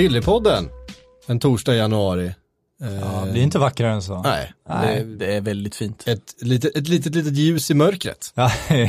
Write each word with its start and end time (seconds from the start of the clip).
Sillypodden, 0.00 0.68
en 1.26 1.40
torsdag 1.40 1.74
i 1.74 1.78
januari. 1.78 2.34
Ja, 3.00 3.26
det 3.32 3.40
är 3.40 3.42
inte 3.42 3.58
vackrare 3.58 3.92
än 3.92 4.02
så. 4.02 4.22
Nej, 4.22 4.52
Nej, 4.68 5.04
det 5.04 5.16
det 5.16 5.34
är 5.34 5.40
väldigt 5.40 5.74
fint. 5.74 6.08
ett 6.08 6.34
litet, 6.40 6.76
ett 6.76 6.88
litet, 6.88 7.14
litet 7.14 7.36
ljus 7.36 7.70
i 7.70 7.74
mörkret. 7.74 8.32
Ja, 8.34 8.52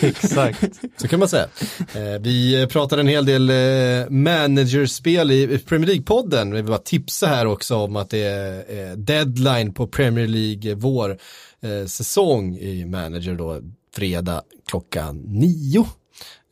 exakt. 0.00 0.64
Så 0.96 1.08
kan 1.08 1.18
man 1.18 1.28
säga. 1.28 1.46
Eh, 1.94 2.20
vi 2.20 2.66
pratade 2.70 3.02
en 3.02 3.08
hel 3.08 3.26
del 3.26 3.50
eh, 3.50 4.10
managerspel 4.10 5.30
i 5.30 5.58
Premier 5.58 5.90
League-podden. 5.90 6.50
Vi 6.50 6.56
vill 6.56 6.64
bara 6.70 6.78
tipsa 6.78 7.26
här 7.26 7.46
också 7.46 7.76
om 7.76 7.96
att 7.96 8.10
det 8.10 8.22
är 8.22 8.58
eh, 8.90 8.96
deadline 8.96 9.74
på 9.74 9.86
Premier 9.86 10.26
League 10.26 10.74
vår 10.74 11.18
eh, 11.62 11.86
säsong 11.86 12.56
i 12.56 12.84
manager 12.84 13.34
då 13.34 13.60
fredag 13.96 14.42
klockan 14.68 15.16
nio. 15.16 15.86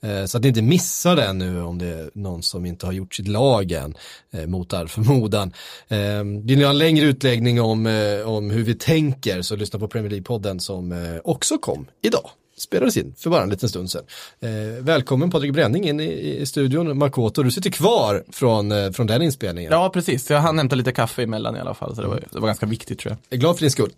Eh, 0.06 0.24
Så 0.24 0.37
att 0.37 0.42
ni 0.42 0.48
inte 0.48 0.62
missar 0.62 1.16
den 1.16 1.38
nu 1.38 1.62
om 1.62 1.79
det 1.79 1.87
är 1.87 2.11
någon 2.15 2.42
som 2.42 2.66
inte 2.66 2.87
har 2.87 2.92
gjort 2.92 3.15
sitt 3.15 3.29
lag 3.29 3.73
än 3.73 3.95
eh, 4.33 4.47
mot 4.47 4.73
all 4.73 4.88
förmodan. 4.88 5.53
Eh, 5.89 5.98
vill 6.45 6.58
ni 6.58 6.62
ha 6.64 6.70
en 6.70 6.78
längre 6.78 7.06
utläggning 7.06 7.61
om, 7.61 7.86
om 8.27 8.50
hur 8.50 8.62
vi 8.64 8.75
tänker 8.75 9.42
så 9.42 9.56
lyssna 9.56 9.78
på 9.78 9.89
Premier 9.89 10.11
League-podden 10.11 10.58
som 10.58 11.20
också 11.25 11.58
kom 11.58 11.86
idag. 12.03 12.30
Spelades 12.58 12.97
in 12.97 13.14
för 13.19 13.30
bara 13.30 13.42
en 13.42 13.50
liten 13.50 13.69
stund 13.69 13.91
sedan. 13.91 14.03
Eh, 14.41 14.50
välkommen 14.84 15.30
Patrik 15.30 15.53
Bränning 15.53 15.89
in 15.89 16.00
i, 16.00 16.36
i 16.41 16.47
studion. 16.47 16.98
Makoto, 16.98 17.42
du 17.42 17.50
sitter 17.50 17.70
kvar 17.70 18.25
från, 18.33 18.73
eh, 18.73 18.91
från 18.91 19.06
den 19.06 19.23
inspelningen. 19.23 19.73
Ja, 19.73 19.91
precis. 19.91 20.30
Jag 20.30 20.41
hann 20.41 20.58
hämta 20.58 20.77
lite 20.77 20.92
kaffe 20.92 21.23
emellan 21.23 21.56
i 21.56 21.61
alla 21.61 21.75
fall, 21.75 21.95
så 21.97 22.03
det 22.03 22.08
var, 22.08 22.25
det 22.33 22.39
var 22.39 22.47
ganska 22.47 22.67
viktigt 22.67 22.98
tror 22.98 23.11
jag. 23.11 23.19
Jag 23.28 23.36
är 23.36 23.41
glad 23.41 23.56
för 23.56 23.61
din 23.61 23.70
skull. 23.70 23.92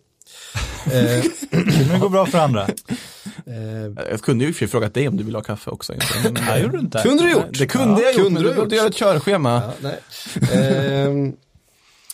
Eh, 0.87 0.93
Men 1.51 1.89
det 1.93 1.99
går 2.01 2.09
bra 2.09 2.27
för 2.27 2.39
andra. 2.39 2.69
eh, 3.47 4.07
Jag 4.11 4.21
kunde 4.23 4.45
ju 4.45 4.49
i 4.51 4.53
och 4.53 4.57
för 4.57 4.59
sig 4.59 4.69
frågat 4.69 4.95
dig 4.95 5.09
om 5.09 5.17
du 5.17 5.25
vill 5.25 5.35
ha 5.35 5.43
kaffe 5.43 5.71
också. 5.71 5.93
Men, 6.25 6.35
Nej, 6.47 6.63
gjorde 6.63 6.77
du 6.77 6.81
inte. 6.81 6.99
kunde 7.03 7.23
du 7.23 7.31
gjort? 7.33 7.47
det 7.59 7.67
kunde 7.67 8.03
jag 8.03 8.15
gjort, 8.15 8.33
men 8.33 8.43
du 8.43 8.49
behövde 8.49 8.77
göra 8.77 8.87
ett 8.89 8.95
körschema. 8.97 9.63
Ja, 9.65 9.73
nej. 9.81 9.99
Ehm, 10.53 11.33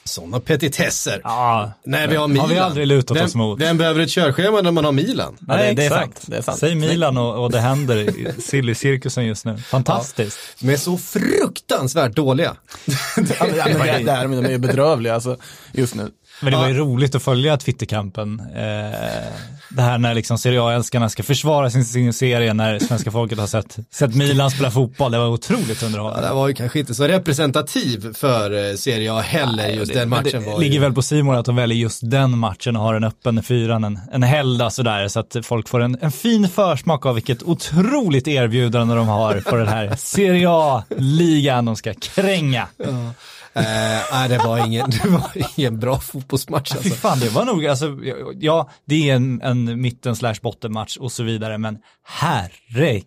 Sådana 0.04 0.40
petitesser. 0.40 1.20
Ja, 1.24 1.72
Nej, 1.84 2.08
vi 2.08 2.16
har 2.16 2.28
Milan. 2.28 2.46
har 2.46 2.54
vi 2.54 2.58
aldrig 2.60 2.86
lutat 2.86 3.16
vem, 3.16 3.24
oss 3.24 3.34
mot. 3.34 3.60
Vem 3.60 3.78
behöver 3.78 4.00
ett 4.00 4.10
körschema 4.10 4.60
när 4.62 4.70
man 4.70 4.84
har 4.84 4.92
Milan? 4.92 5.36
Ja, 5.48 5.56
det- 5.56 5.72
det 5.72 5.84
är 5.86 5.90
sant, 5.90 6.20
det 6.27 6.36
är 6.36 6.42
sant. 6.42 6.58
Säg 6.58 6.74
Milan 6.74 7.16
och, 7.18 7.44
och 7.44 7.50
det 7.50 7.60
händer 7.60 7.96
i 7.96 8.32
silly-cirkusen 8.38 9.24
just 9.27 9.44
nu. 9.44 9.56
Fantastiskt. 9.58 10.38
De 10.60 10.68
är 10.68 10.77
så 10.77 10.98
fruktansvärt 10.98 12.12
dåliga. 12.12 12.56
Ja, 13.16 13.46
ja, 13.56 13.64
det, 13.64 14.05
det 14.05 14.12
här, 14.12 14.27
men 14.27 14.42
de 14.42 14.55
är 14.55 14.58
bedrövliga 14.58 15.14
alltså, 15.14 15.36
just 15.72 15.94
nu. 15.94 16.10
Men 16.41 16.52
det 16.52 16.58
var 16.58 16.69
ju 16.69 16.74
roligt 16.74 17.14
att 17.14 17.22
följa 17.22 17.56
Twitterkampen. 17.56 18.41
Eh, 18.41 19.27
det 19.70 19.83
här 19.83 19.98
när 19.98 20.14
liksom 20.14 20.38
Serie 20.38 20.62
A-älskarna 20.62 21.08
ska 21.08 21.22
försvara 21.22 21.70
sin, 21.70 21.84
sin 21.84 22.12
serie 22.12 22.55
när 22.55 22.78
svenska 22.78 23.10
folket 23.10 23.38
har 23.38 23.46
sett, 23.46 23.78
sett 23.91 24.14
Milan 24.14 24.50
spela 24.50 24.70
fotboll. 24.70 25.12
Det 25.12 25.18
var 25.18 25.27
otroligt 25.27 25.83
Ja, 25.83 25.86
underhållande. 25.86 26.28
det 26.28 26.34
var 26.34 26.48
ju 26.48 26.55
kanske 26.55 26.78
inte 26.78 26.94
så 26.94 27.05
representativ 27.08 28.14
för 28.14 28.70
eh, 28.70 28.74
Serie 28.77 29.12
A 29.12 29.20
heller, 29.20 29.68
just 29.68 29.94
den 29.94 30.08
matchen 30.08 30.24
det 30.33 30.38
var 30.50 30.58
ligger 30.61 30.74
ju... 30.74 30.80
väl 30.80 30.92
på 30.92 31.02
Simon 31.02 31.36
att 31.36 31.46
de 31.46 31.56
väljer 31.56 31.78
just 31.78 32.11
den 32.11 32.38
matchen 32.38 32.77
och 32.77 32.83
har 32.83 32.95
den 32.95 33.05
öppen 33.05 33.42
fyran, 33.42 33.84
en, 33.84 34.01
en 34.12 34.22
helgdag 34.22 34.70
sådär, 34.70 35.08
så 35.08 35.20
att 35.20 35.36
folk 35.42 35.68
får 35.68 35.80
en, 35.80 35.98
en 36.01 36.12
fin 36.12 36.48
försmak 36.48 37.07
av 37.07 37.14
vilket 37.14 37.42
otroligt 37.42 38.28
erbjudande 38.28 38.95
de 38.95 39.08
har 39.08 39.40
på 39.40 39.57
den 39.57 39.68
här 39.68 39.96
Serie 39.96 40.46
A-ligan 40.51 41.64
de 41.64 41.77
ska 41.77 41.95
kränga. 41.95 42.67
Eh, 42.84 43.11
nej, 43.55 44.28
det 44.28 44.38
var 44.38 44.66
ingen, 44.66 44.90
det 44.90 45.08
var 45.08 45.30
ingen 45.56 45.78
bra 45.78 46.00
fotbollsmatch 46.00 46.72
Fy 46.72 46.78
alltså. 46.78 46.94
fan, 46.94 47.18
det 47.18 47.28
var 47.28 47.44
nog, 47.44 47.66
alltså, 47.66 47.98
ja, 48.34 48.70
det 48.84 49.11
är 49.11 49.16
en, 49.16 49.42
en 49.42 49.80
mitten 49.80 50.16
slash 50.16 50.34
bottenmatch 50.42 50.96
och 50.96 51.12
så 51.12 51.22
vidare, 51.22 51.58
men 51.58 51.78
herregud 52.05 53.05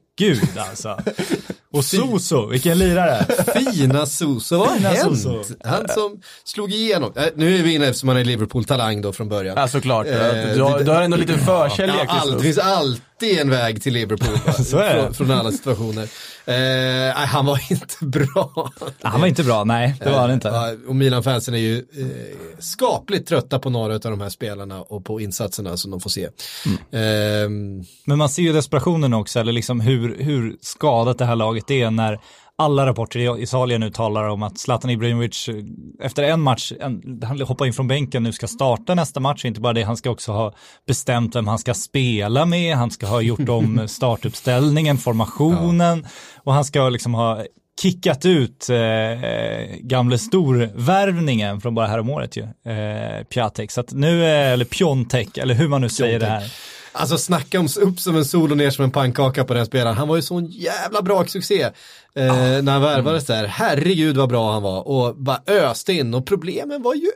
alltså. 0.58 1.00
Och 1.74 1.86
Soso, 1.86 2.46
vilken 2.46 2.78
lirare. 2.78 3.26
Fina 3.54 4.06
Soso, 4.06 4.58
vad 4.58 4.68
har 4.68 4.76
Fina 4.76 4.90
hänt? 4.90 5.22
Soso. 5.22 5.56
Han 5.64 5.88
som 5.90 6.22
slog 6.44 6.74
igenom. 6.74 7.14
Eh, 7.16 7.26
nu 7.36 7.60
är 7.60 7.64
vi 7.64 7.74
inne 7.76 7.88
eftersom 7.88 8.10
han 8.10 8.18
är 8.18 8.24
Liverpool-talang 8.26 9.02
då 9.02 9.14
från 9.14 9.30
början. 9.30 9.56
Ja, 9.58 9.68
såklart. 9.68 10.08
Eh, 10.08 10.14
du, 10.56 10.62
har, 10.62 10.84
du 10.84 10.92
har 10.92 11.02
ändå 11.02 11.18
lite 11.18 11.38
förkärlek. 11.38 11.96
Ja, 12.08 12.20
all, 12.22 12.32
det 12.32 12.40
finns 12.40 12.58
alltid 12.58 13.40
en 13.40 13.50
väg 13.50 13.84
till 13.84 13.94
Liverpool 13.94 14.38
va? 14.46 14.54
Så 14.64 14.78
är 14.78 14.96
det. 14.96 15.02
från, 15.02 15.14
från 15.14 15.32
alla 15.32 15.52
situationer. 15.52 16.04
Eh, 16.46 16.54
nej, 16.56 17.14
han 17.28 17.46
var 17.46 17.60
inte 17.72 17.96
bra. 18.06 18.72
Han 19.02 19.22
var 19.22 19.28
inte 19.28 19.44
bra, 19.44 19.64
nej, 19.64 19.96
det 20.00 20.10
var 20.10 20.20
han 20.20 20.32
inte. 20.32 20.48
Ja, 20.48 20.72
och 20.88 20.96
Milan-fansen 20.96 21.54
är 21.54 21.58
ju 21.58 21.78
eh, 21.78 22.06
skapligt 22.60 23.28
trötta 23.28 23.60
på 23.60 23.70
några 23.70 23.94
av 23.94 24.00
de 24.00 24.22
här 24.22 24.30
spelarna 24.30 24.82
och 24.82 25.06
på 25.06 25.22
insatserna 25.22 25.78
som 25.78 25.92
de 25.92 26.00
får 26.00 26.10
se. 26.10 26.30
Ehm, 26.92 27.84
Men 28.06 28.18
man 28.18 28.30
ser 28.30 28.44
ju 28.44 28.54
desperationen 28.54 29.14
också, 29.14 29.40
eller 29.40 29.52
liksom 29.52 29.80
hur, 29.80 30.03
hur 30.10 30.56
skadat 30.62 31.18
det 31.18 31.26
här 31.26 31.36
laget 31.36 31.72
är 31.72 31.92
när 31.92 32.20
alla 32.56 32.86
rapporter 32.86 33.20
i 33.20 33.44
Italien 33.44 33.82
nu 33.82 33.90
talar 33.90 34.28
om 34.28 34.44
att 34.44 34.58
Zlatan 34.58 34.92
Ibrahimovic 34.92 35.50
eh, 35.50 35.56
efter 36.02 36.24
en 36.24 36.42
match, 36.42 36.72
en, 36.80 37.22
han 37.24 37.42
hoppar 37.42 37.66
in 37.66 37.74
från 37.74 37.88
bänken, 37.88 38.24
nu 38.24 38.32
ska 38.32 38.48
starta 38.48 38.96
nästa 38.96 39.20
match, 39.20 39.46
inte 39.46 39.62
bara 39.62 39.74
det, 39.74 39.84
han 39.84 39.98
ska 39.98 40.10
också 40.10 40.32
ha 40.32 40.54
bestämt 40.88 41.36
vem 41.36 41.48
han 41.48 41.60
ska 41.60 41.74
spela 41.74 42.46
med, 42.46 42.76
han 42.76 42.92
ska 42.92 43.08
ha 43.08 43.22
gjort 43.22 43.50
om 43.50 43.84
startuppställningen, 43.88 44.98
formationen 44.98 46.08
och 46.44 46.54
han 46.54 46.66
ska 46.66 46.90
liksom 46.90 47.14
ha 47.14 47.44
kickat 47.82 48.26
ut 48.26 48.70
eh, 48.70 48.78
gamle 49.80 50.18
storvärvningen 50.18 51.62
från 51.62 51.76
bara 51.76 51.88
häromåret 51.88 52.38
ju, 52.38 52.44
eh, 52.44 53.24
Piatek. 53.24 53.72
Så 53.72 53.82
att 53.82 53.94
nu, 53.94 54.26
eller 54.26 54.66
Piontek, 54.66 55.38
eller 55.38 55.54
hur 55.54 55.68
man 55.68 55.82
nu 55.82 55.90
säger 55.90 56.20
det 56.20 56.26
här. 56.26 56.54
Alltså 56.96 57.18
snacka 57.18 57.60
om 57.60 57.68
upp 57.82 58.00
som 58.00 58.16
en 58.16 58.26
sol 58.26 58.52
och 58.52 58.58
ner 58.58 58.70
som 58.70 58.86
en 58.86 58.92
pannkaka 58.92 59.44
på 59.44 59.54
den 59.54 59.66
spelaren. 59.66 59.98
Han 59.98 60.08
var 60.08 60.16
ju 60.16 60.22
sån 60.22 60.46
jävla 60.46 61.02
bra 61.02 61.26
succé 61.26 61.62
eh, 61.62 61.72
när 62.64 62.72
han 62.72 62.82
värvades 62.82 63.26
där. 63.26 63.46
Herregud 63.46 64.18
vad 64.18 64.30
bra 64.30 64.54
han 64.54 64.64
var 64.64 64.88
och 64.88 65.16
bara 65.16 65.42
öste 65.48 65.94
in 65.94 66.14
och 66.14 66.26
problemen 66.26 66.82
var 66.82 66.96
ju 66.96 67.12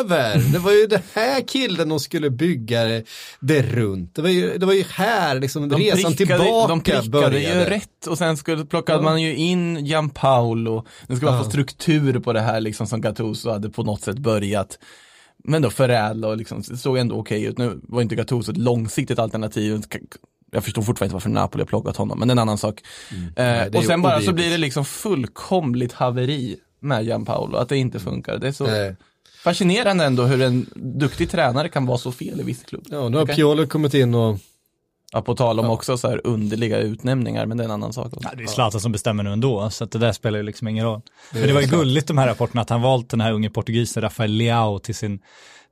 över. 0.00 0.52
Det 0.52 0.58
var 0.58 0.72
ju 0.72 0.86
det 0.86 1.02
här 1.14 1.40
killen 1.40 1.88
de 1.88 2.00
skulle 2.00 2.30
bygga 2.30 2.84
det, 2.84 3.04
det 3.40 3.62
runt. 3.62 4.14
Det 4.14 4.22
var 4.22 4.28
ju, 4.28 4.58
det 4.58 4.66
var 4.66 4.72
ju 4.72 4.84
här 4.90 5.40
liksom 5.40 5.68
De 5.68 5.80
resan 5.80 6.14
prickade, 6.14 6.44
tillbaka 6.44 6.68
de 6.68 6.80
prickade 6.80 7.08
började. 7.08 7.38
ju 7.40 7.64
rätt 7.64 8.06
och 8.06 8.18
sen 8.18 8.36
skulle, 8.36 8.64
plockade 8.64 9.02
man 9.02 9.22
ju 9.22 9.36
in 9.36 9.86
Gianpaolo. 9.86 10.86
Det 11.06 11.16
skulle 11.16 11.30
man 11.30 11.44
få 11.44 11.50
struktur 11.50 12.20
på 12.20 12.32
det 12.32 12.40
här 12.40 12.60
liksom 12.60 12.86
som 12.86 13.00
Gattuso 13.00 13.50
hade 13.50 13.70
på 13.70 13.82
något 13.82 14.02
sätt 14.02 14.18
börjat. 14.18 14.78
Men 15.44 15.62
då 15.62 15.70
förädla 15.70 16.28
och 16.28 16.36
liksom, 16.36 16.62
det 16.68 16.76
såg 16.76 16.98
ändå 16.98 17.16
okej 17.16 17.44
ut. 17.44 17.58
Nu 17.58 17.80
var 17.82 18.02
inte 18.02 18.14
Gattuso 18.14 18.50
ett 18.50 18.56
långsiktigt 18.56 19.18
alternativ. 19.18 19.82
Jag 20.52 20.64
förstår 20.64 20.82
fortfarande 20.82 21.06
inte 21.06 21.14
varför 21.14 21.28
Napoli 21.30 21.62
har 21.62 21.66
plockat 21.66 21.96
honom, 21.96 22.18
men 22.18 22.28
det 22.28 22.32
är 22.32 22.34
en 22.34 22.38
annan 22.38 22.58
sak. 22.58 22.80
Mm. 23.10 23.32
Nej, 23.36 23.68
Eh, 23.72 23.78
och 23.78 23.84
sen 23.84 24.02
bara 24.02 24.20
så 24.20 24.32
blir 24.32 24.50
det 24.50 24.58
liksom 24.58 24.84
fullkomligt 24.84 25.92
haveri 25.92 26.56
med 26.80 27.04
Gianpaolo, 27.04 27.56
att 27.56 27.68
det 27.68 27.76
inte 27.76 28.00
funkar. 28.00 28.38
Det 28.38 28.48
är 28.48 28.52
så 28.52 28.66
Eh, 28.66 28.94
fascinerande 29.44 30.04
ändå 30.04 30.22
hur 30.22 30.42
en 30.42 30.66
duktig 30.74 31.30
tränare 31.30 31.68
kan 31.68 31.86
vara 31.86 31.98
så 31.98 32.12
fel 32.12 32.40
i 32.40 32.42
viss 32.42 32.62
klubb. 32.62 32.86
ja, 32.90 33.08
nu 33.08 33.16
har 33.16 33.24
Okej. 33.24 33.36
Piolo 33.36 33.66
kommit 33.66 33.94
in 33.94 34.14
och 34.14 34.38
Ja, 35.12 35.22
på 35.22 35.34
tal 35.34 35.60
om 35.60 35.70
också 35.70 35.96
så 35.98 36.08
här 36.08 36.20
underliga 36.24 36.78
utnämningar, 36.78 37.46
men 37.46 37.56
det 37.56 37.62
är 37.62 37.64
en 37.64 37.70
annan 37.70 37.92
sak. 37.92 38.06
Också. 38.06 38.20
Ja, 38.22 38.30
det 38.36 38.42
är 38.42 38.46
Zlatan 38.46 38.80
som 38.80 38.92
bestämmer 38.92 39.22
nu 39.22 39.32
ändå, 39.32 39.70
så 39.70 39.84
att 39.84 39.90
det 39.90 39.98
där 39.98 40.12
spelar 40.12 40.38
ju 40.38 40.42
liksom 40.42 40.68
ingen 40.68 40.84
roll. 40.84 41.00
Men 41.32 41.46
det 41.46 41.52
var 41.52 41.60
ju 41.60 41.66
gulligt 41.66 42.08
de 42.08 42.18
här 42.18 42.26
rapporterna 42.26 42.62
att 42.62 42.70
han 42.70 42.82
valt 42.82 43.10
den 43.10 43.20
här 43.20 43.32
unge 43.32 43.50
portugisen 43.50 44.02
Rafael 44.02 44.32
Leao 44.32 44.78
till 44.78 44.94
sin, 44.94 45.20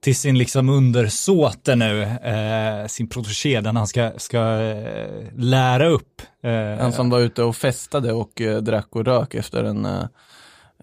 till 0.00 0.16
sin 0.16 0.38
liksom 0.38 0.68
undersåte 0.68 1.76
nu, 1.76 2.02
eh, 2.02 2.86
sin 2.86 3.08
protégé, 3.08 3.60
den 3.60 3.76
han 3.76 3.86
ska, 3.86 4.12
ska 4.16 4.60
eh, 4.60 5.24
lära 5.36 5.86
upp. 5.88 6.22
Eh, 6.42 6.82
Han 6.82 6.92
som 6.92 7.10
var 7.10 7.20
ute 7.20 7.42
och 7.42 7.56
festade 7.56 8.12
och 8.12 8.40
eh, 8.40 8.56
drack 8.58 8.88
och 8.90 9.04
rök 9.04 9.34
efter 9.34 9.64
en, 9.64 9.84
eh, 9.84 10.04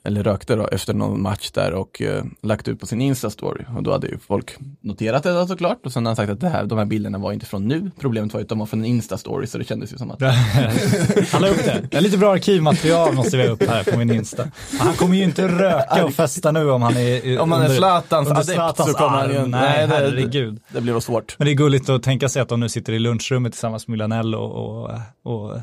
eller 0.04 0.24
rökte 0.24 0.56
då, 0.56 0.68
efter 0.68 0.94
någon 0.94 1.22
match 1.22 1.52
där 1.52 1.74
och 1.74 2.02
eh, 2.02 2.24
lagt 2.44 2.68
ut 2.68 2.80
på 2.80 2.86
sin 2.86 3.02
Insta-story. 3.02 3.78
Och 3.78 3.84
då 3.84 3.92
hade 3.92 4.08
ju 4.08 4.18
folk 4.18 4.56
noterat 4.82 5.24
det 5.24 5.34
då 5.34 5.48
såklart 5.48 5.86
och 5.86 5.92
sen 5.94 6.06
har 6.06 6.10
han 6.10 6.16
sagt 6.16 6.32
att 6.32 6.40
det 6.40 6.50
här, 6.50 6.66
de 6.66 6.78
här 6.78 6.86
bilderna 6.86 7.18
var 7.18 7.34
inte 7.34 7.46
från 7.46 7.68
nu. 7.68 7.92
Problemet 8.00 8.34
var 8.34 8.40
ju 8.40 8.44
att 8.44 8.50
de 8.50 8.60
var 8.60 8.66
från 8.66 8.86
en 8.86 9.02
Insta-story 9.02 9.46
så 9.46 9.58
det 9.58 9.64
kändes 9.64 9.94
ju 9.94 9.98
som 9.98 10.12
att 10.12 10.22
han 11.32 11.42
la 11.42 11.48
upp 11.48 11.66
det. 11.66 11.88
Det 11.92 11.98
är 11.98 12.02
lite 12.02 12.18
bra 12.18 12.34
arkivmaterial 12.34 13.14
måste 13.14 13.38
vi 13.38 13.44
ha 13.44 13.50
upp 13.50 13.64
här 13.64 13.84
på 13.84 13.98
min 13.98 14.12
Insta. 14.12 14.48
Han 14.80 14.94
kommer 14.94 15.16
ju 15.16 15.24
inte 15.24 15.48
röka 15.48 16.06
och 16.06 16.14
festa 16.14 16.52
nu 16.52 16.72
om 16.72 16.82
han 16.82 16.98
är 16.98 17.40
om 17.40 17.50
man 17.50 17.62
är 17.62 17.70
Zlatans 17.70 18.32
adept 18.32 18.46
Zlatans 18.46 18.92
så 18.92 18.98
kommer 18.98 19.18
han 19.18 19.34
ju. 19.34 19.46
Nej, 19.46 19.88
det, 19.88 19.94
herregud. 19.94 20.60
det 20.70 20.82
blir 20.82 20.94
nog 20.94 21.04
svårt. 21.04 21.36
Men 21.38 21.46
det 21.46 21.52
är 21.52 21.56
gulligt 21.56 21.90
att 21.90 22.04
tänka 22.04 22.30
sig 22.30 22.42
att 22.42 22.50
de 22.50 22.60
nu 22.60 22.70
sitter 22.70 22.94
i 22.94 23.00
lunchrummet 23.00 23.54
tillsammans 23.54 23.88
med 23.88 23.94
Milanello 23.94 24.38
och, 24.38 24.90
och, 25.24 25.44
och 25.44 25.60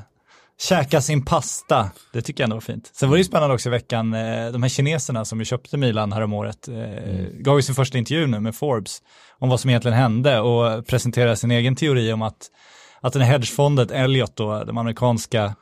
käka 0.60 1.00
sin 1.00 1.24
pasta. 1.24 1.90
Det 2.12 2.22
tycker 2.22 2.42
jag 2.42 2.46
ändå 2.46 2.56
var 2.56 2.60
fint. 2.60 2.90
Sen 2.94 3.08
var 3.08 3.16
det 3.16 3.20
ju 3.20 3.24
spännande 3.24 3.54
också 3.54 3.68
i 3.68 3.70
veckan, 3.70 4.14
eh, 4.14 4.52
de 4.52 4.62
här 4.62 4.68
kineserna 4.68 5.24
som 5.24 5.38
ju 5.38 5.44
köpte 5.44 5.76
Milan 5.76 6.12
häromåret, 6.12 6.68
eh, 6.68 6.74
Mm. 6.74 7.42
gav 7.42 7.56
ju 7.58 7.62
sin 7.62 7.74
första 7.74 7.98
intervju 7.98 8.26
nu 8.26 8.40
med 8.40 8.54
Forbes 8.56 9.02
om 9.38 9.48
vad 9.48 9.60
som 9.60 9.70
egentligen 9.70 9.98
hände 9.98 10.40
och 10.40 10.86
presenterade 10.86 11.36
sin 11.36 11.50
egen 11.50 11.76
teori 11.76 12.12
om 12.12 12.22
att, 12.22 12.50
att 13.00 13.12
den 13.12 13.22
här 13.22 13.32
hedgefondet 13.32 13.90
Elliot 13.90 14.36
då, 14.36 14.64
de 14.64 14.78
amerikanska 14.78 15.54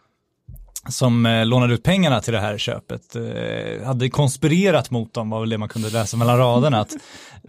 som 0.88 1.26
eh, 1.26 1.46
lånade 1.46 1.74
ut 1.74 1.82
pengarna 1.82 2.20
till 2.20 2.32
det 2.32 2.40
här 2.40 2.58
köpet 2.58 3.16
eh, 3.16 3.86
hade 3.86 4.10
konspirerat 4.10 4.90
mot 4.90 5.14
dem 5.14 5.30
var 5.30 5.40
väl 5.40 5.48
det 5.48 5.58
man 5.58 5.68
kunde 5.68 5.90
läsa 5.90 6.16
mellan 6.16 6.38
raderna. 6.38 6.80
Att 6.80 6.92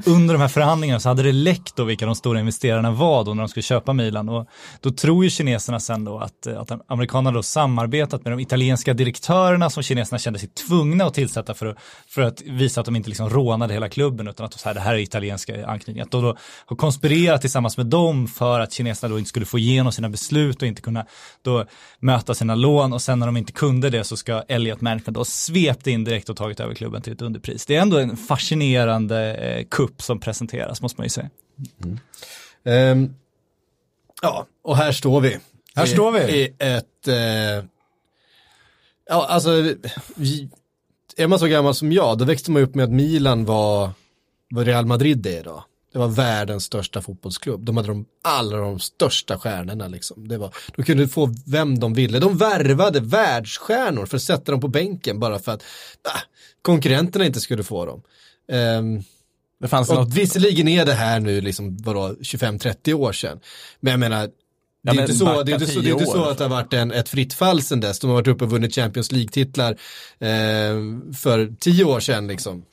under 0.06 0.34
de 0.34 0.42
här 0.42 0.48
förhandlingarna 0.48 1.00
så 1.00 1.10
hade 1.10 1.24
det 1.24 1.32
läckt 1.32 1.76
då 1.76 1.84
vilka 1.84 2.06
de 2.06 2.16
stora 2.16 2.40
investerarna 2.40 2.92
var 2.92 3.24
då 3.24 3.34
när 3.34 3.42
de 3.44 3.50
skulle 3.50 3.64
köpa 3.64 3.94
Milan 3.94 4.30
och 4.30 4.48
då 4.82 4.92
tror 4.92 5.24
ju 5.24 5.30
kineserna 5.30 5.80
sen 5.80 6.06
då 6.06 6.20
att, 6.20 6.48
eh, 6.48 6.60
att 6.60 6.72
amerikanerna 6.88 7.36
då 7.36 7.44
samarbetat 7.44 8.24
med 8.24 8.34
de 8.34 8.40
italienska 8.40 8.94
direktörerna 8.94 9.70
som 9.70 9.84
kineserna 9.84 10.20
kände 10.20 10.40
sig 10.40 10.50
tvungna 10.50 11.06
att 11.06 11.14
tillsätta 11.14 11.54
för 11.54 11.66
att, 11.66 11.78
för 12.08 12.22
att 12.22 12.42
visa 12.42 12.82
att 12.82 12.86
de 12.86 12.96
inte 12.96 13.10
liksom 13.10 13.30
rånade 13.30 13.74
hela 13.74 13.90
klubben 13.90 14.28
utan 14.28 14.46
att 14.46 14.54
så 14.54 14.70
här, 14.70 14.74
det 14.74 14.82
här 14.82 14.94
är 14.94 15.00
italienska 15.00 15.68
anknytningar. 15.68 16.06
Att 16.06 16.12
de 16.12 16.24
då 16.24 16.38
har 16.66 16.76
konspirerat 16.76 17.42
tillsammans 17.42 17.78
med 17.78 17.86
dem 17.86 18.28
för 18.28 18.60
att 18.60 18.74
kineserna 18.74 19.14
då 19.14 19.20
inte 19.20 19.30
skulle 19.30 19.46
få 19.46 19.60
igenom 19.60 19.92
sina 19.92 20.10
beslut 20.10 20.62
och 20.62 20.68
inte 20.68 20.82
kunna 20.82 21.06
då 21.42 21.66
möta 22.00 22.34
sina 22.34 22.56
lån 22.56 22.94
och 22.94 23.02
sen 23.02 23.20
när 23.20 23.26
de 23.26 23.38
inte 23.38 23.52
kunde 23.52 23.90
det 23.90 24.04
så 24.04 24.18
ska 24.18 24.44
Elliot 24.48 24.82
Management 24.82 25.16
då 25.16 25.26
svept 25.26 25.88
in 25.88 26.04
direkt 26.04 26.30
och 26.30 26.38
tagit 26.38 26.60
över 26.60 26.76
klubben 26.76 27.02
till 27.02 27.14
ett 27.14 27.22
underpris. 27.22 27.66
Det 27.66 27.76
är 27.76 27.82
ändå 27.82 27.98
en 27.98 28.18
fascinerande 28.18 29.36
eh, 29.36 29.66
kupp 29.88 30.02
som 30.02 30.20
presenteras 30.20 30.82
måste 30.82 31.00
man 31.02 31.06
ju 31.06 31.10
säga. 31.10 31.30
Ehm, 32.66 33.16
ja, 34.22 34.48
och 34.64 34.78
här 34.78 34.92
står 34.92 35.22
vi. 35.22 35.38
Här 35.76 35.86
I- 35.86 35.88
står 35.88 36.12
vi. 36.12 36.20
I 36.20 36.54
ett, 36.60 37.08
eh, 37.08 37.66
ja 39.10 39.26
alltså, 39.28 39.52
vi- 40.16 40.50
är 41.18 41.28
man 41.28 41.40
så 41.40 41.48
gammal 41.48 41.76
som 41.76 41.92
jag, 41.92 42.18
då 42.18 42.26
växte 42.26 42.52
man 42.52 42.62
upp 42.62 42.76
med 42.76 42.84
att 42.84 42.92
Milan 42.92 43.46
var 43.46 43.90
vad 44.50 44.66
Real 44.66 44.86
Madrid 44.86 45.28
är 45.28 45.40
idag. 45.40 45.64
Det 45.94 46.00
var 46.00 46.08
världens 46.08 46.64
största 46.64 47.02
fotbollsklubb. 47.02 47.66
De 47.66 47.78
hade 47.78 47.88
de, 47.90 48.06
alla 48.24 48.58
de 48.58 48.80
största 48.80 49.40
stjärnorna 49.40 49.88
liksom. 49.88 50.28
Det 50.28 50.38
var, 50.38 50.54
de 50.76 50.84
kunde 50.84 51.08
få 51.08 51.30
vem 51.46 51.80
de 51.80 51.94
ville. 51.94 52.20
De 52.20 52.38
värvade 52.38 53.00
världsstjärnor 53.00 54.06
för 54.06 54.18
att 54.18 54.24
sätta 54.24 54.52
dem 54.52 54.62
på 54.62 54.68
bänken 54.68 55.20
bara 55.20 55.40
för 55.40 55.52
att 55.52 55.64
ah, 56.04 56.20
konkurrenterna 56.62 57.26
inte 57.26 57.40
skulle 57.42 57.64
få 57.64 57.86
dem. 57.86 58.02
Ehm, 58.52 59.04
Det 59.64 59.70
fanns 59.70 59.90
något, 59.90 60.08
och 60.08 60.18
visserligen 60.18 60.68
är 60.68 60.86
det 60.86 60.94
här 60.94 61.20
nu 61.20 61.42
liksom, 61.42 61.78
vadå, 61.78 62.16
25-30 62.22 62.94
år 62.94 63.12
sedan. 63.14 63.40
Men 63.80 63.92
jag 63.92 64.00
menar, 64.00 64.30
det 64.84 64.90
är, 64.90 64.94
men 64.96 65.04
inte, 65.04 65.14
så, 65.14 65.44
det, 65.44 65.52
är 65.52 65.54
inte, 65.54 65.68
så, 65.68 65.80
det 65.80 65.80
är 65.80 65.84
10 65.84 65.92
inte 65.94 66.06
så 66.06 66.24
att 66.24 66.38
det 66.38 66.44
har 66.44 66.50
varit 66.50 66.74
en, 66.74 66.92
ett 66.92 67.10
fritt 67.10 67.34
fall 67.34 67.62
sedan 67.62 67.80
dess. 67.80 68.00
De 68.00 68.08
har 68.08 68.14
varit 68.16 68.28
uppe 68.28 68.44
och 68.44 68.50
vunnit 68.52 68.76
Champions 68.76 69.12
League-titlar 69.12 69.72
eh, 70.20 71.08
för 71.18 71.56
10 71.60 71.84
år 71.84 72.00
sedan 72.00 72.28
liksom. 72.28 72.64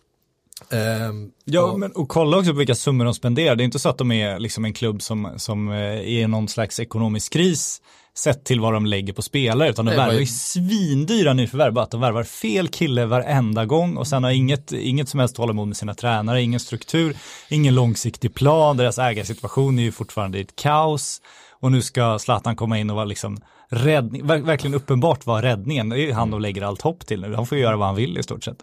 Ehm, 0.71 1.31
Ja, 1.45 1.63
och- 1.63 1.79
men 1.81 1.93
och 1.93 2.09
kolla 2.09 2.37
också 2.39 2.51
på 2.53 2.59
vilka 2.59 2.75
summor 2.75 3.05
de 3.05 3.15
spenderar. 3.15 3.57
Det 3.57 3.63
är 3.63 3.65
inte 3.65 3.79
så 3.79 3.89
att 3.89 3.99
de 3.99 4.13
är 4.13 4.39
liksom 4.39 4.65
en 4.65 4.73
klubb 4.73 5.03
som, 5.03 5.33
som 5.37 5.69
eh, 5.69 5.77
är 5.77 6.03
i 6.03 6.27
någon 6.27 6.49
slags 6.49 6.81
ekonomisk 6.81 7.33
kris 7.33 7.83
sett 8.21 8.45
till 8.45 8.61
vad 8.61 8.73
de 8.73 8.87
lägger 8.87 9.13
på 9.13 9.23
spelare, 9.23 9.71
utan 9.71 9.85
de 9.85 9.91
Nej, 9.91 9.99
värvar 9.99 10.21
ju 10.21 10.27
svindyra 10.27 11.33
nyförvärv, 11.33 11.73
bara 11.73 11.85
att 11.85 11.91
de 11.91 12.01
värvar 12.01 12.25
fel 12.25 12.69
kille 12.69 13.07
varenda 13.07 13.65
gång 13.65 13.97
och 13.97 14.07
sen 14.07 14.25
har 14.25 14.31
inget, 14.31 14.73
inget 14.73 15.09
som 15.09 15.21
helst 15.21 15.37
tålamod 15.37 15.69
med 15.69 15.77
sina 15.77 15.95
tränare, 15.95 16.43
ingen 16.43 16.61
struktur, 16.61 17.17
ingen 17.49 17.75
långsiktig 17.75 18.35
plan, 18.35 18.77
deras 18.77 18.99
ägarsituation 18.99 19.79
är 19.79 19.83
ju 19.83 19.93
fortfarande 19.93 20.39
i 20.39 20.41
ett 20.41 20.57
kaos 20.57 21.21
och 21.61 21.73
nu 21.73 21.83
ska 21.83 22.19
Zlatan 22.19 22.57
komma 22.57 22.79
in 22.79 22.91
och 22.91 22.97
vara 22.97 23.05
liksom 23.05 23.39
räddning, 23.69 24.25
ver- 24.25 24.45
verkligen 24.45 24.75
uppenbart 24.75 25.27
vara 25.27 25.43
räddningen, 25.43 25.89
det 25.89 25.97
är 25.97 26.07
ju 26.07 26.13
han 26.13 26.31
de 26.31 26.41
lägger 26.41 26.63
allt 26.63 26.83
hopp 26.83 27.07
till 27.07 27.21
nu, 27.21 27.35
han 27.35 27.47
får 27.47 27.59
ju 27.59 27.65
göra 27.65 27.77
vad 27.77 27.87
han 27.87 27.97
vill 27.97 28.19
i 28.19 28.23
stort 28.23 28.45
sett. 28.45 28.63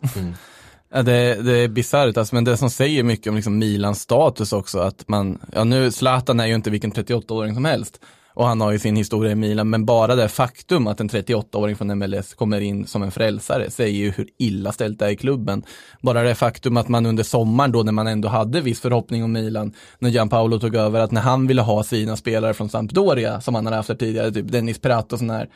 Ja, 0.94 1.02
det, 1.04 1.36
det 1.44 1.58
är 1.58 1.68
bisarrt, 1.68 2.18
alltså, 2.18 2.36
men 2.36 2.44
det 2.44 2.58
som 2.58 2.70
säger 2.70 3.04
mycket 3.04 3.28
om 3.28 3.36
liksom 3.36 3.58
Milans 3.58 4.02
status 4.02 4.54
också, 4.54 4.80
att 4.80 5.08
man, 5.08 5.40
ja 5.54 5.64
nu, 5.64 5.92
Zlatan 5.92 6.40
är 6.40 6.46
ju 6.46 6.56
inte 6.56 6.70
vilken 6.70 6.92
38-åring 6.92 7.54
som 7.54 7.66
helst. 7.66 8.00
Och 8.38 8.48
han 8.48 8.62
har 8.62 8.72
ju 8.72 8.80
sin 8.80 8.96
historia 8.96 9.32
i 9.32 9.36
Milan, 9.36 9.70
men 9.70 9.86
bara 9.86 10.16
det 10.16 10.30
faktum 10.30 10.88
att 10.88 11.00
en 11.00 11.10
38-åring 11.10 11.76
från 11.76 12.00
MLS 12.00 12.34
kommer 12.34 12.62
in 12.62 12.88
som 12.88 13.04
en 13.04 13.12
frälsare 13.12 13.72
säger 13.72 13.98
ju 13.98 14.12
hur 14.12 14.28
illa 14.38 14.72
ställt 14.72 15.00
det 15.00 15.06
är 15.06 15.10
i 15.10 15.16
klubben. 15.16 15.64
Bara 16.02 16.24
det 16.24 16.36
faktum 16.36 16.78
att 16.78 16.88
man 16.88 17.06
under 17.06 17.24
sommaren 17.24 17.72
då 17.72 17.84
när 17.84 17.92
man 17.92 18.08
ändå 18.08 18.28
hade 18.28 18.62
viss 18.62 18.82
förhoppning 18.82 19.24
om 19.24 19.32
Milan, 19.32 19.74
när 20.00 20.10
Gianpaolo 20.10 20.60
tog 20.60 20.76
över, 20.76 21.00
att 21.00 21.12
när 21.12 21.22
han 21.22 21.48
ville 21.48 21.62
ha 21.62 21.84
sina 21.84 22.16
spelare 22.16 22.54
från 22.54 22.70
Sampdoria, 22.70 23.42
som 23.42 23.56
han 23.56 23.66
hade 23.66 23.78
haft 23.78 24.00
tidigare, 24.00 24.32
typ 24.32 24.52
Dennis 24.52 24.80
Pratt 24.80 25.14
och 25.14 25.20
sån 25.20 25.30
här, 25.30 25.50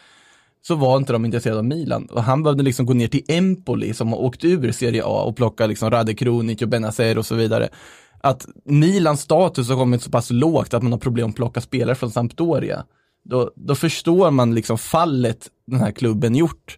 så 0.62 0.76
var 0.76 0.98
inte 0.98 1.14
de 1.14 1.26
intresserade 1.26 1.60
av 1.60 1.66
Milan. 1.66 2.06
Och 2.06 2.24
han 2.24 2.44
behövde 2.44 2.64
liksom 2.64 2.86
gå 2.86 2.94
ner 2.94 3.08
till 3.08 3.26
Empoli 3.28 3.94
som 3.94 4.08
har 4.14 4.20
åkt 4.20 4.44
ur 4.44 4.72
Serie 4.72 5.04
A 5.06 5.24
och 5.24 5.36
plocka 5.36 5.68
liksom 5.68 5.92
Rade 5.92 6.14
Krunic 6.14 6.62
och 6.62 6.70
Benazer 6.70 7.18
och 7.18 7.26
så 7.26 7.36
vidare. 7.36 7.70
Att 8.24 8.48
Milans 8.66 9.22
status 9.22 9.70
har 9.70 9.76
kommit 9.76 10.02
så 10.04 10.12
pass 10.12 10.30
lågt 10.32 10.74
att 10.74 10.84
man 10.84 10.92
har 10.92 11.00
problem 11.00 11.30
att 11.30 11.36
plocka 11.36 11.62
spelare 11.62 11.96
från 11.96 12.12
Sampdoria. 12.12 12.86
Då, 13.24 13.52
då 13.56 13.76
förstår 13.76 14.32
man 14.32 14.56
liksom 14.56 14.78
fallet 14.78 15.48
den 15.68 15.80
här 15.80 15.92
klubben 15.92 16.36
gjort. 16.36 16.78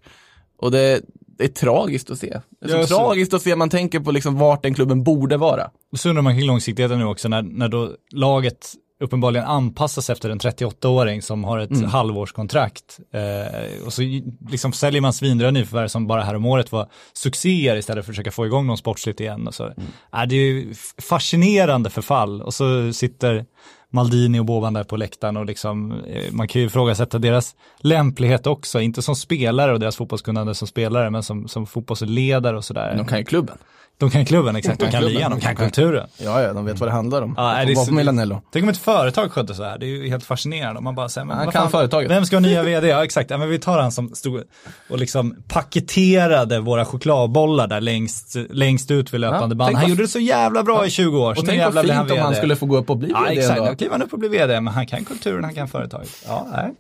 Och 0.57 0.71
det, 0.71 1.01
det 1.37 1.43
är 1.43 1.47
tragiskt 1.47 2.09
att 2.11 2.19
se. 2.19 2.39
Det 2.61 2.65
är 2.65 2.69
så 2.69 2.75
Ja, 2.75 2.87
så- 2.87 2.95
tragiskt 2.95 3.33
att 3.33 3.41
se, 3.41 3.55
man 3.55 3.69
tänker 3.69 3.99
på 3.99 4.11
liksom 4.11 4.37
vart 4.37 4.63
den 4.63 4.73
klubben 4.73 5.03
borde 5.03 5.37
vara. 5.37 5.69
Och 5.91 5.99
så 5.99 6.09
undrar 6.09 6.21
man 6.21 6.33
kring 6.37 6.47
långsiktigheten 6.47 6.99
nu 6.99 7.05
också 7.05 7.27
när, 7.29 7.41
när 7.41 7.67
då 7.69 7.91
laget 8.11 8.73
uppenbarligen 9.03 9.45
anpassas 9.47 10.09
efter 10.09 10.29
en 10.29 10.39
38-åring 10.39 11.21
som 11.21 11.43
har 11.43 11.59
ett 11.59 11.85
halvårskontrakt. 11.85 12.99
Eh, 13.11 13.85
och 13.85 13.93
så 13.93 14.01
liksom 14.49 14.73
säljer 14.73 15.01
man 15.01 15.13
svindyra 15.13 15.51
nyförvärv 15.51 15.87
som 15.87 16.07
bara 16.07 16.23
här 16.23 16.35
om 16.35 16.45
året 16.45 16.71
var 16.71 16.89
succéer 17.13 17.75
istället 17.75 18.05
för 18.05 18.11
att 18.11 18.15
försöka 18.15 18.31
få 18.31 18.45
igång 18.45 18.67
någon 18.67 18.77
sportsligt 18.77 19.19
igen. 19.19 19.47
Och 19.47 19.53
så. 19.53 19.63
Mm. 19.63 19.77
Eh, 20.13 20.27
det 20.27 20.35
är 20.35 20.39
ju 20.39 20.73
fascinerande 21.01 21.89
förfall 21.89 22.41
och 22.41 22.53
så 22.53 22.93
sitter 22.93 23.45
Maldini 23.89 24.39
och 24.39 24.45
Boban 24.45 24.73
där 24.73 24.83
på 24.83 24.97
läktaren 24.97 25.37
och 25.37 25.45
liksom, 25.45 25.91
eh, 26.07 26.31
man 26.31 26.47
kan 26.47 26.61
ju 26.61 26.67
ifrågasätta 26.67 27.19
deras 27.19 27.55
lämplighet 27.79 28.47
också, 28.47 28.81
inte 28.81 29.01
som 29.01 29.15
spelare 29.15 29.73
och 29.73 29.79
deras 29.79 29.95
fotbollskunnande 29.95 30.55
som 30.55 30.67
spelare, 30.67 31.09
men 31.09 31.23
som, 31.23 31.47
som 31.47 31.67
fotbollsledare 31.67 32.57
och 32.57 32.65
sådär. 32.65 32.95
De 32.97 33.07
kan 33.07 33.17
ju 33.17 33.25
klubben. 33.25 33.57
De 34.03 34.11
kan 34.11 34.25
klubben, 34.25 34.55
exakt, 34.55 34.79
de 34.79 34.85
kan 34.85 34.91
kan 34.91 34.99
klubben. 35.01 35.15
ligan, 35.15 35.31
de 35.31 35.39
kan 35.39 35.55
kulturen. 35.55 36.07
Ja, 36.17 36.41
ja, 36.41 36.53
de 36.53 36.65
vet 36.65 36.79
vad 36.79 36.89
det 36.89 36.93
handlar 36.93 37.21
om. 37.21 37.33
Ja, 37.37 37.59
de 37.59 37.65
det 37.65 37.81
är 37.81 37.85
på 37.85 37.93
Milanello. 37.93 38.41
Tänk 38.53 38.63
om 38.63 38.69
ett 38.69 38.77
företag 38.77 39.31
skötte 39.31 39.55
så 39.55 39.63
här, 39.63 39.77
det 39.77 39.85
är 39.85 39.87
ju 39.87 40.09
helt 40.09 40.23
fascinerande. 40.25 40.81
Man 40.81 40.95
bara 40.95 41.09
säger, 41.09 41.25
men 41.25 41.37
Han 41.37 41.51
kan 41.51 41.61
fan, 41.61 41.71
företaget. 41.71 42.11
Vem 42.11 42.25
ska 42.25 42.35
ha 42.35 42.41
nya 42.41 42.63
vd? 42.63 42.87
Ja 42.87 43.03
exakt, 43.03 43.29
ja, 43.29 43.37
men 43.37 43.49
vi 43.49 43.59
tar 43.59 43.79
han 43.79 43.91
som 43.91 44.15
stod 44.15 44.41
och 44.89 44.97
liksom 44.97 45.35
paketerade 45.47 46.59
våra 46.59 46.85
chokladbollar 46.85 47.67
där 47.67 47.81
längst, 47.81 48.35
längst 48.49 48.91
ut 48.91 49.13
vid 49.13 49.21
löpande 49.21 49.53
Ja, 49.53 49.57
band. 49.57 49.75
Han 49.75 49.81
vad- 49.81 49.89
gjorde 49.89 50.03
det 50.03 50.07
så 50.07 50.19
jävla 50.19 50.63
bra 50.63 50.85
i 50.85 50.89
20 50.89 51.19
år. 51.19 51.31
Och 51.39 51.45
tänk 51.45 51.73
vad 51.73 51.85
fint 51.85 52.11
om 52.11 52.17
han 52.19 52.35
skulle 52.35 52.55
få 52.55 52.65
gå 52.65 52.77
upp 52.77 52.89
och 52.89 52.97
bli 52.97 53.09
Ja 53.11 53.19
vd 53.29 53.39
exakt, 53.41 53.57
ändå. 53.59 53.71
då 53.71 53.77
kliver 53.77 53.91
han 53.93 54.01
upp 54.01 54.13
och 54.13 54.19
blir 54.19 54.29
vd, 54.29 54.59
men 54.61 54.73
han 54.73 54.87
kan 54.87 55.05
kulturen, 55.05 55.43
han 55.43 55.53
kan 55.53 55.67
företaget. 55.67 56.09
Ja, 56.27 56.47
nej. 56.51 56.73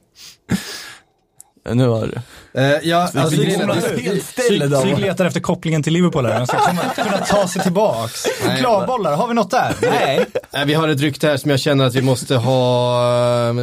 Nu 1.71 1.87
har 1.87 2.01
du. 2.07 2.21
Eh, 2.61 2.77
ja, 2.83 2.97
alltså, 2.97 3.41
Psyk- 3.41 4.99
letar 4.99 5.25
efter 5.25 5.39
kopplingen 5.39 5.83
till 5.83 5.93
Liverpool 5.93 6.25
här, 6.25 6.33
han 6.33 6.47
ska 6.47 6.57
komma, 6.57 6.81
kunna 6.95 7.17
ta 7.17 7.47
sig 7.47 7.61
tillbaks. 7.61 8.25
Chokladbollar, 8.41 9.15
har 9.15 9.27
vi 9.27 9.33
något 9.33 9.51
där? 9.51 9.75
Nej. 9.81 10.25
Nej, 10.51 10.65
vi 10.65 10.73
har 10.73 10.87
ett 10.87 10.99
rykte 11.01 11.27
här 11.27 11.37
som 11.37 11.51
jag 11.51 11.59
känner 11.59 11.85
att 11.85 11.95
vi 11.95 12.01
måste 12.01 12.35
ha 12.35 13.49
eh, 13.49 13.53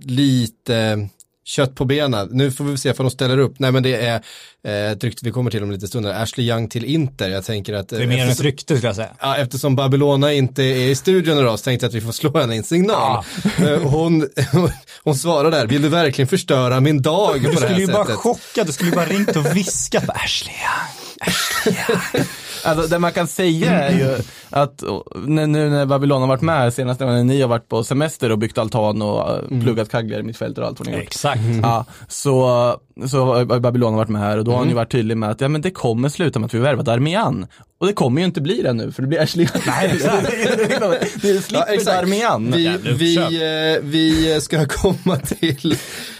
lite 0.00 1.08
kött 1.46 1.74
på 1.74 1.84
benen. 1.84 2.28
Nu 2.32 2.50
får 2.52 2.64
vi 2.64 2.78
se 2.78 2.90
om 2.90 2.96
de 2.98 3.10
ställer 3.10 3.38
upp. 3.38 3.54
Nej 3.58 3.72
men 3.72 3.82
det 3.82 3.94
är 3.96 4.20
eh, 4.66 4.92
ett 4.92 5.04
rykte 5.04 5.20
vi 5.24 5.30
kommer 5.30 5.50
till 5.50 5.62
om 5.62 5.70
lite 5.70 5.88
stunder. 5.88 6.22
Ashley 6.22 6.46
Young 6.50 6.68
till 6.68 6.84
Inter. 6.84 7.28
Jag 7.28 7.44
tänker 7.44 7.74
att 7.74 7.92
eh, 7.92 7.98
Det 7.98 8.04
är 8.04 8.08
mer 8.08 8.24
än 8.24 8.28
ett 8.30 8.40
rykte 8.40 8.76
skulle 8.76 8.88
jag 8.88 8.96
säga. 8.96 9.08
ja, 9.20 9.36
eftersom 9.36 9.76
Babylona 9.76 10.32
inte 10.32 10.62
är 10.62 10.88
i 10.88 10.94
studion 10.94 11.38
idag 11.38 11.58
så 11.58 11.64
tänkte 11.64 11.84
jag 11.86 11.88
att 11.90 11.94
vi 11.94 12.00
får 12.00 12.12
slå 12.12 12.38
henne 12.40 12.56
en 12.56 12.62
signal. 12.64 13.24
Eh, 13.58 13.78
hon, 13.82 14.28
hon 15.04 15.14
svarar 15.16 15.50
där, 15.50 15.66
vill 15.66 15.82
du 15.82 15.88
verkligen 15.88 16.28
förstöra 16.28 16.80
min 16.80 17.02
dag 17.02 17.32
på 17.32 17.38
Du 17.38 17.40
det 17.44 17.48
här 17.50 17.56
skulle 17.66 17.80
ju 17.80 17.86
bara 17.86 18.04
sättet? 18.04 18.18
chocka, 18.20 18.64
du 18.64 18.72
skulle 18.72 18.90
ju 18.90 18.96
bara 18.96 19.06
ringt 19.06 19.36
och 19.36 19.56
viskat 19.56 20.06
på 20.06 20.12
Ashley 20.12 20.54
Young. 20.54 22.26
Alltså 22.66 22.88
det 22.88 22.98
man 22.98 23.12
kan 23.12 23.26
säga 23.26 23.70
är 23.82 23.98
ju 23.98 24.16
att 24.50 24.82
nu 25.26 25.46
när 25.46 25.86
Babylon 25.86 26.20
har 26.20 26.28
varit 26.28 26.40
med 26.42 26.74
senast 26.74 27.00
när 27.00 27.24
ni 27.24 27.40
har 27.40 27.48
varit 27.48 27.68
på 27.68 27.84
semester 27.84 28.32
och 28.32 28.38
byggt 28.38 28.58
altan 28.58 29.02
och 29.02 29.42
uh, 29.52 29.60
pluggat 29.62 29.90
kagglar 29.90 30.18
i 30.18 30.22
mittfältet 30.22 30.58
och 30.58 30.66
allt 30.66 30.78
vad 30.78 30.86
ni 30.86 30.92
har 30.92 30.98
gjort. 31.00 31.06
Exakt. 31.08 31.40
Ja, 31.62 31.84
så, 32.08 32.76
så 33.08 33.24
har 33.24 33.58
Babylon 33.60 33.94
varit 33.94 34.08
med 34.08 34.22
här 34.22 34.38
och 34.38 34.44
då 34.44 34.50
har 34.50 34.58
han 34.58 34.68
ju 34.68 34.74
varit 34.74 34.92
tydlig 34.92 35.16
med 35.16 35.30
att 35.30 35.40
ja, 35.40 35.48
men 35.48 35.60
det 35.60 35.70
kommer 35.70 36.08
sluta 36.08 36.38
med 36.38 36.46
att 36.46 36.54
vi 36.54 36.58
värvar 36.58 36.82
Darmian. 36.82 37.46
Och 37.80 37.86
det 37.86 37.92
kommer 37.92 38.20
ju 38.20 38.26
inte 38.26 38.40
bli 38.40 38.62
det 38.62 38.72
nu 38.72 38.92
för 38.92 39.02
det 39.02 39.08
blir 39.08 39.20
Ashley 39.20 39.48
Nej, 39.66 39.90
exakt. 39.94 40.30
Du 41.22 41.40
slipper 41.42 41.84
Darmian. 41.84 42.52
Vi, 42.52 42.62
Jävla 42.62 42.90
vi, 42.92 43.18
uppköp. 43.18 43.32
eh, 43.32 43.88
vi 43.90 44.40
ska 44.40 44.66
komma 44.68 45.16
till, 45.16 45.76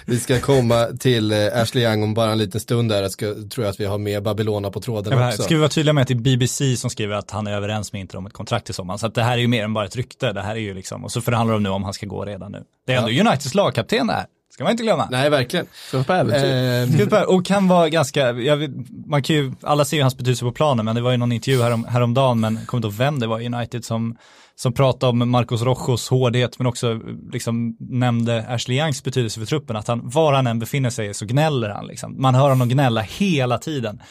vi 0.06 0.20
ska 0.20 0.40
komma 0.40 0.86
till 0.98 1.32
eh, 1.32 1.38
Ashley 1.54 1.84
Young 1.84 2.02
om 2.02 2.14
bara 2.14 2.32
en 2.32 2.38
liten 2.38 2.60
stund 2.60 2.90
där. 2.90 3.02
Jag 3.02 3.10
ska, 3.10 3.26
tror 3.26 3.64
jag 3.64 3.66
att 3.66 3.80
vi 3.80 3.84
har 3.84 3.98
med 3.98 4.22
Babylona 4.22 4.70
på 4.70 4.80
tråden 4.80 5.12
Ja, 5.12 5.18
men 5.18 5.28
också. 5.28 5.42
Ska 5.42 5.54
vi 5.54 5.60
vara 5.60 5.68
tydliga 5.68 5.92
med 5.92 6.02
att 6.02 6.08
det 6.08 6.14
är 6.14 6.18
BBC 6.18 6.76
som 6.76 6.90
skriver 6.90 7.14
att 7.14 7.30
han 7.30 7.46
är 7.46 7.52
överens 7.52 7.92
med 7.92 8.00
Inter 8.00 8.18
om 8.18 8.26
ett 8.26 8.32
kontrakt 8.32 8.64
till 8.64 8.74
sommaren. 8.74 8.98
Så 8.98 9.06
att 9.06 9.14
det 9.14 9.22
här 9.22 9.32
är 9.32 9.38
ju 9.38 9.48
mer 9.48 9.64
än 9.64 9.74
bara 9.74 9.84
ett 9.84 9.96
rykte. 9.96 10.32
Det 10.32 10.42
här 10.42 10.54
är 10.54 10.60
ju 10.60 10.74
liksom, 10.74 11.04
och 11.04 11.12
så 11.12 11.20
förhandlar 11.20 11.54
de 11.54 11.62
nu 11.62 11.68
om 11.68 11.84
han 11.84 11.94
ska 11.94 12.06
gå 12.06 12.24
redan 12.24 12.52
nu. 12.52 12.64
Det 12.86 12.92
är 12.92 12.96
ändå 12.96 13.10
Uniteds 13.10 13.54
lagkapten 13.54 14.06
där. 14.06 14.26
Ska 14.52 14.64
man 14.64 14.70
inte 14.70 14.82
glömma. 14.82 15.08
Nej, 15.10 15.30
verkligen. 15.30 15.66
Så 15.90 16.04
på 16.04 16.12
äventyr. 16.12 16.92
Eh, 16.94 17.04
Super, 17.04 17.30
och 17.30 17.46
kan 17.46 17.68
vara 17.68 17.88
ganska, 17.88 18.32
jag 18.32 18.56
vet, 18.56 18.70
man 19.06 19.22
kan 19.22 19.36
ju, 19.36 19.52
alla 19.62 19.84
ser 19.84 19.96
ju 19.96 20.02
hans 20.02 20.16
betydelse 20.16 20.44
på 20.44 20.52
planen, 20.52 20.84
men 20.84 20.94
det 20.94 21.00
var 21.00 21.10
ju 21.10 21.16
någon 21.16 21.32
intervju 21.32 21.62
härom, 21.62 21.84
häromdagen, 21.84 22.40
men 22.40 22.54
jag 22.56 22.66
kommer 22.66 22.78
inte 22.78 22.86
ihåg 22.86 22.98
vem 22.98 23.20
det 23.20 23.26
var 23.26 23.40
i 23.40 23.46
United 23.46 23.84
som, 23.84 24.16
som 24.58 24.72
pratade 24.72 25.10
om 25.10 25.30
Marcos 25.30 25.62
Rojos 25.62 26.08
hårdhet, 26.08 26.58
men 26.58 26.66
också 26.66 27.00
liksom 27.32 27.76
nämnde 27.78 28.46
Ashley 28.48 28.78
Youngs 28.78 29.04
betydelse 29.04 29.40
för 29.40 29.46
truppen, 29.46 29.76
att 29.76 29.88
han, 29.88 30.08
var 30.08 30.32
han 30.32 30.46
än 30.46 30.58
befinner 30.58 30.90
sig 30.90 31.14
så 31.14 31.26
gnäller 31.26 31.68
han 31.68 31.86
liksom. 31.86 32.22
Man 32.22 32.34
hör 32.34 32.48
honom 32.48 32.68
gnälla 32.68 33.00
hela 33.00 33.58
tiden. 33.58 34.02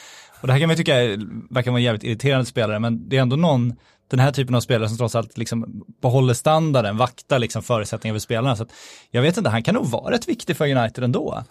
Och 0.41 0.47
det 0.47 0.53
här 0.53 0.59
kan 0.59 0.67
man 0.67 0.77
tycka 0.77 0.95
är- 0.95 1.53
verkar 1.53 1.71
vara 1.71 1.79
en 1.79 1.83
jävligt 1.83 2.03
irriterande 2.03 2.45
spelare, 2.45 2.79
men 2.79 3.09
det 3.09 3.17
är 3.17 3.21
ändå 3.21 3.35
någon, 3.35 3.73
den 4.11 4.19
här 4.19 4.31
typen 4.31 4.55
av 4.55 4.61
spelare 4.61 4.89
som 4.89 4.97
trots 4.97 5.15
allt 5.15 5.37
liksom 5.37 5.83
behåller 6.01 6.33
standarden, 6.33 6.97
vaktar 6.97 7.39
liksom 7.39 7.63
förutsättningar 7.63 8.15
för 8.15 8.19
spelarna. 8.19 8.55
Så 8.55 8.63
att, 8.63 8.69
jag 9.11 9.21
vet 9.21 9.37
inte, 9.37 9.49
han 9.49 9.63
kan 9.63 9.75
nog 9.75 9.85
vara 9.85 10.13
rätt 10.13 10.27
viktig 10.27 10.57
för 10.57 10.77
United 10.77 11.03
ändå. 11.03 11.43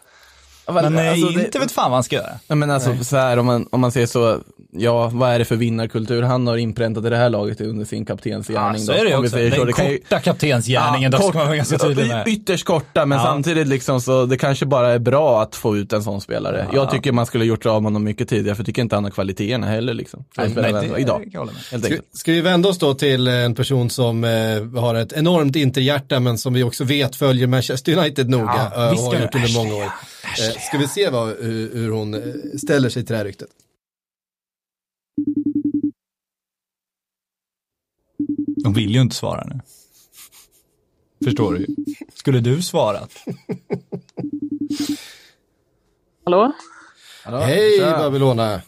Men 0.67 0.99
eh, 0.99 1.11
Alltså, 1.11 1.27
det- 1.29 1.45
inte 1.45 1.59
vet 1.59 1.73
fan 1.73 1.91
vad 1.91 1.97
han 1.97 2.05
ska 2.05 2.17
göra. 2.17 2.31
Nej, 2.49 2.57
men 2.57 2.71
alltså 2.71 3.05
så 3.05 3.17
här 3.17 3.39
om 3.39 3.47
man, 3.47 3.69
om 3.73 3.81
man 3.81 3.93
ser 3.93 4.07
så, 4.07 4.39
ja 4.73 5.11
vad 5.13 5.31
är 5.31 5.39
det 5.39 5.45
för 5.45 5.57
vinnarkultur 5.57 6.23
han 6.23 6.47
har 6.47 6.57
inpräntat 6.57 7.05
i 7.05 7.11
det 7.11 7.17
här 7.17 7.31
laget 7.31 7.61
under 7.61 7.85
sin 7.85 8.05
kaptensgärning 8.07 8.81
Ja, 8.81 8.87
så 8.87 8.93
då? 8.93 8.99
är 8.99 9.05
det 9.05 9.11
ju 9.11 9.17
också. 9.17 9.37
Den 9.37 9.53
så. 9.53 9.65
Det 9.65 9.73
kan 9.73 9.91
ju- 9.91 9.99
korta 9.99 10.21
kaptensgärningen, 10.21 11.11
då 11.11 11.19
ska 11.19 11.39
man 11.39 11.47
vara 11.47 11.57
ganska 11.57 11.79
tydlig 11.79 12.09
med. 12.09 12.29
Ytterst 12.29 12.65
korta, 12.65 13.07
men 13.07 13.19
Ja. 13.19 13.25
samtidigt 13.25 13.67
liksom 13.69 14.01
så 14.01 14.27
det 14.27 14.37
kanske 14.37 14.67
bara 14.67 14.89
är 14.93 14.99
bra 14.99 15.43
att 15.43 15.57
få 15.57 15.77
ut 15.77 15.93
en 15.93 16.03
sån 16.03 16.21
spelare. 16.21 16.67
Jag 16.73 16.91
tycker 16.91 17.13
man 17.13 17.27
skulle 17.27 17.45
gjort 17.45 17.67
av 17.67 17.83
honom 17.83 18.05
mycket 18.05 18.29
tidigare, 18.29 18.55
för 18.57 18.61
jag 18.63 18.67
tycker 18.67 18.83
inte 18.83 18.95
han 18.97 19.05
har 19.05 19.11
kvaliteterna 19.11 19.67
heller 19.67 19.95
liksom. 19.95 20.25
Nej, 20.37 20.49
vänster- 20.49 20.95
det- 20.95 21.01
idag, 21.01 21.23
helt 21.71 21.85
Ska, 21.85 21.95
ska 22.13 22.33
vi 22.33 22.41
vända 22.41 22.69
oss 22.69 22.79
då 22.79 22.95
till 22.95 23.29
en 23.29 23.55
person 23.55 23.91
som 23.91 24.25
eh, 24.25 24.81
har 24.81 24.95
ett 24.95 25.13
enormt 25.13 25.57
interhjärta 25.57 26.21
men 26.21 26.39
som 26.39 26.55
vi 26.55 26.63
också 26.63 26.85
vet 26.85 27.17
följer 27.17 27.47
Manchester 27.47 27.99
United 27.99 28.29
noga 28.29 28.71
Ja, 28.75 28.85
eh, 28.87 28.93
och 28.93 28.99
har 28.99 29.15
gjort 29.21 29.35
under 29.35 29.55
många 29.55 29.75
år. 29.75 29.91
Ashley, 30.35 30.57
Eh, 30.57 30.61
ska 30.61 30.79
vi 30.79 30.89
se 30.89 31.11
vad, 31.11 31.29
hur, 31.29 31.75
hur 31.75 31.91
hon 31.91 32.15
eh, 32.15 32.21
ställer 32.59 32.89
sig 32.89 33.05
till 33.05 33.13
det 33.13 33.19
här 33.19 33.25
ryktet? 33.25 33.51
De 38.65 38.73
vill 38.75 38.91
ju 38.95 39.01
inte 39.01 39.17
svara 39.17 39.45
nu. 39.45 39.61
Förstår 41.25 41.53
du? 41.55 41.67
Skulle 42.15 42.41
du 42.41 42.63
svarat? 42.63 43.11
Hallå? 46.25 46.53
Hej 47.25 47.79
tja. 47.79 47.99
Babylona! 47.99 48.63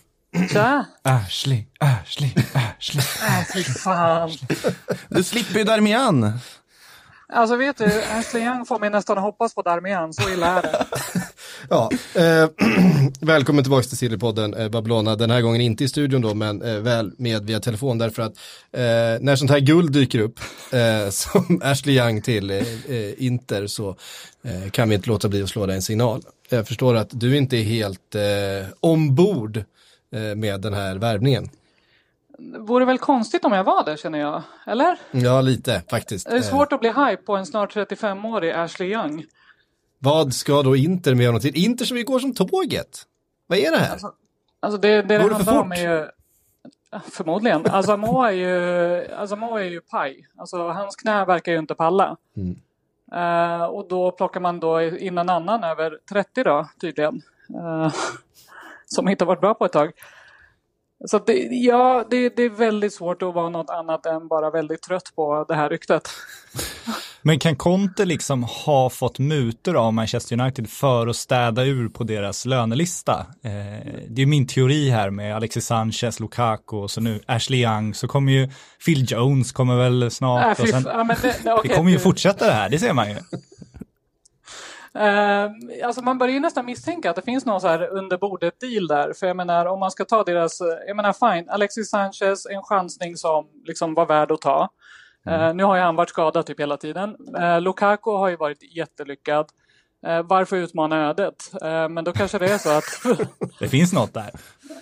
Tja! 0.52 0.84
Ashley, 1.02 1.64
Ashley, 1.80 2.34
Ashley. 2.54 3.04
Äh, 3.28 3.44
fy 3.54 3.62
fan. 3.64 4.30
Du 5.08 5.22
slipper 5.24 5.58
ju 5.58 5.64
Darmian. 5.64 6.32
Alltså 7.28 7.56
vet 7.56 7.78
du, 7.78 8.02
Ashley 8.02 8.42
Young 8.44 8.66
får 8.66 8.78
mig 8.78 8.90
nästan 8.90 9.18
hoppas 9.18 9.54
på 9.54 9.62
Darmian, 9.62 10.12
så 10.12 10.30
illa 10.30 10.46
är 10.46 10.62
det. 10.62 10.86
Ja, 11.70 11.90
eh, 12.14 12.48
välkommen 13.20 13.64
tillbaka 13.64 13.82
till 13.82 13.96
Sillypodden 13.96 14.54
eh, 14.54 14.68
Babylona. 14.68 15.16
Den 15.16 15.30
här 15.30 15.40
gången 15.40 15.60
inte 15.60 15.84
i 15.84 15.88
studion 15.88 16.22
då, 16.22 16.34
men 16.34 16.62
eh, 16.62 16.78
väl 16.78 17.12
med 17.18 17.44
via 17.46 17.60
telefon 17.60 17.98
därför 17.98 18.22
att 18.22 18.32
eh, 18.72 18.80
när 19.20 19.36
sånt 19.36 19.50
här 19.50 19.60
guld 19.60 19.92
dyker 19.92 20.18
upp, 20.18 20.40
eh, 20.72 21.08
som 21.10 21.60
Ashley 21.64 21.98
Young 21.98 22.22
till 22.22 22.50
eh, 22.50 22.56
eh, 22.56 23.24
Inter, 23.24 23.66
så 23.66 23.96
kan 24.70 24.88
vi 24.88 24.94
inte 24.94 25.08
låta 25.08 25.28
bli 25.28 25.42
att 25.42 25.48
slå 25.48 25.66
dig 25.66 25.76
en 25.76 25.82
signal. 25.82 26.22
Jag 26.48 26.68
förstår 26.68 26.94
att 26.94 27.08
du 27.10 27.36
inte 27.36 27.56
är 27.56 27.62
helt 27.62 28.14
eh, 28.14 28.22
ombord 28.80 29.64
med 30.36 30.60
den 30.60 30.74
här 30.74 30.96
värvningen. 30.96 31.48
Det 32.38 32.58
vore 32.58 32.84
väl 32.84 32.98
konstigt 32.98 33.44
om 33.44 33.52
jag 33.52 33.64
var 33.64 33.84
det 33.84 34.00
känner 34.00 34.18
jag, 34.18 34.42
eller? 34.66 34.96
Ja, 35.10 35.40
lite 35.40 35.82
faktiskt. 35.90 36.30
Det 36.30 36.36
är 36.36 36.42
svårt 36.42 36.72
att 36.72 36.80
bli 36.80 36.88
hype 36.88 37.16
på 37.16 37.36
en 37.36 37.46
snart 37.46 37.76
35-årig 37.76 38.50
Ashley 38.50 38.92
Young. 38.92 39.24
Vad 40.06 40.34
ska 40.34 40.62
då 40.62 40.76
Inter 40.76 41.14
med 41.14 41.26
honom 41.26 41.40
till? 41.40 41.64
Inter 41.64 41.84
som 41.84 41.96
vi 41.96 42.02
går 42.02 42.18
som 42.18 42.34
tåget. 42.34 43.02
Vad 43.46 43.58
är 43.58 43.70
det 43.70 43.78
här? 43.78 43.98
Alltså 44.60 44.78
det 44.78 44.88
det, 44.88 45.02
det 45.02 45.18
Går 45.18 45.30
det 45.30 45.36
för 45.36 45.44
handlar 45.44 45.62
om 45.62 45.70
fort? 45.70 45.78
är 45.78 46.00
ju... 46.00 46.06
Förmodligen. 47.10 47.66
Asamoah 47.66 48.28
är 48.28 48.32
ju, 48.32 49.14
Asamoah 49.14 49.60
är 49.60 49.64
ju 49.64 49.80
paj. 49.80 50.26
Alltså 50.36 50.68
hans 50.68 50.96
knä 50.96 51.24
verkar 51.24 51.52
ju 51.52 51.58
inte 51.58 51.74
palla. 51.74 52.16
Mm. 52.36 52.56
Eh, 53.12 53.64
och 53.64 53.88
då 53.88 54.10
plockar 54.10 54.40
man 54.40 54.60
då 54.60 54.82
in 54.82 55.18
en 55.18 55.28
annan 55.28 55.64
över 55.64 55.98
30 56.10 56.42
då, 56.42 56.68
tydligen. 56.80 57.22
Eh, 57.54 57.92
som 58.86 59.08
inte 59.08 59.24
varit 59.24 59.40
bra 59.40 59.54
på 59.54 59.64
ett 59.64 59.72
tag. 59.72 59.92
Så 61.04 61.18
det, 61.18 61.32
ja, 61.50 62.04
det, 62.10 62.36
det 62.36 62.42
är 62.42 62.50
väldigt 62.50 62.94
svårt 62.94 63.22
att 63.22 63.34
vara 63.34 63.48
något 63.48 63.70
annat 63.70 64.06
än 64.06 64.28
bara 64.28 64.50
väldigt 64.50 64.82
trött 64.82 65.12
på 65.14 65.44
det 65.48 65.54
här 65.54 65.68
ryktet. 65.68 66.08
Men 67.26 67.38
kan 67.38 67.56
Conte 67.56 68.04
liksom 68.04 68.42
ha 68.42 68.90
fått 68.90 69.18
mutor 69.18 69.76
av 69.76 69.92
Manchester 69.92 70.40
United 70.40 70.70
för 70.70 71.06
att 71.06 71.16
städa 71.16 71.64
ur 71.64 71.88
på 71.88 72.04
deras 72.04 72.44
lönelista? 72.44 73.26
Eh, 73.42 73.52
det 74.08 74.22
är 74.22 74.26
min 74.26 74.46
teori 74.46 74.90
här 74.90 75.10
med 75.10 75.36
Alexis 75.36 75.66
Sanchez, 75.66 76.20
Lukaku 76.20 76.76
och 76.76 76.90
så 76.90 77.00
nu 77.00 77.20
Ashley 77.26 77.62
Young, 77.62 77.94
så 77.94 78.08
kommer 78.08 78.32
ju 78.32 78.48
Phil 78.84 79.12
Jones 79.12 79.52
kommer 79.52 79.76
väl 79.76 80.10
snart. 80.10 80.58
Äh, 80.58 80.62
och 80.62 80.68
sen, 80.68 80.82
det, 81.62 81.68
kommer 81.68 81.90
ju 81.90 81.98
fortsätta 81.98 82.46
det 82.46 82.52
här, 82.52 82.68
det 82.68 82.78
ser 82.78 82.92
man 82.92 83.08
ju. 83.10 83.16
Eh, 84.94 85.50
alltså 85.84 86.02
man 86.02 86.18
börjar 86.18 86.34
ju 86.34 86.40
nästan 86.40 86.66
misstänka 86.66 87.10
att 87.10 87.16
det 87.16 87.22
finns 87.22 87.46
någon 87.46 87.60
så 87.60 87.68
här 87.68 87.88
under 87.88 88.18
bordet 88.18 88.60
deal 88.60 88.86
där. 88.86 89.12
För 89.12 89.26
jag 89.26 89.36
menar 89.36 89.66
om 89.66 89.80
man 89.80 89.90
ska 89.90 90.04
ta 90.04 90.24
deras, 90.24 90.60
eh, 90.60 90.66
jag 90.86 90.96
menar 90.96 91.12
fine, 91.12 91.48
Alexis 91.50 91.90
Sanchez, 91.90 92.46
en 92.50 92.62
chansning 92.62 93.16
som 93.16 93.46
liksom 93.64 93.94
var 93.94 94.06
värd 94.06 94.30
att 94.30 94.40
ta. 94.40 94.70
Eh, 95.26 95.54
nu 95.54 95.64
har 95.64 95.76
ju 95.76 95.82
han 95.82 95.96
varit 95.96 96.08
skadad 96.08 96.46
typ 96.46 96.60
hela 96.60 96.76
tiden. 96.76 97.16
Uh, 97.38 97.60
Lukaku 97.60 98.10
har 98.10 98.28
ju 98.28 98.36
varit 98.36 98.76
jättelyckad. 98.76 99.46
Eh, 100.06 100.22
varför 100.22 100.56
utmana 100.56 100.96
ödet? 101.08 101.52
Eh, 101.62 101.88
men 101.88 102.04
då 102.04 102.12
kanske 102.12 102.38
det 102.38 102.46
är 102.52 102.58
så 102.58 102.70
att 102.70 102.84
Det 103.58 103.68
finns 103.68 103.92
något 103.92 104.14
där. 104.14 104.30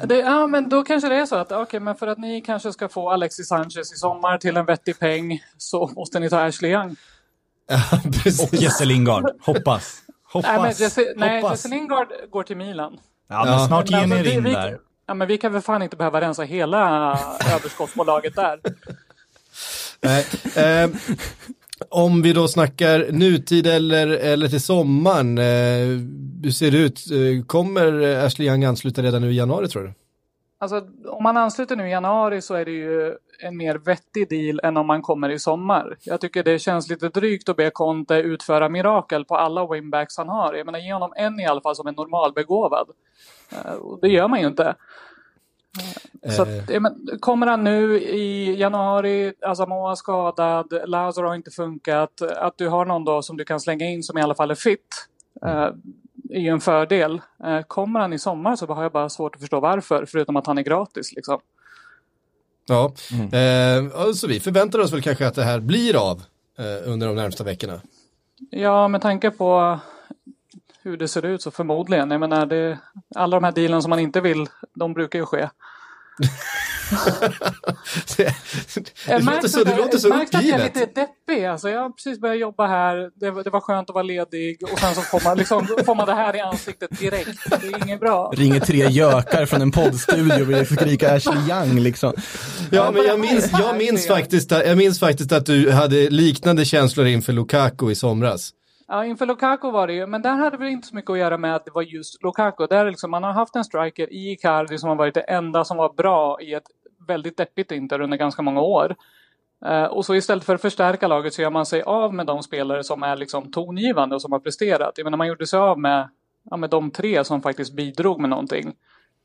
det, 0.06 0.18
ja, 0.18 0.46
men 0.46 0.68
då 0.68 0.82
kanske 0.84 1.08
det 1.08 1.16
är 1.16 1.26
så 1.26 1.36
att 1.36 1.52
okej, 1.52 1.80
men 1.80 1.94
för 1.96 2.06
att 2.06 2.18
ni 2.18 2.40
kanske 2.40 2.72
ska 2.72 2.88
få 2.88 3.10
Alexis 3.10 3.48
Sanchez 3.48 3.92
i 3.92 3.96
sommar 3.96 4.38
till 4.38 4.56
en 4.56 4.64
vettig 4.64 4.98
peng 4.98 5.40
så 5.58 5.86
måste 5.96 6.20
ni 6.20 6.30
ta 6.30 6.40
Ashley 6.40 6.70
Young. 6.72 6.96
Och 8.42 8.54
Jesse 8.54 8.84
Lingard, 8.84 9.30
hoppas. 9.40 9.98
Hoppas. 10.32 10.50
Nej, 10.50 10.62
men 10.62 10.72
Jesse, 10.72 11.12
nej. 11.16 11.42
Jesse 11.50 11.68
Lingard 11.68 12.08
går 12.30 12.42
till 12.42 12.56
Milan. 12.56 12.98
Ja, 13.28 13.44
men 13.44 13.66
snart 13.66 13.90
ger 13.90 14.06
ni 14.06 14.32
in 14.34 14.44
vi- 14.44 14.52
där. 14.52 14.78
Ja, 15.06 15.14
men 15.14 15.28
vi 15.28 15.38
kan 15.38 15.52
väl 15.52 15.62
fan 15.62 15.82
inte 15.82 15.96
behöva 15.96 16.20
rensa 16.20 16.42
hela 16.42 17.10
överskottsbolaget 17.54 18.36
där. 18.36 18.60
Nej. 20.04 20.26
Eh, 20.56 20.90
om 21.88 22.22
vi 22.22 22.32
då 22.32 22.48
snackar 22.48 23.12
nutid 23.12 23.66
eller, 23.66 24.06
eller 24.06 24.48
till 24.48 24.60
sommaren, 24.60 25.38
eh, 25.38 25.44
hur 26.42 26.50
ser 26.50 26.70
det 26.70 26.78
ut? 26.78 27.00
Eh, 27.10 27.46
kommer 27.46 28.16
Ashley 28.26 28.48
Young 28.48 28.64
ansluta 28.64 29.02
redan 29.02 29.22
nu 29.22 29.32
i 29.32 29.36
januari 29.36 29.68
tror 29.68 29.82
du? 29.82 29.92
Alltså, 30.58 30.82
om 31.06 31.22
man 31.22 31.36
ansluter 31.36 31.76
nu 31.76 31.86
i 31.86 31.90
januari 31.90 32.42
så 32.42 32.54
är 32.54 32.64
det 32.64 32.70
ju 32.70 33.14
en 33.38 33.56
mer 33.56 33.74
vettig 33.78 34.28
deal 34.28 34.60
än 34.62 34.76
om 34.76 34.86
man 34.86 35.02
kommer 35.02 35.28
i 35.28 35.38
sommar. 35.38 35.96
Jag 36.04 36.20
tycker 36.20 36.42
det 36.42 36.58
känns 36.58 36.88
lite 36.88 37.08
drygt 37.08 37.48
att 37.48 37.56
be 37.56 37.70
Conte 37.70 38.14
utföra 38.14 38.68
mirakel 38.68 39.24
på 39.24 39.36
alla 39.36 39.66
winbacks 39.66 40.16
han 40.16 40.28
har. 40.28 40.54
Jag 40.54 40.66
menar, 40.66 40.78
ge 40.78 40.92
honom 40.92 41.12
en 41.16 41.40
i 41.40 41.46
alla 41.46 41.60
fall 41.60 41.76
som 41.76 41.86
är 41.86 41.92
normalbegåvad. 41.92 42.88
Eh, 43.52 43.74
det 44.00 44.08
gör 44.08 44.28
man 44.28 44.40
ju 44.40 44.46
inte. 44.46 44.74
Så 46.36 46.42
Eh. 46.44 46.58
att, 46.62 46.70
ja, 46.70 46.80
men, 46.80 46.94
kommer 47.20 47.46
han 47.46 47.64
nu 47.64 48.00
i 48.00 48.54
januari, 48.60 49.32
Asamoah 49.42 49.94
skadad, 49.94 50.66
Lazaro 50.86 51.28
har 51.28 51.34
inte 51.34 51.50
funkat, 51.50 52.22
att 52.22 52.58
du 52.58 52.68
har 52.68 52.84
någon 52.84 53.04
då 53.04 53.22
som 53.22 53.36
du 53.36 53.44
kan 53.44 53.60
slänga 53.60 53.86
in 53.86 54.02
som 54.02 54.18
i 54.18 54.22
alla 54.22 54.34
fall 54.34 54.50
är 54.50 54.54
fit, 54.54 55.06
eh, 55.46 55.68
är 56.30 56.40
ju 56.40 56.48
en 56.48 56.60
fördel. 56.60 57.20
Eh, 57.44 57.60
kommer 57.60 58.00
han 58.00 58.12
i 58.12 58.18
sommar 58.18 58.56
så 58.56 58.66
har 58.66 58.82
jag 58.82 58.92
bara 58.92 59.08
svårt 59.08 59.34
att 59.34 59.40
förstå 59.40 59.60
varför, 59.60 60.06
förutom 60.06 60.36
att 60.36 60.46
han 60.46 60.58
är 60.58 60.62
gratis 60.62 61.12
liksom. 61.12 61.40
Ja, 62.66 62.92
eh, 63.38 64.06
och 64.08 64.16
så 64.16 64.26
vi 64.26 64.40
förväntar 64.40 64.78
oss 64.78 64.92
väl 64.92 65.02
kanske 65.02 65.26
att 65.26 65.34
det 65.34 65.44
här 65.44 65.60
blir 65.60 66.10
av 66.10 66.22
eh, 66.58 66.92
under 66.92 67.06
de 67.06 67.16
närmsta 67.16 67.44
veckorna. 67.44 67.80
Ja, 68.50 68.88
med 68.88 69.02
tanke 69.02 69.30
på 69.30 69.78
hur 70.84 70.96
det 70.96 71.08
ser 71.08 71.24
ut 71.24 71.42
så 71.42 71.50
förmodligen. 71.50 72.10
Jag 72.10 72.20
menar, 72.20 72.46
det, 72.46 72.78
alla 73.14 73.36
de 73.36 73.44
här 73.44 73.52
dealen 73.52 73.82
som 73.82 73.90
man 73.90 73.98
inte 73.98 74.20
vill, 74.20 74.46
de 74.74 74.92
brukar 74.94 75.18
ju 75.18 75.26
ske. 75.26 75.48
det, 78.16 78.34
det, 79.06 79.18
låter 79.18 79.48
så, 79.48 79.64
det 79.64 79.76
låter 79.76 79.98
så 79.98 80.08
märks 80.08 80.34
att 80.34 80.44
jag 80.44 80.60
är 80.60 80.66
uppgivet. 80.66 80.88
lite 80.88 81.00
deppig. 81.00 81.44
Alltså, 81.44 81.68
jag 81.68 81.80
har 81.80 81.90
precis 81.90 82.20
börjat 82.20 82.38
jobba 82.40 82.66
här. 82.66 82.96
Det, 82.96 83.42
det 83.42 83.50
var 83.50 83.60
skönt 83.60 83.90
att 83.90 83.94
vara 83.94 84.02
ledig 84.02 84.58
och 84.72 84.78
sen 84.78 84.94
så 84.94 85.00
får 85.00 85.20
man, 85.24 85.38
liksom, 85.38 85.66
får 85.86 85.94
man 85.94 86.06
det 86.06 86.14
här 86.14 86.36
i 86.36 86.40
ansiktet 86.40 86.98
direkt. 86.98 87.50
Det 87.50 87.66
är 87.66 87.84
inget 87.86 88.00
bra. 88.00 88.32
Ringer 88.36 88.60
tre 88.60 88.88
gökar 88.88 89.46
från 89.46 89.62
en 89.62 89.70
poddstudio 89.72 90.42
och 90.42 90.50
vill 90.50 90.66
skrika 90.66 91.14
Ashley 91.14 91.48
Young 91.50 91.80
liksom. 91.80 92.12
Ja, 92.70 92.90
men 92.90 93.02
jag 93.04 93.20
minns, 93.20 93.50
jag, 93.58 93.76
minns 93.76 94.06
faktiskt, 94.06 94.52
att- 94.52 94.66
jag 94.66 94.76
minns 94.78 95.00
faktiskt 95.00 95.32
att 95.32 95.46
du 95.46 95.70
hade 95.72 96.10
liknande 96.10 96.64
känslor 96.64 97.06
inför 97.06 97.32
Lukaku 97.32 97.90
i 97.90 97.94
somras. 97.94 98.50
Ja, 98.88 99.04
inför 99.04 99.26
Lukaku 99.26 99.70
var 99.70 99.86
det 99.86 99.92
ju, 99.92 100.06
men 100.06 100.22
där 100.22 100.34
hade 100.34 100.56
väl 100.56 100.68
inte 100.68 100.88
så 100.88 100.94
mycket 100.94 101.10
att 101.10 101.18
göra 101.18 101.38
med 101.38 101.54
att 101.56 101.64
det 101.64 101.70
var 101.74 101.82
just 101.82 102.22
Lukaku. 102.22 102.66
Där 102.66 102.90
liksom, 102.90 103.10
man 103.10 103.24
har 103.24 103.32
haft 103.32 103.56
en 103.56 103.64
striker 103.64 104.12
i 104.12 104.32
Icardi 104.32 104.78
som 104.78 104.88
har 104.88 104.96
varit 104.96 105.14
det 105.14 105.20
enda 105.20 105.64
som 105.64 105.76
var 105.76 105.92
bra 105.92 106.40
i 106.40 106.54
ett 106.54 106.66
väldigt 107.08 107.36
deppigt 107.36 107.72
Inter 107.72 108.00
under 108.00 108.16
ganska 108.16 108.42
många 108.42 108.60
år. 108.60 108.96
Eh, 109.66 109.84
och 109.84 110.04
så 110.04 110.14
istället 110.14 110.44
för 110.44 110.54
att 110.54 110.60
förstärka 110.60 111.08
laget 111.08 111.34
så 111.34 111.42
gör 111.42 111.50
man 111.50 111.66
sig 111.66 111.82
av 111.82 112.14
med 112.14 112.26
de 112.26 112.42
spelare 112.42 112.84
som 112.84 113.02
är 113.02 113.16
liksom 113.16 113.52
tongivande 113.52 114.14
och 114.14 114.22
som 114.22 114.32
har 114.32 114.38
presterat. 114.38 114.92
Jag 114.96 115.04
menar 115.04 115.18
man 115.18 115.28
gjorde 115.28 115.46
sig 115.46 115.58
av 115.58 115.78
med, 115.78 116.08
ja, 116.50 116.56
med 116.56 116.70
de 116.70 116.90
tre 116.90 117.24
som 117.24 117.42
faktiskt 117.42 117.74
bidrog 117.74 118.20
med 118.20 118.30
någonting. 118.30 118.74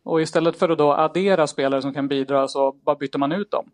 Och 0.04 0.22
istället 0.22 0.60
för 0.60 0.70
att 0.70 0.78
då 0.78 0.94
addera 0.94 1.48
spelare 1.48 1.82
som 1.82 1.94
kan 1.94 2.08
bidra 2.08 2.48
så 2.48 2.72
bara 2.72 2.96
bytte 2.96 3.18
man 3.18 3.32
ut 3.32 3.52
dem. 3.52 3.72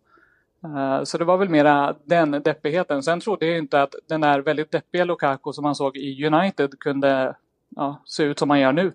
Eh, 0.65 1.03
Så 1.03 1.17
det 1.17 1.25
var 1.25 1.37
väl 1.37 1.49
mera 1.49 1.95
den 2.05 2.31
deppigheten. 2.31 3.03
Sen 3.03 3.19
trodde 3.19 3.45
jag 3.45 3.57
inte 3.57 3.81
att 3.81 3.95
den 4.09 4.21
där 4.21 4.39
väldigt 4.39 4.71
deppiga 4.71 5.05
Lukaku 5.05 5.53
som 5.53 5.63
man 5.63 5.75
såg 5.75 5.97
i 5.97 6.25
United 6.25 6.79
kunde 6.79 7.35
ja, 7.75 8.01
se 8.05 8.23
ut 8.23 8.39
som 8.39 8.49
han 8.49 8.59
gör 8.59 8.73
nu. 8.73 8.91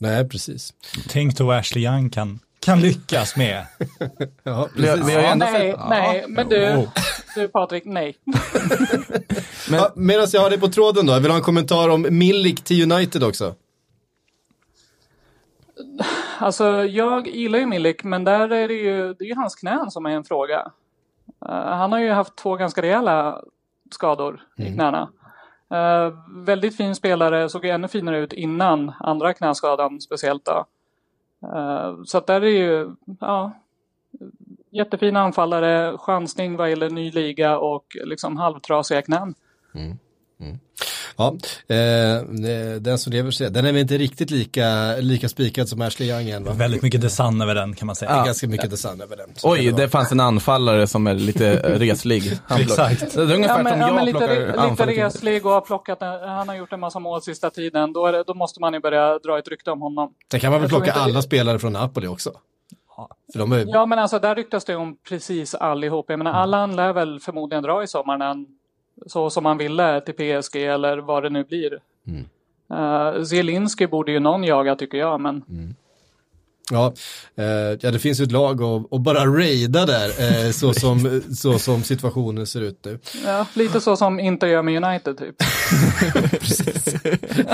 Nej, 0.00 0.28
precis. 0.28 0.74
Tänk 1.08 1.36
då 1.36 1.52
Ashley 1.52 1.84
Young 1.84 2.10
kan, 2.10 2.38
kan 2.60 2.80
lyckas 2.80 3.36
med. 3.36 3.66
Ja, 4.42 4.68
precis. 4.76 5.08
vi 5.08 5.14
ändå 5.14 5.46
nej, 5.46 5.74
nej, 5.88 6.24
men 6.28 6.48
du, 6.48 6.88
du 7.34 7.48
Patrik, 7.48 7.84
nej. 7.84 8.16
Ja, 9.70 9.92
Medan 9.96 10.26
jag 10.32 10.40
har 10.40 10.50
dig 10.50 10.60
på 10.60 10.68
tråden 10.68 11.06
då, 11.06 11.12
jag 11.12 11.20
vill 11.20 11.30
ha 11.30 11.38
en 11.38 11.44
kommentar 11.44 11.88
om 11.88 12.06
Milik 12.10 12.64
till 12.64 12.92
United 12.92 13.22
också. 13.24 13.54
Alltså 16.38 16.84
jag 16.84 17.28
gillar 17.28 17.58
ju 17.58 17.66
Milik, 17.66 18.04
men 18.04 18.24
där 18.24 18.52
är 18.52 18.68
det 18.68 18.74
ju, 18.74 19.14
det 19.14 19.24
är 19.24 19.28
ju 19.28 19.34
hans 19.34 19.54
knän 19.54 19.90
som 19.90 20.06
är 20.06 20.10
en 20.10 20.24
fråga. 20.24 20.72
Eh, 21.48 21.54
han 21.54 21.92
har 21.92 21.98
ju 21.98 22.10
haft 22.10 22.36
två 22.36 22.56
ganska 22.56 22.82
rejäla 22.82 23.42
skador 23.90 24.42
i 24.56 24.72
knäna. 24.72 25.08
Eh, 25.70 26.14
väldigt 26.44 26.76
fin 26.76 26.94
spelare, 26.94 27.48
såg 27.48 27.64
ännu 27.64 27.88
finare 27.88 28.18
ut 28.18 28.32
innan 28.32 28.92
andra 29.00 29.34
knäskadan 29.34 30.00
speciellt 30.00 30.44
då. 30.44 30.66
Eh, 31.54 32.02
så 32.04 32.18
att 32.18 32.26
där 32.26 32.40
är 32.40 32.46
ju, 32.46 32.94
ja, 33.20 33.52
jättefin 34.70 35.16
anfallare, 35.16 35.98
chansning 35.98 36.56
vad 36.56 36.70
gäller 36.70 36.90
ny 36.90 37.10
liga 37.10 37.58
och 37.58 37.96
liksom 38.04 38.36
halvtrasiga 38.36 39.02
knän. 39.02 39.34
Ja, 41.16 41.36
eh, 41.74 42.22
den 42.80 42.98
som 42.98 43.12
lever 43.12 43.30
ser, 43.30 43.50
den 43.50 43.66
är 43.66 43.72
väl 43.72 43.80
inte 43.80 43.98
riktigt 43.98 44.30
lika, 44.30 44.96
lika 44.96 45.28
spikad 45.28 45.68
som 45.68 45.82
Ashley 45.82 46.08
Young 46.08 46.30
än 46.30 46.44
va? 46.44 46.52
Väldigt 46.52 46.82
mycket 46.82 47.00
design 47.00 47.40
över 47.40 47.54
den 47.54 47.74
kan 47.74 47.86
man 47.86 47.96
säga. 47.96 48.12
Det 48.12 48.20
är 48.20 48.24
ganska 48.24 48.48
mycket 48.48 48.70
design 48.70 49.00
över 49.00 49.16
den. 49.16 49.30
Oj, 49.42 49.72
det 49.72 49.82
det 49.82 49.88
fanns 49.88 50.12
en 50.12 50.20
anfallare 50.20 50.86
som 50.86 51.06
är 51.06 51.14
lite 51.14 51.48
eh, 51.48 51.78
reslig. 51.78 52.22
Exakt. 52.58 53.14
Det 53.14 53.22
är 53.22 53.34
ungefär 53.34 53.56
Ja, 53.56 53.62
men, 53.62 53.72
som 53.72 53.80
ja, 53.80 53.86
jag 53.86 53.94
men 53.94 54.04
lite, 54.04 54.18
plockar 54.18 54.86
lite 54.86 55.04
reslig 55.06 55.46
och 55.46 55.52
har 55.52 55.60
plockat, 55.60 55.98
han 56.00 56.48
har 56.48 56.56
gjort 56.56 56.72
en 56.72 56.80
massa 56.80 56.98
mål 56.98 57.22
sista 57.22 57.50
tiden. 57.50 57.92
Då, 57.92 58.06
är 58.06 58.12
det, 58.12 58.24
då 58.26 58.34
måste 58.34 58.60
man 58.60 58.74
ju 58.74 58.80
börja 58.80 59.18
dra 59.18 59.38
ett 59.38 59.48
rykte 59.48 59.70
om 59.70 59.82
honom. 59.82 60.14
Sen 60.30 60.40
kan 60.40 60.52
man 60.52 60.60
väl 60.60 60.70
Jag 60.70 60.82
plocka 60.82 60.92
alla 60.92 61.22
spelare 61.22 61.58
från 61.58 61.72
Napoli 61.72 62.06
också. 62.06 62.32
För 63.32 63.38
de 63.38 63.52
är, 63.52 63.64
Ja 63.68 63.86
men 63.86 63.98
alltså 63.98 64.18
där 64.18 64.34
ryktas 64.34 64.64
det 64.64 64.76
om 64.76 64.96
precis 65.08 65.54
allihop. 65.54 66.06
Jag 66.08 66.18
menar 66.18 66.32
Allan 66.32 66.76
lär 66.76 66.92
väl 66.92 67.20
förmodligen 67.20 67.62
dra 67.62 67.82
i 67.82 67.86
sommar 67.86 68.18
när 68.18 68.26
han, 68.26 68.46
så 69.06 69.30
som 69.30 69.44
han 69.44 69.58
ville 69.58 70.00
till 70.00 70.14
PSG 70.14 70.56
eller 70.56 70.98
vad 70.98 71.22
det 71.22 71.30
nu 71.30 71.44
blir. 71.44 71.80
Uh, 72.72 73.22
Zielinski 73.22 73.86
borde 73.86 74.12
ju 74.12 74.20
någon 74.20 74.44
jaga 74.44 74.76
tycker 74.76 74.98
jag 74.98 75.20
men 75.20 75.42
Ja, 76.70 76.92
eh, 77.38 77.44
ja, 77.80 77.90
det 77.90 77.98
finns 77.98 78.20
ju 78.20 78.24
ett 78.24 78.32
lag 78.32 78.60
och 78.60 79.00
bara 79.00 79.26
raida 79.26 79.86
där, 79.86 80.08
eh, 80.46 80.50
så, 80.52 80.74
som, 80.74 81.22
så 81.36 81.58
som 81.58 81.82
situationen 81.82 82.46
ser 82.46 82.60
ut 82.60 82.84
nu. 82.84 82.98
ja, 83.26 83.46
lite 83.54 83.80
så 83.80 83.96
som 83.96 84.20
inte 84.20 84.46
gör 84.46 84.62
med 84.62 84.84
United 84.84 85.18
typ. 85.18 85.34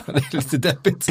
det 0.06 0.12
är 0.12 0.36
lite 0.36 0.56
deppigt. 0.56 1.08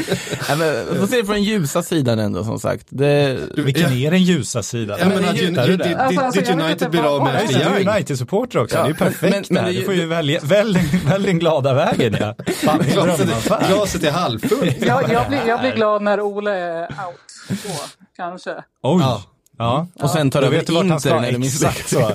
Ja, 0.50 0.56
men, 0.56 0.98
får 1.00 1.08
se 1.08 1.16
det 1.18 1.26
från 1.26 1.36
den 1.36 1.44
ljusa 1.44 1.84
sidan 1.84 2.20
ändå 2.20 2.44
som 2.44 2.60
sagt. 2.60 2.86
Det, 2.90 3.38
Vilken 3.56 3.94
är 3.94 4.12
den 4.12 4.24
ljusa 4.24 4.64
sidan? 4.64 4.98
Ja, 5.00 5.06
men 5.10 5.18
att 5.26 5.36
det- 5.36 5.42
ju- 5.42 5.48
ju- 5.48 5.56
du 5.56 5.78
ditt- 5.78 5.96
Alltså, 5.98 6.22
alltså, 6.22 6.40
ditt 6.42 6.50
United 6.50 6.72
inte 6.72 6.90
blir 6.90 7.02
av 7.16 7.24
med 7.24 7.36
Ashley 7.36 7.64
Du 7.64 7.90
är. 7.90 7.96
United-supporter 7.96 8.60
också, 8.64 8.76
Ja, 8.76 8.82
det 8.84 8.88
är 8.88 8.90
ju 8.90 8.96
men- 9.00 9.14
perfekt 9.14 9.50
men 9.50 9.66
det- 9.66 9.72
Du 9.72 9.82
får 9.86 9.94
ju 9.94 10.06
välja, 10.06 10.40
välj, 10.44 10.80
välj 11.06 11.26
den 11.26 11.40
glada 11.40 11.74
vägen 11.74 12.16
ja. 12.20 12.36
Fan, 12.54 12.80
Glaset, 12.94 13.30
glaset 13.68 14.04
är 14.04 14.12
halvfullt. 14.12 14.76
Jag, 14.86 15.12
jag, 15.12 15.28
blir, 15.28 15.42
jag 15.48 15.60
blir 15.60 15.76
glad 15.76 16.02
när 16.02 16.22
Ole 16.22 16.52
är 16.52 16.82
out. 16.82 17.60
Så, 17.62 17.70
kanske. 18.16 18.64
Oj. 18.84 19.02
Ja. 19.02 19.22
Ja. 19.58 19.88
och 19.94 20.10
sen 20.10 20.32
tar 20.32 20.42
Då 20.42 20.48
över 20.48 20.58
vet 20.58 20.68
du 20.68 20.74
vart 20.74 20.86
han 20.86 20.92
Inter 20.94 21.32
det 21.40 21.46
Exakt 21.46 21.90
så. 21.90 22.12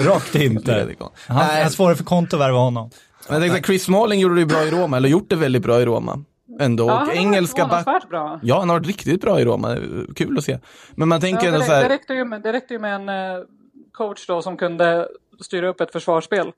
Rakt 0.00 0.34
inte. 0.34 0.88
Han, 1.28 1.46
Nej. 1.46 1.62
han 1.62 1.70
svarar 1.70 1.94
för 1.94 2.04
konto 2.04 2.36
värva 2.36 2.58
honom. 2.58 2.90
Men 3.28 3.42
jag 3.42 3.52
tänkte, 3.52 3.66
Chris 3.66 3.84
Smalling 3.84 4.20
gjorde 4.20 4.34
det 4.34 4.40
ju 4.40 4.46
bra 4.46 4.62
i 4.62 4.70
Roma, 4.70 4.96
eller 4.96 5.08
gjort 5.08 5.30
det 5.30 5.36
väldigt 5.36 5.62
bra 5.62 5.80
i 5.80 5.84
Roma. 5.84 6.24
Ändå. 6.60 6.86
Ja, 6.86 6.94
han 6.94 7.06
har 7.06 7.14
engelska 7.14 7.66
varit 7.66 8.08
bra. 8.08 8.40
Ja, 8.42 8.58
han 8.58 8.68
har 8.68 8.76
varit 8.76 8.86
riktigt 8.86 9.20
bra 9.20 9.40
i 9.40 9.44
Roma. 9.44 9.76
Kul 10.16 10.38
att 10.38 10.44
se. 10.44 10.58
Men 10.94 11.08
man 11.08 11.20
tänker 11.20 11.42
Ja, 11.42 11.46
ändå 11.48 11.58
det, 11.58 11.64
så 11.64 11.70
det, 11.70 11.76
här. 11.76 11.88
räckte 11.88 12.14
ju 12.14 12.24
med, 12.24 12.42
det 12.42 12.52
räckte 12.52 12.74
ju 12.74 12.80
med 12.80 12.94
en 12.94 13.08
eh, 13.08 13.44
coach 13.92 14.26
då 14.26 14.42
som 14.42 14.56
kunde 14.56 15.08
styra 15.40 15.68
upp 15.68 15.80
ett 15.80 15.92
försvarsspel. 15.92 16.52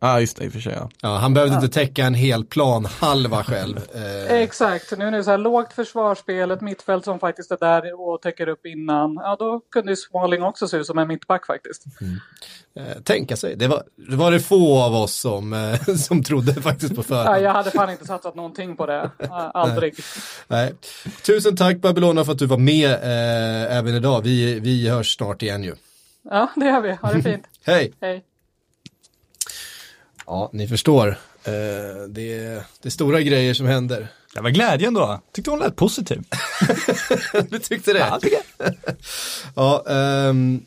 Ja, 0.00 0.20
just 0.20 0.36
det, 0.36 0.44
i 0.44 0.48
och 0.48 0.52
för 0.52 0.60
sig. 0.60 0.72
Ja. 0.76 0.88
Ja, 1.02 1.16
han 1.16 1.34
behövde 1.34 1.54
inte 1.54 1.68
täcka 1.68 2.04
en 2.04 2.14
hel 2.14 2.44
plan 2.44 2.84
halva 2.84 3.44
själv. 3.44 3.76
Eh, 3.94 4.32
Exakt, 4.42 4.98
nu 4.98 5.04
är 5.06 5.10
det 5.10 5.24
så 5.24 5.30
här 5.30 5.38
lågt 5.38 5.72
försvarsspel, 5.72 6.50
ett 6.50 6.60
mittfält 6.60 7.04
som 7.04 7.18
faktiskt 7.18 7.50
är 7.50 7.56
där 7.60 8.00
och 8.00 8.22
täcker 8.22 8.48
upp 8.48 8.66
innan. 8.66 9.14
Ja, 9.14 9.36
då 9.38 9.60
kunde 9.72 9.92
ju 9.92 9.96
Smalling 9.96 10.42
också 10.42 10.68
se 10.68 10.76
ut 10.76 10.86
som 10.86 10.98
en 10.98 11.08
mittback 11.08 11.46
faktiskt. 11.46 11.84
eh, 12.76 13.02
tänka 13.02 13.36
sig, 13.36 13.56
det 13.56 13.68
var, 13.68 13.82
det 14.10 14.16
var 14.16 14.30
det 14.30 14.40
få 14.40 14.78
av 14.82 14.94
oss 14.94 15.14
som, 15.14 15.52
eh, 15.52 15.94
som 15.96 16.22
trodde 16.22 16.54
faktiskt 16.62 16.94
på 16.94 17.00
Ja, 17.00 17.04
förhand. 17.04 17.42
jag 17.44 17.52
hade 17.52 17.70
fan 17.70 17.90
inte 17.90 18.04
satsat 18.06 18.34
någonting 18.34 18.76
på 18.76 18.86
det. 18.86 19.10
Ja, 19.18 19.50
aldrig. 19.54 19.94
Nej. 20.48 20.74
Tusen 21.26 21.56
tack 21.56 21.76
Babylona 21.76 22.24
för 22.24 22.32
att 22.32 22.38
du 22.38 22.46
var 22.46 22.58
med 22.58 22.90
eh, 22.90 23.76
även 23.76 23.94
idag. 23.94 24.22
Vi, 24.22 24.60
vi 24.60 24.88
hörs 24.88 25.14
snart 25.16 25.42
igen 25.42 25.62
ju. 25.64 25.74
Ja, 26.30 26.48
det 26.56 26.64
gör 26.66 26.80
vi. 26.80 26.92
Ha 26.92 27.12
det 27.12 27.22
fint. 27.22 27.44
Hej! 27.64 27.92
Hej. 28.00 28.24
Ja, 30.26 30.50
ni 30.52 30.68
förstår. 30.68 31.08
Eh, 31.44 31.52
det, 32.08 32.38
är, 32.38 32.62
det 32.82 32.88
är 32.88 32.90
stora 32.90 33.20
grejer 33.20 33.54
som 33.54 33.66
händer. 33.66 34.08
Det 34.34 34.40
var 34.40 34.50
glädjen 34.50 34.94
då. 34.94 35.20
Tyckte 35.32 35.50
hon 35.50 35.58
lät 35.58 35.76
positiv. 35.76 36.22
du 37.50 37.58
tyckte 37.58 37.92
det? 37.92 37.98
Ja, 37.98 38.18
tycker 38.20 38.38
jag. 38.58 38.74
Ja, 39.54 39.84
ehm, 39.88 40.60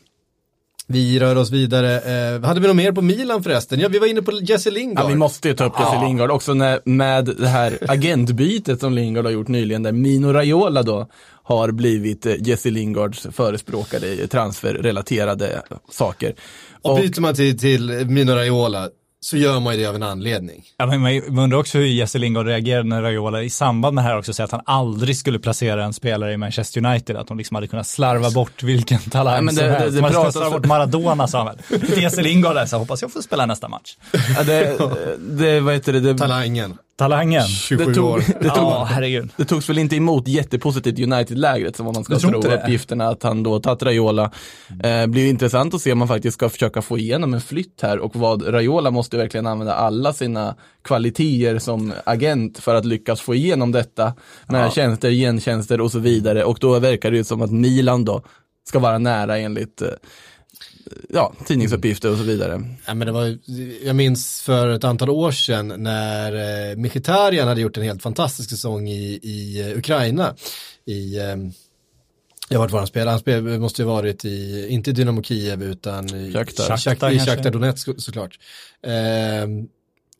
vi 0.86 1.20
rör 1.20 1.36
oss 1.36 1.50
vidare. 1.50 2.00
Eh, 2.00 2.42
hade 2.42 2.60
vi 2.60 2.66
något 2.66 2.76
mer 2.76 2.92
på 2.92 3.02
Milan 3.02 3.42
förresten? 3.42 3.80
Ja, 3.80 3.88
vi 3.88 3.98
var 3.98 4.06
inne 4.06 4.22
på 4.22 4.32
Jesse 4.32 4.70
Lingard. 4.70 5.04
Ja, 5.04 5.08
vi 5.08 5.14
måste 5.14 5.48
ju 5.48 5.54
ta 5.54 5.64
upp 5.64 5.80
Jesse 5.80 6.00
Lingard 6.00 6.30
också 6.30 6.54
när, 6.54 6.80
med 6.84 7.24
det 7.24 7.48
här 7.48 7.78
agentbytet 7.88 8.80
som 8.80 8.92
Lingard 8.92 9.24
har 9.24 9.32
gjort 9.32 9.48
nyligen 9.48 9.82
där 9.82 9.92
Mino 9.92 10.32
Raiola 10.32 10.82
då 10.82 11.06
har 11.42 11.70
blivit 11.70 12.26
eh, 12.26 12.34
Jesse 12.38 12.70
Lingards 12.70 13.26
förespråkare 13.32 14.06
i 14.06 14.28
transferrelaterade 14.28 15.62
saker. 15.90 16.34
Och 16.82 16.96
byter 16.96 17.20
man 17.20 17.34
till, 17.34 17.58
till 17.58 18.06
Mino 18.06 18.32
Raiola 18.32 18.88
så 19.22 19.36
gör 19.36 19.60
man 19.60 19.74
ju 19.74 19.80
det 19.82 19.86
av 19.88 19.94
en 19.94 20.02
anledning. 20.02 20.62
Ja, 20.76 20.86
men 20.86 21.00
man 21.34 21.38
undrar 21.44 21.58
också 21.58 21.78
hur 21.78 21.86
Jesse 21.86 22.18
Lingard 22.18 22.46
reagerade 22.46 22.88
när 22.88 23.02
Raiola 23.02 23.42
i 23.42 23.50
samband 23.50 23.94
med 23.94 24.04
det 24.04 24.08
här 24.08 24.18
också 24.18 24.32
säger 24.32 24.44
att 24.44 24.50
han 24.52 24.60
aldrig 24.64 25.16
skulle 25.16 25.38
placera 25.38 25.84
en 25.84 25.92
spelare 25.92 26.32
i 26.32 26.36
Manchester 26.36 26.84
United, 26.86 27.16
att 27.16 27.26
de 27.26 27.38
liksom 27.38 27.54
hade 27.54 27.66
kunnat 27.66 27.86
slarva 27.86 28.30
bort 28.30 28.62
vilken 28.62 28.98
talang 28.98 29.34
Ja, 29.34 29.40
men 29.42 29.54
det- 29.54 29.60
som 29.60 29.70
helst. 29.70 29.94
det 29.96 30.00
Man 30.02 30.10
pratas- 30.12 30.32
slarva 30.32 30.50
bort 30.50 30.66
Maradona 30.66 31.26
sa 31.28 31.38
han 31.38 31.56
väl. 31.70 31.98
Jesse 32.02 32.22
Lingard 32.22 32.54
där, 32.54 32.66
så 32.66 32.76
hoppas 32.78 33.02
jag 33.02 33.12
får 33.12 33.20
spela 33.22 33.46
nästa 33.46 33.68
match. 33.68 33.96
Ja, 34.36 34.42
det, 34.42 34.78
det, 35.18 35.60
vad 35.60 35.74
heter 35.74 35.92
det, 35.92 36.00
det, 36.00 36.18
Talangen. 36.18 36.78
Talangen. 37.00 37.42
27 37.48 37.84
det, 37.84 37.94
tog, 37.94 38.04
år. 38.04 38.18
det, 38.40 38.48
tog, 38.48 38.56
Ja, 38.56 38.84
herregud. 38.90 39.30
det 39.36 39.44
togs 39.44 39.68
väl 39.68 39.78
inte 39.78 39.96
emot 39.96 40.28
jättepositivt 40.28 40.98
United-lägret 40.98 41.76
som 41.76 41.86
om 41.86 41.94
man 41.94 42.04
ska 42.04 42.18
tro 42.18 42.42
uppgifterna 42.42 43.08
att 43.08 43.22
han 43.22 43.42
då 43.42 43.60
tagit 43.60 43.82
Raiola. 43.82 44.30
Eh, 44.82 45.06
blir 45.06 45.30
intressant 45.30 45.74
att 45.74 45.80
se 45.80 45.92
om 45.92 45.98
man 45.98 46.08
faktiskt 46.08 46.34
ska 46.34 46.48
försöka 46.48 46.82
få 46.82 46.98
igenom 46.98 47.34
en 47.34 47.40
flytt 47.40 47.82
här 47.82 47.98
och 47.98 48.16
vad 48.16 48.54
Raiola 48.54 48.90
måste 48.90 49.16
verkligen 49.16 49.46
använda 49.46 49.74
alla 49.74 50.12
sina 50.12 50.54
kvaliteter 50.84 51.58
som 51.58 51.92
agent 52.04 52.58
för 52.58 52.74
att 52.74 52.84
lyckas 52.84 53.20
få 53.20 53.34
igenom 53.34 53.72
detta 53.72 54.12
med 54.48 54.72
tjänster, 54.72 55.10
gentjänster 55.10 55.80
och 55.80 55.90
så 55.90 55.98
vidare 55.98 56.44
och 56.44 56.58
då 56.60 56.78
verkar 56.78 57.10
det 57.10 57.16
ju 57.16 57.24
som 57.24 57.42
att 57.42 57.50
Milan 57.50 58.04
då 58.04 58.22
ska 58.68 58.78
vara 58.78 58.98
nära 58.98 59.38
enligt 59.38 59.82
eh, 59.82 59.88
ja, 61.08 61.32
tidningsuppgifter 61.46 62.10
och 62.10 62.16
så 62.18 62.22
vidare. 62.24 62.62
Ja, 62.86 62.94
men 62.94 63.06
det 63.06 63.12
var, 63.12 63.38
jag 63.84 63.96
minns 63.96 64.42
för 64.42 64.68
ett 64.68 64.84
antal 64.84 65.10
år 65.10 65.30
sedan 65.32 65.68
när 65.76 66.70
eh, 66.70 66.76
Mkhitaryan 66.76 67.48
hade 67.48 67.60
gjort 67.60 67.76
en 67.76 67.82
helt 67.82 68.02
fantastisk 68.02 68.50
säsong 68.50 68.88
i, 68.88 69.20
i 69.22 69.60
eh, 69.70 69.78
Ukraina. 69.78 70.34
I, 70.86 71.18
eh, 71.18 71.36
jag 72.48 72.58
vart 72.58 72.70
var 72.70 72.78
han 72.78 72.86
spelade, 72.88 73.10
han 73.10 73.20
spelade, 73.20 73.58
måste 73.58 73.82
ju 73.82 73.86
varit 73.86 74.24
i, 74.24 74.66
inte 74.68 74.90
i 74.90 74.92
Dynamo 74.92 75.22
Kiev 75.22 75.62
utan 75.62 76.14
i 76.14 76.32
Shakhtar. 76.32 76.64
Shakhtar, 76.64 76.76
Shakhtar 76.76 77.10
i 77.10 77.16
kanske. 77.16 77.30
Shakhtar 77.34 77.50
Donetsk 77.50 77.84
så- 77.84 78.00
såklart. 78.00 78.38
Eh, 78.86 79.46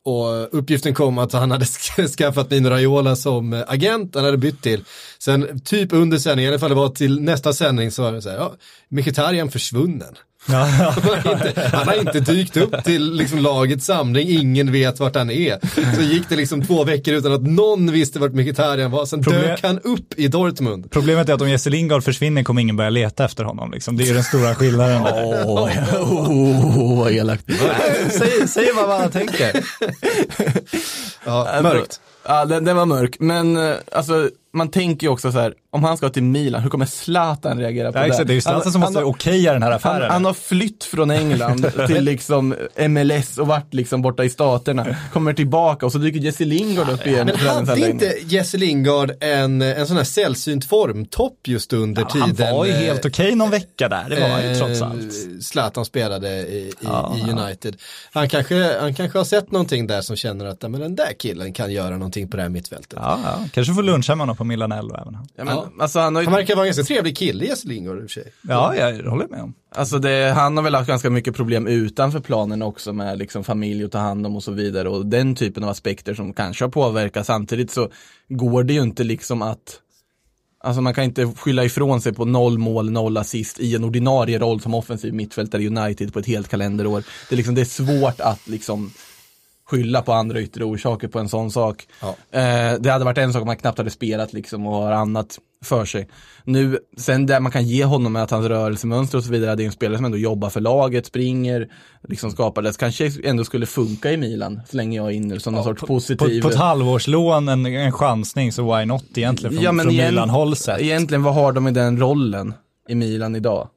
och 0.04 0.58
uppgiften 0.58 0.94
kom 0.94 1.18
att 1.18 1.32
han 1.32 1.50
hade 1.50 1.64
sk- 1.64 2.08
skaffat 2.16 2.50
Mino 2.50 2.68
Raiola 2.68 3.16
som 3.16 3.52
eh, 3.52 3.62
agent, 3.66 4.14
han 4.14 4.24
hade 4.24 4.36
bytt 4.36 4.62
till. 4.62 4.84
Sen 5.18 5.60
typ 5.60 5.92
under 5.92 6.18
sändningen, 6.18 6.50
i 6.50 6.52
alla 6.52 6.58
fall 6.60 6.68
det 6.70 6.74
var 6.76 6.88
till 6.88 7.20
nästa 7.20 7.52
sändning 7.52 7.90
så 7.90 8.02
var 8.02 8.12
det 8.12 8.22
så 8.22 8.28
här, 8.30 8.36
ja, 8.36 8.54
Mkhitaryan 8.88 9.50
försvunnen. 9.50 10.14
Han 10.46 10.70
har, 10.72 11.32
inte, 11.32 11.70
han 11.72 11.88
har 11.88 12.00
inte 12.00 12.20
dykt 12.20 12.56
upp 12.56 12.84
till 12.84 13.12
liksom 13.14 13.38
lagets 13.38 13.86
samling, 13.86 14.28
ingen 14.28 14.72
vet 14.72 15.00
vart 15.00 15.16
han 15.16 15.30
är. 15.30 15.58
Så 15.96 16.02
gick 16.02 16.28
det 16.28 16.36
liksom 16.36 16.66
två 16.66 16.84
veckor 16.84 17.14
utan 17.14 17.32
att 17.32 17.42
någon 17.42 17.92
visste 17.92 18.18
vart 18.18 18.32
Mkhitaryan 18.32 18.90
var, 18.90 19.06
sen 19.06 19.22
Problem- 19.22 19.42
dök 19.42 19.62
han 19.62 19.78
upp 19.78 20.14
i 20.16 20.28
Dortmund. 20.28 20.90
Problemet 20.90 21.28
är 21.28 21.34
att 21.34 21.40
om 21.40 21.50
Jesse 21.50 21.70
Lingard 21.70 22.04
försvinner 22.04 22.42
kommer 22.42 22.62
ingen 22.62 22.76
börja 22.76 22.90
leta 22.90 23.24
efter 23.24 23.44
honom. 23.44 23.70
Liksom. 23.72 23.96
Det 23.96 24.04
är 24.04 24.06
ju 24.06 24.14
den 24.14 24.24
stora 24.24 24.54
skillnaden. 24.54 25.02
Åh, 25.02 25.68
oh, 26.00 26.98
vad 26.98 27.12
elakt. 27.12 27.44
säg, 28.10 28.48
säg 28.48 28.72
vad 28.76 28.88
man 28.88 29.10
tänker. 29.10 29.64
Ja, 31.24 31.60
mörkt. 31.62 32.00
Ja, 32.26 32.44
den, 32.44 32.64
den 32.64 32.76
var 32.76 32.86
mörk. 32.86 33.16
Men 33.20 33.56
eh, 33.56 33.74
alltså, 33.92 34.30
man 34.52 34.70
tänker 34.70 35.06
ju 35.06 35.12
också 35.12 35.32
så 35.32 35.38
här, 35.38 35.54
om 35.72 35.84
han 35.84 35.96
ska 35.96 36.08
till 36.08 36.22
Milan, 36.22 36.62
hur 36.62 36.70
kommer 36.70 36.86
Zlatan 36.86 37.58
reagera 37.58 37.92
på 37.92 37.98
Ja, 37.98 38.02
det? 38.02 38.08
exakt, 38.08 38.26
det 38.26 38.32
är 38.32 38.34
ju 38.34 38.40
Zlatan 38.40 38.62
Han- 38.64 38.72
som 38.72 38.82
han 38.82 38.92
måste 38.92 39.04
okeja 39.04 39.52
den 39.52 39.62
här 39.62 39.70
Han, 39.70 39.76
affären. 39.76 40.10
han 40.10 40.24
har 40.24 40.34
flytt 40.34 40.84
från 40.84 41.10
England 41.10 41.66
till 41.86 42.04
liksom 42.04 42.54
MLS 42.88 43.38
och 43.38 43.46
varit 43.46 43.74
liksom 43.74 44.02
borta 44.02 44.24
i 44.24 44.30
staterna. 44.30 44.96
Kommer 45.12 45.32
tillbaka 45.32 45.86
och 45.86 45.92
så 45.92 45.98
dyker 45.98 46.20
Jesse 46.20 46.44
Lingard 46.44 46.88
upp 46.90 47.06
igen. 47.06 47.30
Men 47.44 47.68
hade 47.68 47.90
inte 47.90 48.14
Jesse 48.26 48.56
Lingard 48.58 49.12
en, 49.20 49.62
en 49.62 49.86
sån 49.86 49.96
här 49.96 50.04
sällsynt 50.04 50.64
formtopp 50.64 51.38
just 51.48 51.72
under 51.72 52.02
Ja, 52.02 52.08
han 52.20 52.34
tiden? 52.36 52.54
var 52.54 52.64
ju 52.64 52.72
eh, 52.72 52.78
helt 52.78 53.04
okej 53.04 53.34
någon 53.34 53.50
vecka 53.50 53.88
där, 53.88 54.06
det 54.08 54.20
var 54.20 54.28
han 54.28 54.48
ju 54.48 54.54
trots 54.54 54.80
eh, 54.80 54.90
allt. 54.90 55.12
Zlatan 55.44 55.84
spelade 55.84 56.28
i, 56.28 56.56
i, 56.58 56.72
Ja, 56.80 57.16
i 57.26 57.30
United. 57.30 57.76
Han, 58.12 58.28
kanske, 58.28 58.78
han 58.80 58.94
kanske 58.94 59.18
har 59.18 59.24
sett 59.24 59.50
någonting 59.52 59.86
där 59.86 60.00
som 60.02 60.16
känner 60.16 60.44
att 60.46 60.58
"Ja, 60.62 60.68
men 60.68 60.80
den 60.80 60.96
där 60.96 61.12
killen 61.18 61.52
kan 61.52 61.72
göra 61.72 61.90
någonting 61.90 62.28
på 62.28 62.36
det 62.36 62.42
här 62.42 62.50
mittfältet. 62.50 62.98
Ja, 63.02 63.18
ja. 63.24 63.44
Kanske 63.52 63.74
får 63.74 63.82
luncha 63.82 64.14
med 64.14 64.22
honom 64.22 64.36
på 64.40 64.44
Milanello 64.44 64.94
även 64.94 65.14
han. 65.14 65.28
Ja, 65.36 65.44
men, 65.44 65.80
alltså, 65.80 65.98
han, 65.98 66.14
har 66.14 66.22
ju, 66.22 66.28
Han 66.28 66.36
verkar 66.36 66.54
vara 66.54 66.66
en 66.66 66.68
ganska 66.68 66.94
trevlig 66.94 67.16
kille 67.16 67.44
Jesse 67.44 67.68
Lingard 67.68 67.96
i 67.96 67.98
och 67.98 68.02
för 68.02 68.08
sig. 68.08 68.32
Ja, 68.42 68.76
jag 68.76 69.10
håller 69.10 69.28
med 69.28 69.42
om. 69.42 69.54
alltså 69.74 69.98
det, 69.98 70.32
han 70.36 70.56
har 70.56 70.64
väl 70.64 70.74
haft 70.74 70.88
ganska 70.88 71.10
mycket 71.10 71.36
problem 71.36 71.66
utanför 71.66 72.20
planen 72.20 72.62
också 72.62 72.92
med 72.92 73.18
liksom 73.18 73.44
familj 73.44 73.84
att 73.84 73.92
ta 73.92 73.98
hand 73.98 74.26
om 74.26 74.36
och 74.36 74.42
så 74.42 74.52
vidare 74.52 74.88
och 74.88 75.06
den 75.06 75.34
typen 75.34 75.64
av 75.64 75.70
aspekter 75.70 76.14
som 76.14 76.32
kanske 76.32 76.64
har 76.64 76.70
påverkat. 76.70 77.26
Samtidigt 77.26 77.70
så 77.70 77.90
går 78.28 78.62
det 78.62 78.72
ju 78.72 78.82
inte 78.82 79.04
liksom 79.04 79.42
att 79.42 79.80
Alltså 80.62 80.82
man 80.82 80.94
kan 80.94 81.04
inte 81.04 81.26
skylla 81.26 81.64
ifrån 81.64 82.00
sig 82.00 82.12
på 82.12 82.24
noll 82.24 82.58
mål, 82.58 82.90
noll 82.90 83.16
assist 83.16 83.60
i 83.60 83.74
en 83.74 83.84
ordinarie 83.84 84.38
roll 84.38 84.60
som 84.60 84.74
offensiv 84.74 85.14
mittfältare 85.14 85.62
i 85.62 85.66
United 85.66 86.12
på 86.12 86.18
ett 86.18 86.26
helt 86.26 86.48
kalenderår. 86.48 87.04
Det 87.28 87.34
är, 87.34 87.36
liksom, 87.36 87.54
det 87.54 87.60
är 87.60 87.64
svårt 87.64 88.20
att 88.20 88.48
liksom 88.48 88.90
skylla 89.70 90.02
på 90.02 90.12
andra 90.12 90.40
yttre 90.40 90.64
orsaker 90.64 91.08
på 91.08 91.18
en 91.18 91.28
sån 91.28 91.50
sak. 91.50 91.86
Ja. 92.00 92.08
Eh, 92.08 92.80
det 92.80 92.90
hade 92.90 93.04
varit 93.04 93.18
en 93.18 93.32
sak 93.32 93.42
om 93.42 93.48
han 93.48 93.56
knappt 93.56 93.78
hade 93.78 93.90
spelat 93.90 94.32
liksom 94.32 94.66
och 94.66 94.74
har 94.74 94.92
annat 94.92 95.38
för 95.64 95.84
sig. 95.84 96.08
Nu, 96.44 96.78
sen 96.96 97.26
där 97.26 97.40
man 97.40 97.52
kan 97.52 97.66
ge 97.66 97.84
honom 97.84 98.12
med 98.12 98.22
att 98.22 98.30
hans 98.30 98.46
rörelsemönster 98.46 99.18
och 99.18 99.24
så 99.24 99.30
vidare, 99.30 99.56
det 99.56 99.62
är 99.62 99.64
en 99.66 99.72
spelare 99.72 99.98
som 99.98 100.04
ändå 100.04 100.18
jobbar 100.18 100.50
för 100.50 100.60
laget, 100.60 101.06
springer, 101.06 101.68
liksom 102.08 102.30
skapar 102.30 102.62
det, 102.62 102.78
kanske 102.78 103.12
ändå 103.24 103.44
skulle 103.44 103.66
funka 103.66 104.12
i 104.12 104.16
Milan, 104.16 104.60
så 104.70 104.76
länge 104.76 104.96
jag 104.96 105.06
är 105.06 105.10
inne 105.10 105.40
som 105.40 105.54
någon 105.54 105.64
sorts 105.64 105.80
På, 105.80 105.86
positiv. 105.86 106.42
på 106.42 106.48
ett 106.48 106.54
halvårslån, 106.54 107.48
en, 107.48 107.66
en 107.66 107.92
chansning, 107.92 108.52
så 108.52 108.76
why 108.76 108.84
not 108.84 109.04
egentligen 109.18 109.54
från, 109.54 109.64
Ja, 109.64 109.82
från 109.82 109.96
Milan-håll 109.96 110.56
sett. 110.56 110.80
Egentligen, 110.80 111.22
vad 111.22 111.34
har 111.34 111.52
de 111.52 111.68
i 111.68 111.70
den 111.70 112.00
rollen 112.00 112.54
i 112.88 112.94
Milan 112.94 113.36
idag? 113.36 113.68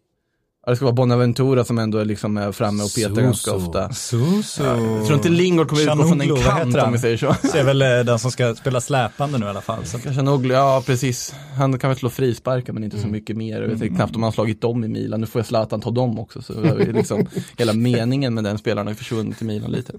Ja, 0.65 0.69
det 0.69 0.76
ska 0.76 0.86
vara 0.86 0.93
Bonaventura 0.93 1.65
som 1.65 1.78
ändå 1.80 1.97
är 1.97 2.06
liksom 2.06 2.38
är 2.38 2.52
framme 2.52 2.84
och 2.84 2.89
petar 2.95 3.15
Så, 3.15 3.21
ganska 3.21 3.52
så. 3.52 3.58
ofta. 3.58 3.93
Så, 3.93 4.41
så. 4.43 4.63
Jag 4.63 5.06
tror 5.06 5.13
inte 5.13 5.30
Lingard 5.30 5.67
kommer 5.69 5.82
utgå 5.82 5.95
från 5.95 6.21
en 6.21 6.28
Chanoglu, 6.28 6.43
kant 6.43 6.76
om 6.76 6.91
vi 6.93 6.99
säger 6.99 7.17
så. 7.17 7.36
Så 7.52 7.58
är 7.58 7.63
väl 7.63 7.82
eh, 7.82 7.88
den 7.88 8.19
som 8.19 8.32
ska 8.32 8.56
spela 8.56 8.82
släpande 8.82 9.38
nu 9.38 9.45
i 9.45 9.49
alla 9.49 9.62
fall. 9.62 9.86
Så. 9.86 10.21
Nog, 10.21 10.45
ja 10.45 10.84
precis. 10.86 11.36
Han 11.58 11.80
kan 11.80 11.89
väl 11.89 11.97
slå 11.99 12.10
frisparkar 12.10 12.73
men 12.73 12.84
inte 12.84 12.97
Mm. 12.97 13.08
så 13.08 13.12
mycket 13.12 13.38
mer. 13.38 13.62
Jag 13.62 13.69
vet 13.69 13.95
knappt 13.95 14.15
om 14.15 14.23
han 14.23 14.32
slagit 14.32 14.62
dem 14.62 14.84
i 14.84 14.88
Milan. 14.88 15.21
Nu 15.21 15.28
får 15.28 15.39
jag 15.39 15.45
Zlatan 15.45 15.82
ta 15.82 15.91
dem 15.91 16.19
också. 16.19 16.41
Så 16.41 16.54
det 16.54 16.91
liksom, 16.91 17.28
hela 17.58 17.73
meningen 17.73 18.34
med 18.34 18.43
den 18.43 18.58
spelaren 18.58 18.88
har 18.88 18.93
försvunnit 18.93 19.41
i 19.41 19.45
Milan 19.45 19.71
lite. 19.71 19.93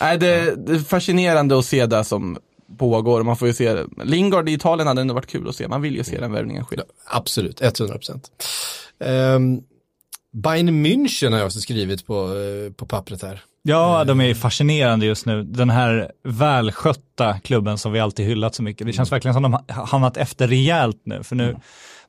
Nej, 0.00 0.18
det, 0.18 0.54
det 0.66 0.72
är 0.72 0.78
fascinerande 0.78 1.58
att 1.58 1.64
se 1.64 1.86
det 1.86 2.04
som 2.04 2.38
pågår. 2.78 3.22
Man 3.22 3.36
får 3.36 3.48
ju 3.48 3.54
se, 3.54 3.76
Lingard 4.04 4.48
i 4.48 4.52
Italien 4.52 4.86
hade 4.88 5.00
ändå 5.00 5.14
varit 5.14 5.26
kul 5.26 5.48
att 5.48 5.56
se. 5.56 5.68
Man 5.68 5.82
vill 5.82 5.96
ju 5.96 6.04
se 6.04 6.20
den 6.20 6.32
värvningen 6.32 6.64
ske. 6.64 6.76
Absolut, 7.06 7.60
100 7.62 7.94
procent. 7.94 8.30
Um, 9.36 9.62
Bayern 10.32 10.86
München 10.86 11.32
har 11.32 11.38
jag 11.38 11.46
också 11.46 11.60
skrivit 11.60 12.06
på, 12.06 12.14
eh, 12.14 12.72
på 12.72 12.86
pappret 12.86 13.22
här. 13.22 13.40
Ja, 13.62 14.04
de 14.04 14.20
är 14.20 14.34
fascinerande 14.34 15.06
just 15.06 15.26
nu. 15.26 15.42
Den 15.42 15.70
här 15.70 16.12
välskötta 16.24 17.38
klubben 17.38 17.78
som 17.78 17.92
vi 17.92 18.00
alltid 18.00 18.26
hyllat 18.26 18.54
så 18.54 18.62
mycket. 18.62 18.86
Det 18.86 18.92
känns 18.92 19.12
verkligen 19.12 19.34
som 19.34 19.42
de 19.42 19.52
har 19.52 19.86
hamnat 19.86 20.16
efter 20.16 20.48
rejält 20.48 21.02
nu. 21.04 21.22
För 21.22 21.36
nu, 21.36 21.56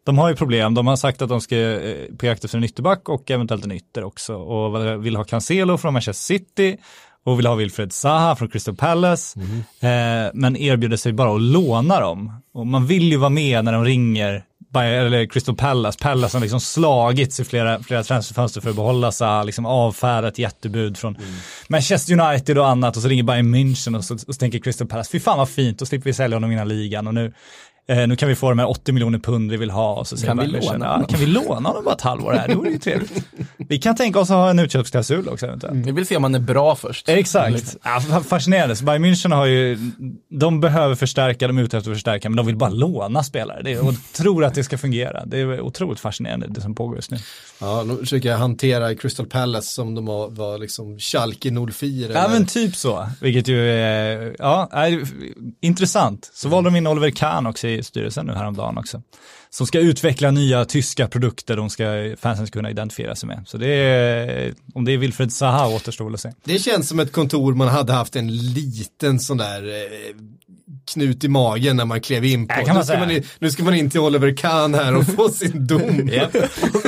de 0.04 0.18
har 0.18 0.30
ju 0.30 0.36
problem. 0.36 0.74
De 0.74 0.88
har 0.88 0.96
sagt 0.96 1.22
att 1.22 1.30
de 1.30 1.42
ska 1.42 1.58
eh, 1.58 2.16
på 2.18 2.26
jakt 2.26 2.44
efter 2.46 2.58
en 2.58 2.64
ytterback 2.64 3.10
och 3.10 3.32
eventuellt 3.32 3.66
en 3.66 3.72
ytter 3.72 4.04
också. 4.04 4.36
Och 4.36 5.06
vill 5.06 5.16
ha 5.16 5.24
Cancelo 5.24 5.78
från 5.78 5.94
Manchester 5.94 6.36
City 6.38 6.78
och 7.24 7.40
vill 7.40 7.46
ha 7.46 7.56
Wilfred 7.56 7.94
Zaha 7.94 8.36
från 8.36 8.50
Crystal 8.50 8.76
Palace. 8.76 9.40
Eh, 9.40 10.32
men 10.34 10.58
erbjuder 10.58 10.98
sig 10.98 11.14
bara 11.14 11.36
att 11.36 11.42
låna 11.42 12.00
dem. 12.00 12.42
Och 12.54 12.68
man 12.68 12.88
vill 12.88 13.12
ju 13.12 13.18
vara 13.18 13.30
med 13.30 13.66
när 13.66 13.74
de 13.74 13.86
ringer 13.86 14.44
Bayern- 14.74 15.06
eller 15.06 15.26
Crystal 15.26 15.56
Palace, 15.56 16.00
Palace 16.02 16.38
har 16.38 16.42
liksom 16.42 16.60
slagits 16.60 17.40
i 17.40 17.44
flera, 17.44 17.84
flera 17.84 18.04
transferfönster 18.04 18.62
för 18.62 18.70
att 18.70 18.76
behålla 18.76 19.12
Zaha, 19.12 19.44
liksom 19.44 19.66
avfärdat 19.66 20.38
jättebud 20.38 20.98
från 20.98 21.18
Manchester 21.68 22.20
United 22.20 22.58
och 22.58 22.68
annat. 22.68 22.96
Och 22.96 23.02
så 23.02 23.08
ringer 23.08 23.24
Bayern 23.24 23.56
München 23.56 23.98
och 23.98 24.04
så, 24.04 24.14
och 24.14 24.20
så 24.20 24.34
tänker 24.34 24.60
Crystal 24.60 24.88
Palace, 24.88 25.12
fy 25.12 25.20
fan 25.20 25.38
vad 25.38 25.50
fint, 25.50 25.80
då 25.80 25.86
slipper 25.86 26.06
vi 26.06 26.14
sälja 26.14 26.36
honom 26.36 26.52
innan 26.52 26.68
ligan. 26.68 27.08
Och 27.08 27.14
nu 27.14 27.34
Eh, 27.88 28.08
nu 28.08 28.16
kan 28.16 28.30
vi 28.30 28.36
få 28.36 28.50
de 28.50 28.60
här 28.60 28.70
80 28.70 28.92
miljoner 28.92 29.20
pund 29.20 29.52
vi 29.52 29.58
vill 29.58 29.70
ha. 29.72 29.94
Och 29.94 30.08
så 30.08 30.18
säger 30.18 30.36
Kan 30.36 30.40
vi 30.40 30.48
låna 30.48 30.86
ja? 30.86 31.06
Kan 31.10 31.20
vi 31.20 31.26
låna 31.26 31.70
honom 31.70 31.84
bara 31.84 31.96
ett 31.96 32.02
halvår 32.02 32.34
här? 32.34 32.48
Det 32.48 32.56
vore 32.56 32.70
ju 32.70 32.78
trevligt. 32.80 33.24
Vi 33.70 33.78
kan 33.78 33.96
tänka 33.96 34.20
oss 34.20 34.30
att 34.30 34.36
ha 34.38 34.50
en 34.50 34.60
utköpsklausul 34.60 35.30
också 35.30 35.46
eventuellt. 35.46 35.86
Vi 35.88 35.92
vill 35.92 36.06
se 36.08 36.18
om 36.18 36.24
han 36.24 36.36
är 36.36 36.40
bra 36.40 36.76
först. 36.76 37.10
Exakt. 37.10 37.78
Ja, 37.84 37.90
fa- 38.00 38.24
fascinerande. 38.24 38.76
Så 38.76 38.86
Bayern 38.86 39.06
München 39.06 39.34
har 39.36 39.46
ju, 39.46 39.78
de 40.30 40.60
behöver 40.60 40.96
förstärka, 40.96 41.48
de 41.48 41.58
är 41.58 41.62
ute 41.64 41.78
efter 41.78 41.92
att 41.92 41.96
förstärka, 41.96 42.30
men 42.30 42.38
de 42.38 42.46
vill 42.46 42.56
bara 42.56 42.70
låna 42.70 43.24
spelare. 43.24 43.62
Det 43.64 43.74
är, 43.74 43.88
och 43.88 43.94
tror 44.14 44.44
att 44.46 44.54
det 44.54 44.64
ska 44.64 44.78
fungera. 44.78 45.26
Det 45.26 45.40
är 45.40 45.62
otroligt 45.62 46.00
fascinerande 46.00 46.48
det 46.50 46.62
som 46.62 46.76
pågår 46.76 46.96
just 46.96 47.12
nu. 47.12 47.18
Ja, 47.62 47.84
de 47.84 47.98
försöker 47.98 48.34
hantera 48.36 48.96
Crystal 48.96 49.26
Palace 49.26 49.68
som 49.68 49.96
de 49.96 50.06
var, 50.06 50.30
var 50.30 50.58
liksom 50.58 51.00
Schalke 51.00 51.52
04. 51.74 52.12
Ja 52.14 52.28
men 52.30 52.46
typ 52.46 52.76
så, 52.76 53.08
vilket 53.22 53.48
ju 53.48 53.70
är, 53.72 54.36
ja, 54.40 54.70
är 54.72 55.04
intressant. 55.62 56.32
Så 56.34 56.50
valde 56.50 56.70
de 56.70 56.76
in 56.76 56.88
Oliver 56.88 57.10
Kahn 57.10 57.48
också 57.48 57.68
i 57.80 57.84
styrelsen 57.84 58.26
nu 58.26 58.34
häromdagen 58.34 58.78
också. 58.78 59.02
Som 59.50 59.68
ska 59.68 59.80
utveckla 59.80 60.32
nya 60.32 60.66
tyska 60.66 61.08
produkter 61.08 61.58
de 61.58 61.70
ska, 61.70 62.16
fansen 62.20 62.48
ska 62.48 62.60
kunna 62.60 62.70
identifiera 62.70 63.16
sig 63.16 63.28
med. 63.28 63.44
Så 63.48 63.58
det 63.58 63.68
är, 63.68 64.54
om 64.74 64.86
det 64.86 64.92
är 64.92 64.98
Wilfred 64.98 65.34
Zaha 65.34 65.68
återstår 65.68 66.06
väl 66.06 66.14
att 66.14 66.22
se. 66.22 66.32
Det 66.44 66.60
känns 66.60 66.90
som 66.90 67.00
ett 67.00 67.12
kontor 67.12 67.54
man 67.54 67.68
hade 67.68 67.94
haft 67.94 68.16
en 68.16 68.28
liten 68.54 69.20
sån 69.20 69.38
där 69.38 69.68
eh, 69.68 70.16
knut 70.94 71.24
i 71.24 71.28
magen 71.28 71.78
när 71.78 71.86
man 71.86 72.02
klev 72.02 72.26
in 72.26 72.48
på. 72.48 72.54
Man 72.68 72.76
nu, 72.78 72.84
ska 72.84 72.98
man 73.00 73.12
in, 73.12 73.24
nu 73.40 73.52
ska 73.52 73.64
man 73.64 73.74
in 73.74 73.90
till 73.90 74.00
Oliver 74.00 74.38
Kahn 74.38 74.74
här 74.74 74.96
och 74.96 75.06
få 75.06 75.30
sin 75.30 75.68
dom. 75.68 75.82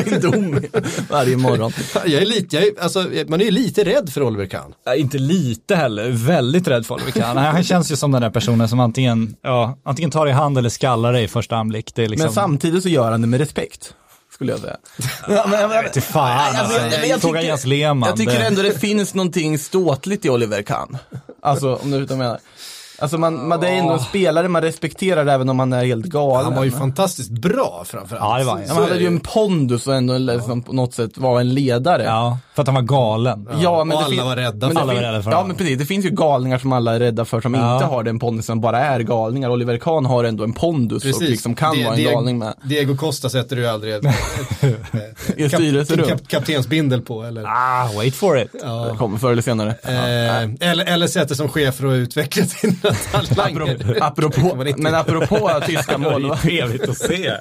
Min 0.06 0.22
dom 0.22 0.62
varje 1.10 1.38
morgon. 1.38 1.72
Jag 2.06 2.22
är 2.22 2.26
lite, 2.26 2.56
jag 2.56 2.66
är, 2.66 2.72
alltså, 2.82 3.06
man 3.28 3.42
är 3.42 3.46
ju 3.46 3.52
lite 3.52 3.84
rädd 3.84 4.10
för 4.14 4.24
Oliver 4.24 4.46
Kahn. 4.46 4.74
Ja, 4.86 4.96
inte 4.96 5.18
lite 5.18 5.76
heller, 5.76 6.10
väldigt 6.10 6.68
rädd 6.68 6.86
för 6.86 6.96
Oliver 6.96 7.12
Kahn. 7.12 7.38
Han 7.38 7.64
känns 7.64 7.92
ju 7.92 7.96
som 7.96 8.12
den 8.12 8.22
där 8.22 8.30
personen 8.30 8.70
som 8.70 8.80
antingen, 8.80 9.36
ja, 9.42 9.78
antingen 9.86 10.12
tar 10.12 10.28
i 10.28 10.32
hand 10.32 10.58
eller 10.58 10.70
skallar 10.70 11.14
dig 11.14 11.24
i 11.24 11.28
första 11.28 11.56
anblick. 11.56 11.96
Det 11.96 12.04
är 12.04 12.10
liksom, 12.10 12.26
Men 12.26 12.34
samtidigt 12.34 12.84
så 12.84 12.90
gör 12.90 13.12
han 13.12 13.22
det 13.22 13.28
med 13.28 13.40
respekt. 13.40 13.94
Skulle 14.34 14.52
jag 14.52 14.60
säga. 14.62 14.78
Ja, 15.28 15.46
men- 15.50 15.70
men- 15.70 15.92
till 15.92 16.02
fan 16.02 16.56
alltså. 16.56 17.06
jag 17.08 17.22
Fråga 17.22 17.42
Jens 17.42 17.66
Lehmann. 17.66 18.10
Jag 18.10 18.18
tycker 18.18 18.40
det- 18.40 18.46
ändå 18.46 18.62
det 18.62 18.80
finns 18.80 19.14
någonting 19.14 19.58
ståtligt 19.60 20.26
i 20.26 20.30
Oliver 20.30 20.62
Kahn. 20.62 20.98
Alltså, 21.42 21.76
om 21.76 21.92
du 21.92 22.00
vet 22.00 22.10
vad 22.10 22.18
jag 22.20 22.24
menar. 22.24 22.40
Alltså 23.00 23.18
man, 23.18 23.48
man, 23.48 23.60
det 23.60 23.68
är 23.68 23.74
ändå 23.74 23.94
en 23.94 24.00
spelare 24.00 24.48
man 24.48 24.62
respekterar 24.62 25.26
även 25.28 25.50
om 25.50 25.60
han 25.60 25.74
är 25.74 25.86
helt 25.86 26.06
galen. 26.06 26.46
Han 26.46 26.56
var 26.56 26.64
ju 26.64 26.72
fantastiskt 26.72 27.30
bra 27.30 27.84
framförallt. 27.88 28.24
Ja, 28.32 28.38
det 28.40 28.44
var 28.46 28.54
han. 28.54 28.64
Ja, 28.68 28.74
hade 28.74 29.00
ju 29.00 29.08
en 29.08 29.20
pondus 29.20 29.88
och 29.88 29.96
ändå 29.96 30.18
liksom 30.18 30.62
på 30.62 30.74
något 30.74 30.94
sätt 30.94 31.18
var 31.18 31.40
en 31.40 31.54
ledare. 31.54 32.04
Ja, 32.04 32.38
för 32.54 32.62
att 32.62 32.68
han 32.68 32.76
var 32.76 32.82
galen. 32.82 33.50
Ja, 33.62 33.84
men 33.84 33.98
och 33.98 34.04
det 34.04 34.22
alla 34.22 34.26
var 34.26 34.36
rädda 34.36 34.68
men 34.68 34.70
för 34.70 34.74
det 34.76 34.80
Alla 34.82 34.86
var 34.94 34.94
fin- 35.02 35.04
rädda 35.12 35.24
för 35.24 35.32
Ja 35.32 35.36
honom. 35.38 35.48
men 35.48 35.58
precis, 35.58 35.78
det 35.78 35.86
finns 35.86 36.06
ju 36.06 36.10
galningar 36.10 36.58
som 36.58 36.74
alla 36.74 36.96
är 36.96 37.00
rädda 37.00 37.26
för 37.26 37.42
som 37.42 37.54
Ja. 37.54 37.74
inte 37.74 37.86
har 37.86 38.04
den 38.04 38.20
pondusen, 38.20 38.62
bara 38.62 38.80
är 38.80 39.00
galningar. 39.00 39.50
Oliver 39.50 39.78
Kahn 39.78 40.06
har 40.06 40.24
ändå 40.24 40.44
en 40.44 40.54
pondus 40.54 41.16
och 41.16 41.22
liksom 41.22 41.56
kan 41.56 41.76
Die- 41.76 41.84
vara 41.86 41.94
en 41.96 42.00
Diego- 42.02 42.12
galning 42.14 42.38
med. 42.38 42.54
Diego 42.64 42.98
Costa 42.98 43.30
sätter 43.30 43.56
du 43.56 43.62
ju 43.62 43.68
aldrig 43.68 43.94
I 45.38 45.50
styrelserum. 45.50 46.08
kap, 46.08 46.28
kaptensbindel 46.28 47.02
på 47.02 47.24
eller, 47.24 47.44
Ah, 47.44 47.90
wait 47.96 48.16
for 48.16 48.40
it. 48.42 48.52
Det 48.54 48.96
kommer 48.98 49.18
förr 49.18 49.32
eller 49.32 49.42
senare. 49.42 49.70
eh, 49.84 50.70
eller, 50.70 50.86
eller 50.86 51.08
sätter 51.08 51.36
som 51.36 51.50
chef 51.50 51.76
för 51.76 51.88
att 51.88 51.94
utveckla 51.96 52.46
sin 52.46 52.80
talanger. 53.36 53.98
Apropå, 54.02 54.65
men 54.78 54.95
apropå 54.95 55.52
tyska 55.65 55.98
målvakter. 55.98 56.50
trevligt 56.50 56.89
att 56.89 56.98
se. 56.98 57.32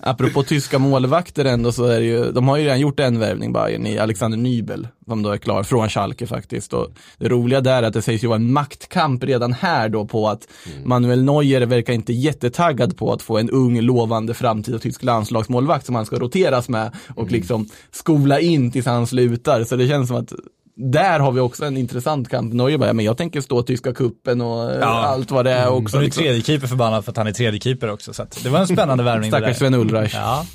Apropå 0.00 0.42
tyska 0.42 0.78
målvakter 0.78 1.44
ändå 1.44 1.72
så 1.72 1.84
är 1.84 2.00
det 2.00 2.06
ju, 2.06 2.32
de 2.32 2.48
har 2.48 2.56
ju 2.56 2.64
redan 2.64 2.80
gjort 2.80 3.00
en 3.00 3.18
värvning 3.18 3.52
Bayern 3.52 3.86
i 3.86 3.98
Alexander 3.98 4.38
Nybel, 4.38 4.88
som 5.06 5.22
då 5.22 5.30
är 5.30 5.36
klar, 5.36 5.62
från 5.62 5.88
Schalke 5.88 6.26
faktiskt. 6.26 6.72
Och 6.72 6.88
det 7.18 7.28
roliga 7.28 7.60
där 7.60 7.82
är 7.82 7.86
att 7.86 7.92
det 7.94 8.02
sägs 8.02 8.24
ju 8.24 8.28
vara 8.28 8.36
en 8.36 8.52
maktkamp 8.52 9.24
redan 9.24 9.52
här 9.52 9.88
då 9.88 10.04
på 10.04 10.28
att 10.28 10.48
Manuel 10.84 11.24
Neuer 11.24 11.66
verkar 11.66 11.92
inte 11.92 12.12
jättetaggad 12.12 12.96
på 12.96 13.12
att 13.12 13.22
få 13.22 13.38
en 13.38 13.50
ung, 13.50 13.80
lovande 13.80 14.34
framtida 14.34 14.78
tysk 14.78 15.02
landslagsmålvakt 15.02 15.86
som 15.86 15.94
han 15.94 16.06
ska 16.06 16.16
roteras 16.16 16.68
med 16.68 16.90
och 17.16 17.30
liksom 17.30 17.68
skola 17.90 18.40
in 18.40 18.70
tills 18.70 18.86
han 18.86 19.06
slutar. 19.06 19.64
Så 19.64 19.76
det 19.76 19.88
känns 19.88 20.08
som 20.08 20.16
att 20.16 20.32
där 20.76 21.20
har 21.20 21.32
vi 21.32 21.40
också 21.40 21.64
en 21.64 21.76
intressant 21.76 22.28
kamp. 22.28 22.52
Neuer 22.52 22.78
bara, 22.78 22.86
ja, 22.86 22.92
men 22.92 23.04
jag 23.04 23.16
tänker 23.16 23.40
stå 23.40 23.62
tyska 23.62 23.92
kuppen 23.92 24.40
och 24.40 24.72
eh, 24.72 24.88
allt 24.88 25.30
vad 25.30 25.44
det 25.44 25.52
är 25.52 25.68
också. 25.68 25.92
Så 25.92 25.98
är 25.98 26.04
liksom. 26.04 26.22
tredje 26.22 26.42
keeper 26.42 26.66
förbannad 26.66 27.04
för 27.04 27.10
att 27.10 27.16
han 27.16 27.26
är 27.26 27.32
tredje 27.32 27.60
keeper 27.60 27.90
också. 27.90 28.14
Så 28.14 28.22
att 28.22 28.40
det 28.42 28.48
var 28.48 28.60
en 28.60 28.66
spännande 28.66 29.04
värvning. 29.04 29.30
det 29.30 29.36
Stackars 29.36 29.58
där. 29.58 29.66
Sven 29.66 29.74
Ulreich. 29.74 30.14
Ja, 30.14 30.46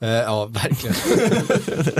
Eh, 0.00 0.08
ja, 0.08 0.46
verkligen. 0.46 0.96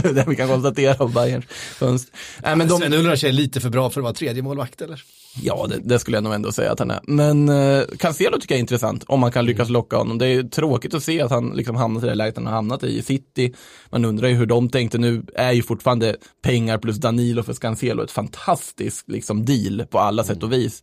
det 0.15 0.25
vi 0.29 0.37
kan 0.37 0.49
konstatera 0.49 0.97
av 1.05 1.13
Bayerns 1.13 1.45
fönster. 1.49 2.15
Nej, 2.43 2.57
men 2.57 2.69
de, 2.69 2.79
Sven 2.79 2.93
Ulreich 2.93 3.25
är 3.25 3.33
lite 3.33 3.61
för 3.61 3.69
bra 3.69 3.91
för 3.91 4.01
att 4.01 4.05
vara 4.05 4.15
tredje 4.15 4.43
målvakt 4.43 4.81
eller? 4.81 5.03
Ja, 5.42 5.66
det, 5.68 5.81
det 5.85 5.99
skulle 5.99 6.16
jag 6.16 6.25
nog 6.25 6.35
ändå 6.35 6.53
säga 6.53 6.72
att 6.72 6.79
han 6.79 6.90
är. 6.90 7.01
Men 7.03 7.49
eh, 7.49 7.83
Cancelo 7.99 8.38
tycker 8.40 8.55
jag 8.55 8.59
är 8.59 8.61
intressant, 8.61 9.05
om 9.07 9.20
man 9.20 9.33
kan 9.33 9.46
lyckas 9.46 9.68
locka 9.68 9.96
honom. 9.96 10.18
Det 10.18 10.27
är 10.27 10.42
tråkigt 10.42 10.94
att 10.94 11.03
se 11.03 11.20
att 11.20 11.31
han 11.31 11.51
liksom 11.51 11.77
hamnat 11.77 12.05
i 12.05 12.07
det 12.07 12.14
läget 12.14 12.37
han 12.37 12.46
har 12.46 12.53
hamnat 12.53 12.85
i, 12.85 12.99
i 12.99 13.03
City. 13.03 13.55
Man 13.90 14.05
undrar 14.05 14.29
ju 14.29 14.35
hur 14.35 14.46
de 14.46 14.68
tänkte. 14.68 14.99
Nu 14.99 15.27
är 15.35 15.53
ju 15.53 15.62
fortfarande 15.62 16.16
pengar 16.42 16.79
plus 16.79 16.96
Danilo 16.96 17.42
för 17.42 17.55
Cancelo 17.55 18.03
ett 18.03 18.11
fantastiskt 18.11 19.09
liksom, 19.09 19.44
deal 19.44 19.87
på 19.90 19.99
alla 19.99 20.25
sätt 20.25 20.42
och 20.42 20.53
vis. 20.53 20.83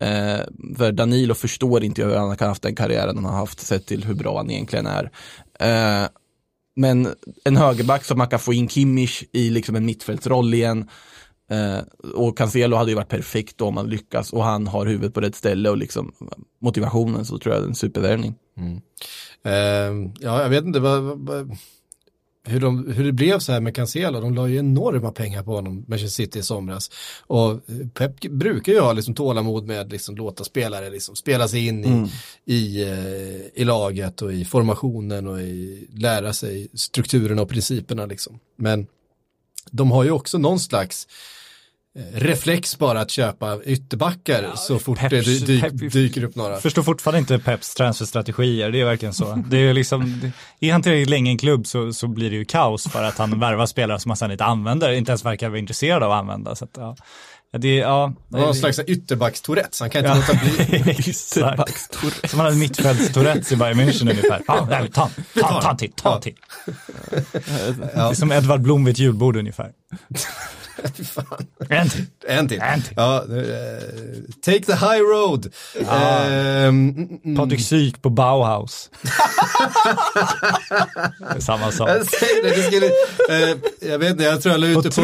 Eh, 0.00 0.40
för 0.76 0.92
Danilo 0.92 1.34
förstår 1.34 1.84
inte 1.84 2.04
hur 2.04 2.16
han 2.16 2.36
kan 2.36 2.46
ha 2.46 2.50
haft 2.50 2.62
den 2.62 2.74
karriären 2.74 3.16
han 3.16 3.24
har 3.24 3.32
haft, 3.32 3.60
sett 3.60 3.86
till 3.86 4.04
hur 4.04 4.14
bra 4.14 4.36
han 4.36 4.50
egentligen 4.50 4.86
är. 4.86 5.10
Eh, 5.60 6.08
men 6.76 7.08
en 7.44 7.56
högerback 7.56 8.04
som 8.04 8.18
man 8.18 8.28
kan 8.28 8.38
få 8.38 8.52
in 8.52 8.68
Kimmich 8.68 9.24
i 9.32 9.50
liksom 9.50 9.76
en 9.76 9.86
mittfältsroll 9.86 10.54
igen. 10.54 10.88
Eh, 11.52 12.10
och 12.14 12.38
Cancelo 12.38 12.76
hade 12.76 12.90
ju 12.90 12.94
varit 12.94 13.08
perfekt 13.08 13.60
om 13.60 13.76
han 13.76 13.90
lyckas 13.90 14.32
och 14.32 14.44
han 14.44 14.66
har 14.66 14.86
huvudet 14.86 15.14
på 15.14 15.20
rätt 15.20 15.34
ställe 15.34 15.70
och 15.70 15.76
liksom 15.76 16.12
motivationen 16.60 17.24
så 17.24 17.38
tror 17.38 17.54
jag 17.54 17.62
det 17.62 17.66
är 17.66 17.68
en 17.68 17.74
supervärvning. 17.74 18.34
Eh, 19.44 19.52
ja, 20.20 20.42
jag 20.42 20.48
vet 20.48 20.64
inte 20.64 20.80
vad, 20.80 21.02
vad, 21.02 21.56
hur, 22.44 22.60
de, 22.60 22.92
hur 22.92 23.04
det 23.04 23.12
blev 23.12 23.38
så 23.38 23.52
här 23.52 23.60
med 23.60 23.74
Cancelo. 23.74 24.20
De 24.20 24.34
la 24.34 24.48
ju 24.48 24.58
enorma 24.58 25.12
pengar 25.12 25.42
på 25.42 25.54
honom, 25.54 25.84
Manchester 25.88 26.24
City 26.24 26.38
i 26.38 26.42
somras. 26.42 26.90
Och 27.20 27.60
Pep 27.94 28.20
brukar 28.20 28.72
ju 28.72 28.80
ha 28.80 28.92
liksom 28.92 29.14
tålamod 29.14 29.66
med 29.66 29.92
liksom 29.92 30.16
låta 30.16 30.44
spelare 30.44 30.90
liksom 30.90 31.16
spela 31.16 31.48
sig 31.48 31.66
in 31.66 31.84
i, 31.84 32.10
i, 32.54 32.82
eh, 32.82 33.60
i 33.62 33.64
laget 33.64 34.22
och 34.22 34.32
i 34.32 34.44
formationen 34.44 35.26
och 35.26 35.40
i 35.40 35.88
lära 35.94 36.32
sig 36.32 36.68
strukturerna 36.74 37.42
och 37.42 37.48
principerna 37.48 38.06
liksom. 38.06 38.38
Men 38.56 38.86
de 39.70 39.90
har 39.90 40.04
ju 40.04 40.10
också 40.10 40.38
någon 40.38 40.60
slags 40.60 41.08
reflex 42.14 42.78
bara 42.78 43.00
att 43.00 43.10
köpa 43.10 43.58
ytterbackar 43.64 44.50
så 44.54 44.78
fort 44.78 44.98
det 45.00 45.08
Peps- 45.08 45.24
dy, 45.46 45.60
dy, 45.60 45.88
dyker 45.88 46.24
upp 46.24 46.34
några. 46.34 46.56
Förstår 46.60 46.82
fortfarande 46.82 47.18
inte 47.18 47.38
Peps 47.38 47.74
transferstrategier, 47.74 48.70
det 48.70 48.80
är 48.80 48.84
verkligen 48.84 49.14
så. 49.14 49.42
Det 49.50 49.56
är 49.58 49.74
liksom, 49.74 50.32
är 50.60 50.72
han 50.72 50.82
tillräckligt 50.82 51.10
länge 51.10 51.30
i 51.30 51.32
en 51.32 51.38
klubb 51.38 51.66
så, 51.66 51.92
så 51.92 52.08
blir 52.08 52.30
det 52.30 52.36
ju 52.36 52.44
kaos 52.44 52.88
för 52.88 53.02
att 53.04 53.18
han 53.18 53.40
värvar 53.40 53.66
spelare 53.66 53.98
som 53.98 54.10
han 54.10 54.16
sen 54.16 54.30
inte 54.30 54.44
använder, 54.44 54.92
inte 54.92 55.10
ens 55.10 55.24
verkar 55.24 55.48
vara 55.48 55.58
intresserad 55.58 56.02
av 56.02 56.12
att 56.12 56.18
använda. 56.18 56.54
Så 56.54 56.64
att, 56.64 56.70
ja. 56.76 56.96
Det, 57.58 57.68
är- 57.68 57.82
ja, 57.82 58.12
Det 58.28 58.36
var 58.38 58.44
någon 58.44 58.54
slags 58.54 58.78
ytterbackstourettes, 58.78 59.80
han 59.80 59.90
kan 59.90 60.04
inte 60.06 60.16
låta 60.16 60.34
bli. 60.44 60.82
Exakt. 60.98 61.94
Som 62.30 62.38
han 62.40 62.46
hade 62.46 62.56
mittfältstourettes 62.56 63.52
i 63.52 63.56
Bayern 63.56 63.80
München 63.80 64.02
ungefär. 64.10 64.42
Ja, 64.48 64.66
nej, 64.70 64.90
ta, 64.90 65.10
ta, 65.40 65.60
ta 65.62 65.70
en 65.70 65.76
till, 65.76 65.92
ta 65.92 66.14
en 66.16 66.20
till. 66.20 66.34
Det 67.34 67.92
är 67.94 68.14
som 68.14 68.32
Edvard 68.32 68.60
Blom 68.60 68.84
vid 68.84 68.92
ett 68.92 68.98
julbord 68.98 69.36
ungefär. 69.36 69.70
En 71.68 71.88
till. 71.88 72.06
En 72.28 72.48
till. 72.48 72.60
En 72.60 72.82
till. 72.82 72.94
Ja, 72.96 73.16
eh, 73.16 73.22
take 74.44 74.60
the 74.60 74.72
high 74.72 75.00
road. 75.00 75.52
Ehm, 75.80 76.68
mm, 76.68 77.18
mm. 77.24 77.36
Patrik 77.36 77.60
Syk 77.60 78.02
på 78.02 78.10
Bauhaus. 78.10 78.90
Samma 81.38 81.72
sak. 81.72 81.88
Jag 81.88 82.06
det, 82.42 82.62
skulle, 82.62 82.86
eh, 82.86 83.56
jag 83.80 83.98
vet 83.98 84.10
inte, 84.10 84.24
jag 84.24 84.42
tror 84.42 84.52
jag 84.52 84.60
la 84.60 84.66
ut 84.66 84.82
det 84.82 84.90
på, 84.90 85.02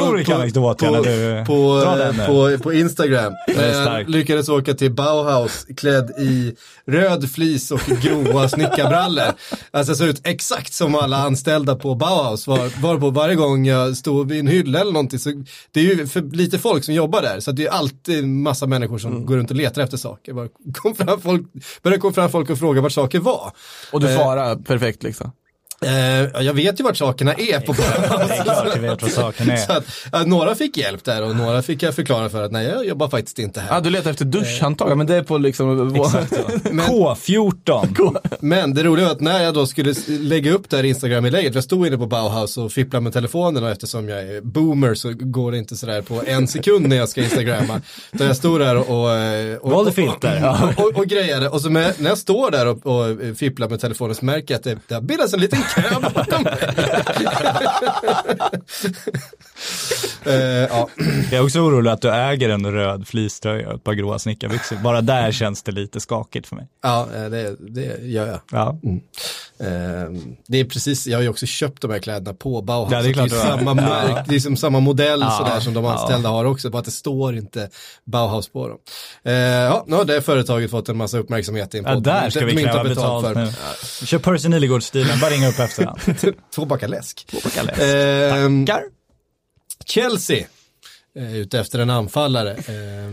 på, 0.75 0.91
när 0.91 1.03
du 1.03 1.45
på, 1.47 1.85
på, 2.27 2.59
på 2.62 2.73
Instagram. 2.73 3.33
jag 3.47 4.09
lyckades 4.09 4.49
åka 4.49 4.75
till 4.75 4.91
Bauhaus 4.93 5.67
klädd 5.77 6.11
i 6.11 6.55
röd 6.87 7.31
flis 7.31 7.71
och 7.71 7.81
gråa 7.81 8.49
snickarbrallor. 8.49 9.33
Alltså 9.71 9.91
jag 9.91 9.97
såg 9.97 10.09
ut 10.09 10.21
exakt 10.25 10.73
som 10.73 10.95
alla 10.95 11.17
anställda 11.17 11.77
på 11.77 11.95
Bauhaus. 11.95 12.47
Var, 12.47 12.81
var 12.83 12.99
på 12.99 13.11
varje 13.11 13.35
gång 13.35 13.67
jag 13.67 13.97
stod 13.97 14.29
vid 14.29 14.41
en 14.41 14.47
hylla 14.47 14.81
eller 14.81 14.93
någonting 14.93 15.19
så 15.19 15.45
det 15.73 15.81
är 15.81 15.85
ju 15.85 16.07
för 16.07 16.21
lite 16.23 16.59
folk 16.59 16.85
som 16.85 16.95
jobbar 16.95 17.23
där 17.23 17.41
så 17.41 17.53
det 17.53 17.67
är 17.67 17.71
alltid 17.71 18.29
massa 18.29 18.67
människor 18.67 18.99
som 18.99 19.27
går 19.27 19.37
runt 19.37 19.51
och 19.51 19.57
letar 19.57 19.83
efter 19.83 19.97
saker. 19.97 20.33
Bara 20.33 20.49
kom 20.75 20.95
fram 20.95 21.21
folk, 21.21 21.47
började 21.83 22.01
komma 22.01 22.13
fram 22.13 22.31
folk 22.31 22.51
och 22.51 22.59
fråga 22.59 22.81
vart 22.81 22.93
saker 22.93 23.19
var. 23.19 23.53
Och 23.93 24.01
du 24.01 24.09
Eh, 24.09 24.17
svarar 24.17 24.57
perfekt 24.57 25.03
liksom. 25.03 25.33
Eh, 25.81 26.29
ja, 26.35 26.43
jag 26.43 26.55
vet 26.55 26.81
ju 26.81 26.85
vart 26.85 26.97
sakerna 26.97 27.35
är 27.35 27.61
på 27.61 27.73
Bauhaus. 27.73 28.29
Det 28.29 28.35
är 28.35 28.45
klart 28.45 28.67
jag 28.75 28.83
vet 28.83 29.03
vad 29.03 29.11
saken 29.11 29.51
är. 29.51 29.57
Så 29.57 29.73
att, 29.73 29.85
ja, 30.12 30.25
några 30.25 30.55
fick 30.55 30.77
hjälp 30.77 31.05
där 31.05 31.23
och 31.23 31.37
några 31.37 31.62
fick 31.62 31.83
jag 31.83 31.95
förklara 31.95 32.29
för 32.29 32.43
att 32.43 32.53
nej, 32.53 32.67
jag 32.67 32.87
jobbar 32.87 33.09
faktiskt 33.09 33.38
inte 33.38 33.61
här. 33.61 33.75
Ja, 33.75 33.81
du 33.81 33.91
letar 33.91 34.11
efter 34.11 34.25
duschhandtag, 34.25 34.91
ja, 34.91 34.95
men 34.95 35.07
det 35.07 35.17
är 35.17 35.23
på 35.23 35.38
liksom... 35.38 35.97
K14. 35.97 38.19
Men 38.41 38.75
det 38.75 38.83
roliga 38.83 39.07
var 39.07 39.12
att 39.12 39.21
när 39.21 39.43
jag 39.43 39.55
då 39.55 39.67
skulle 39.67 39.95
lägga 40.07 40.53
upp 40.53 40.71
det 40.71 40.77
här 40.77 40.85
Instagram-inlägget, 40.85 41.55
jag 41.55 41.64
stod 41.64 41.87
inne 41.87 41.99
på 41.99 42.07
Bauhaus 42.07 42.59
och 42.59 42.73
fipplade 42.73 43.03
med 43.03 43.12
telefonen 43.12 43.64
och 43.64 43.71
eftersom 43.71 44.09
jag 44.09 44.21
är 44.21 44.41
boomer 44.41 44.95
så 44.95 45.12
går 45.14 45.53
det 45.53 45.59
inte 45.59 45.77
sådär 45.77 46.03
på 46.03 46.23
en 46.27 46.49
sekund 46.49 46.88
när 46.88 46.97
jag 46.97 47.09
ska 47.09 47.23
instagramma. 47.23 47.81
Så 48.19 48.25
jag 48.25 48.37
stod 48.37 48.61
där 48.61 48.77
och... 48.77 48.88
och, 48.88 49.11
och 49.61 49.71
Valde 49.71 49.93
filter. 49.93 50.59
Och, 50.77 50.85
och, 50.85 50.97
och 50.97 51.07
grejade 51.07 51.49
och 51.49 51.61
så 51.61 51.71
med, 51.71 51.95
när 51.99 52.09
jag 52.09 52.19
står 52.19 52.51
där 52.51 52.67
och, 52.67 52.87
och 52.87 53.37
fipplar 53.37 53.69
med 53.69 53.81
telefonen 53.81 54.14
så 54.14 54.25
märker 54.25 54.55
jag 54.55 54.59
att 54.59 54.64
det, 54.64 54.79
det 54.87 54.95
har 54.95 55.03
bildats 55.03 55.35
en 55.35 55.41
liten 55.41 55.59
kö 55.75 56.11
bakom 56.15 56.43
mig. 56.43 56.59
Eh, 60.27 60.35
ja. 60.35 60.89
Jag 61.31 61.33
är 61.33 61.45
också 61.45 61.61
orolig 61.61 61.91
att 61.91 62.03
du 62.03 62.11
äger 62.11 62.49
en 62.49 62.73
röd 62.73 63.09
fleecetröja 63.09 63.69
och 63.69 63.75
ett 63.75 63.85
par 63.85 63.93
gråa 63.93 64.19
snickarbyxor. 64.19 64.77
Bara 64.77 65.01
där 65.01 65.33
känns 65.33 65.63
det 65.63 65.73
lite 65.73 66.01
skakigt 66.01 66.47
för 66.47 66.57
mig. 66.57 66.67
ja, 66.83 67.09
eh, 67.15 67.25
det, 67.25 67.57
det 67.75 67.99
gör 68.07 68.27
jag. 68.27 68.41
Ja. 68.53 68.79
Eh, 69.61 70.11
det 70.49 70.61
är 70.61 70.65
precis, 70.65 71.07
jag 71.07 71.19
har 71.19 71.23
ju 71.23 71.29
också 71.29 71.47
köpt 71.47 71.83
de 71.83 71.91
här 71.91 71.99
kläderna 71.99 72.35
på 72.35 72.63
Bauhaus. 72.63 72.93
Ja, 72.93 73.03
det 73.03 73.09
är 73.09 73.13
klart 73.13 73.31
det 73.31 73.37
är 73.37 73.41
samma, 73.41 73.75
märk, 73.75 74.27
det 74.29 74.35
är 74.35 74.41
som 74.41 74.57
samma 74.57 74.81
modell 74.81 75.21
Ja, 75.21 75.31
sådär 75.31 75.61
som 75.61 75.75
de 75.75 75.85
ja. 75.85 75.93
anställda 75.93 76.29
har 76.29 76.45
också, 76.45 76.71
bara 76.71 76.79
att 76.79 76.85
det 76.85 76.91
står 76.91 77.37
inte 77.37 77.71
Bauhaus 78.05 78.49
på 78.49 78.69
dem. 78.69 78.79
Eh, 79.25 79.33
ja, 79.35 79.85
nu 79.87 79.97
har 79.97 80.05
det 80.05 80.23
företaget 80.23 80.71
fått 80.71 80.89
en 80.89 80.97
massa 80.97 81.19
uppmärksamhet 81.19 81.75
i 81.75 81.79
en 81.79 81.85
Ja, 81.85 81.95
podd. 81.95 82.03
där 82.03 82.31
ska 82.31 82.45
vi 82.45 82.57
kräva 82.65 82.85
betalt, 82.85 83.37
nu. 83.37 83.53
Kör 84.07 84.19
Percy 84.19 84.49
Nilegård-stilen, 84.49 85.21
bara 85.21 85.31
ringa 85.31 85.49
upp 85.49 85.58
efterhand. 85.64 86.01
Två 86.55 86.64
läsk. 86.87 87.27
Backar 87.44 87.64
läsk. 87.64 87.81
Eh, 87.83 88.66
Tackar. 88.66 88.85
Chelsea 89.85 90.47
eh, 91.16 91.37
ute 91.37 91.59
efter 91.59 91.79
en 91.79 91.90
anfallare. 91.90 92.53
Eh, 92.53 93.11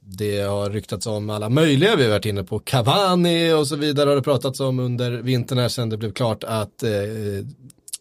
det 0.00 0.40
har 0.40 0.70
ryktats 0.70 1.06
om 1.06 1.30
alla 1.30 1.48
möjliga, 1.48 1.96
vi 1.96 2.02
har 2.04 2.10
varit 2.10 2.24
inne 2.24 2.44
på 2.44 2.58
Cavani 2.58 3.52
och 3.52 3.68
så 3.68 3.76
vidare 3.76 4.08
har 4.08 4.16
det 4.16 4.22
pratats 4.22 4.60
om 4.60 4.78
under 4.78 5.10
vintern 5.10 5.58
här 5.58 5.68
sen 5.68 5.88
det 5.88 5.96
blev 5.96 6.12
klart 6.12 6.44
att 6.44 6.82
eh, 6.82 6.90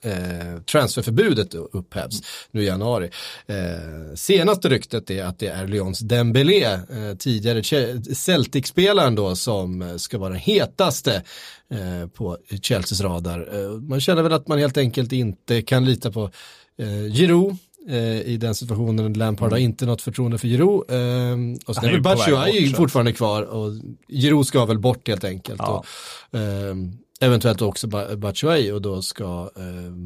eh, 0.06 0.60
transferförbudet 0.72 1.54
upphävs 1.54 2.22
nu 2.52 2.64
i 2.64 2.66
januari. 2.66 3.10
Eh, 3.48 4.16
senaste 4.16 4.70
ryktet 4.70 5.10
är 5.10 5.24
att 5.24 5.40
det 5.40 5.48
är 5.48 5.68
Lyons 5.68 6.00
Dembélé, 6.00 6.64
eh, 6.64 7.16
tidigare 7.20 7.64
Celtic-spelaren 8.14 9.16
då 9.16 9.36
som 9.36 9.82
eh, 9.82 9.96
ska 9.96 10.18
vara 10.18 10.30
den 10.30 10.40
hetaste 10.40 11.16
eh, 11.16 11.22
på 12.14 12.38
Chelseas 12.62 13.02
radar. 13.02 13.50
Eh, 13.54 13.70
man 13.72 14.02
känner 14.02 14.24
väl 14.24 14.34
att 14.34 14.48
man 14.48 14.60
helt 14.60 14.78
enkelt 14.78 15.12
inte 15.12 15.62
kan 15.62 15.86
lita 15.86 16.12
på 16.12 16.24
eh, 16.78 17.14
Giroud 17.14 17.58
eh, 17.90 18.22
i 18.22 18.38
den 18.38 18.56
situationen. 18.56 19.14
Lampard 19.14 19.52
har 19.52 19.58
inte 19.58 19.86
något 19.86 20.02
förtroende 20.02 20.38
för 20.38 20.48
Giroud. 20.48 20.90
Eh, 20.90 21.60
och 21.66 21.76
sen 21.76 21.86
är 21.86 21.92
väl 21.92 22.02
Batshuayi 22.02 22.74
fortfarande 22.74 23.14
kvar 23.14 23.42
och 23.44 23.72
Giroud 24.08 24.48
ska 24.48 24.66
väl 24.66 24.80
bort 24.80 25.08
helt 25.08 25.24
enkelt. 25.24 25.62
Ja. 25.64 25.84
Och, 26.32 26.40
eh, 26.40 26.76
eventuellt 27.26 27.62
också 27.62 27.88
Ba- 27.88 28.16
Batshuayi 28.16 28.72
och 28.72 28.82
då 28.82 29.02
ska 29.02 29.50
eh, 29.58 29.64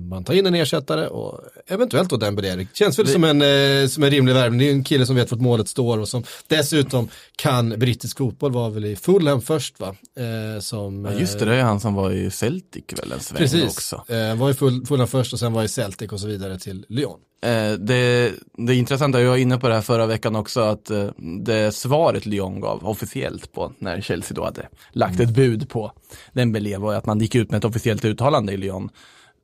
man 0.10 0.24
ta 0.24 0.34
in 0.34 0.46
en 0.46 0.56
ersättare 0.56 1.08
och 1.08 1.42
eventuellt 1.68 2.10
då 2.10 2.18
Dembélé. 2.18 2.56
Det 2.56 2.68
känns 2.74 3.00
väl 3.00 3.08
som, 3.08 3.24
en, 3.24 3.42
eh, 3.42 3.88
som 3.88 4.04
en 4.04 4.12
rimlig 4.12 4.34
värvning. 4.34 4.60
Det 4.60 4.66
är 4.70 4.72
en 4.72 4.84
kille 4.84 5.06
som 5.06 5.16
vet 5.16 5.32
vart 5.32 5.40
målet 5.42 5.68
står 5.68 5.98
och 5.98 6.08
som 6.10 6.24
dessutom 6.48 7.10
kan 7.36 7.70
brittisk 7.70 8.18
fotboll, 8.18 8.52
var 8.52 8.70
väl 8.70 8.86
i 8.86 8.96
Fulham 8.96 9.42
först 9.42 9.80
va? 9.80 9.96
Eh, 10.20 10.60
som, 10.62 11.06
Ja, 11.06 11.14
just 11.20 11.40
det, 11.40 11.46
det 11.46 11.56
är 11.56 11.64
han 11.64 11.80
som 11.80 11.94
var 11.94 12.12
i 12.12 12.32
Celtic 12.32 12.84
väl 13.02 13.12
en 13.12 13.20
sväng 13.20 13.38
Precis, 13.38 13.64
också. 13.64 14.04
eh, 14.14 14.36
var 14.36 14.50
i 14.50 14.54
Fulham 14.54 15.08
först 15.08 15.34
och 15.34 15.40
sen 15.40 15.54
var 15.54 15.64
i 15.64 15.68
Celtic 15.68 16.12
och 16.12 16.20
så 16.20 16.28
vidare 16.28 16.60
till 16.60 16.86
Lyon. 16.90 17.20
Eh, 17.42 17.72
det, 17.72 18.34
det 18.58 18.76
intressanta, 18.76 19.22
jag 19.22 19.30
var 19.30 19.38
inne 19.38 19.58
på 19.58 19.68
det 19.68 19.74
här 19.74 19.82
förra 19.82 20.06
veckan 20.06 20.36
också, 20.36 20.60
att 20.60 20.90
eh, 20.90 21.10
det 21.18 21.72
svaret 21.76 22.26
Lyon 22.26 22.60
gav 22.60 22.88
officiellt 22.88 23.54
på 23.54 23.74
när 23.78 24.02
Chelsea 24.02 24.36
då 24.36 24.44
hade 24.44 24.68
lagt 24.92 25.20
ett 25.20 25.30
bud 25.30 25.70
på 25.70 25.92
Dembélé 26.34 26.78
var 26.78 26.96
att 26.96 27.06
man 27.06 27.20
gick 27.20 27.36
ut 27.36 27.52
med 27.52 27.58
ett 27.58 27.66
officiellt 27.66 28.06
uttalande 28.06 28.54
i 28.54 28.58
Lyon. 28.58 28.90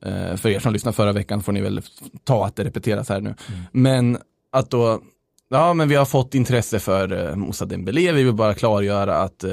Eh, 0.05 0.35
för 0.35 0.49
er 0.49 0.59
som 0.59 0.73
lyssnade 0.73 0.95
förra 0.95 1.11
veckan 1.11 1.43
får 1.43 1.51
ni 1.51 1.61
väl 1.61 1.81
ta 2.23 2.45
att 2.45 2.55
det 2.55 2.63
repeteras 2.63 3.09
här 3.09 3.21
nu. 3.21 3.35
Men 3.71 4.17
att 4.51 4.69
då, 4.69 5.01
ja 5.49 5.73
men 5.73 5.89
vi 5.89 5.95
har 5.95 6.05
fått 6.05 6.35
intresse 6.35 6.79
för 6.79 7.35
Moussa 7.35 7.65
Dembélé, 7.65 8.11
vi 8.11 8.23
vill 8.23 8.33
bara 8.33 8.53
klargöra 8.53 9.17
att 9.17 9.43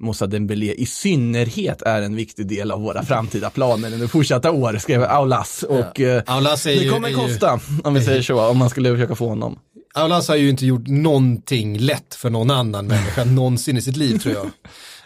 Moussa 0.00 0.26
Dembélé 0.26 0.72
i 0.74 0.86
synnerhet 0.86 1.82
är 1.82 2.02
en 2.02 2.16
viktig 2.16 2.46
del 2.48 2.70
av 2.70 2.80
våra 2.80 3.02
framtida 3.04 3.50
planer 3.50 3.92
under 3.92 4.06
fortsatta 4.06 4.50
år, 4.50 4.78
skrev 4.78 5.02
Aulas. 5.04 5.62
Och 5.62 6.00
eh, 6.00 6.22
Aulas 6.26 6.66
är 6.66 6.70
det 6.70 6.76
ju- 6.76 6.90
kommer 6.90 7.08
är 7.08 7.12
ju- 7.12 7.16
kosta, 7.18 7.60
om 7.84 7.94
vi 7.94 8.02
säger 8.02 8.22
så, 8.22 8.40
om 8.48 8.58
man 8.58 8.70
skulle 8.70 8.90
försöka 8.94 9.14
få 9.14 9.28
honom. 9.28 9.58
Aulas 9.94 10.28
har 10.28 10.36
ju 10.36 10.50
inte 10.50 10.66
gjort 10.66 10.86
någonting 10.86 11.78
lätt 11.78 12.14
för 12.14 12.30
någon 12.30 12.50
annan 12.50 12.86
människa 12.86 13.24
någonsin 13.26 13.76
i 13.76 13.82
sitt 13.82 13.96
liv 13.96 14.18
tror 14.18 14.34
jag. 14.34 14.50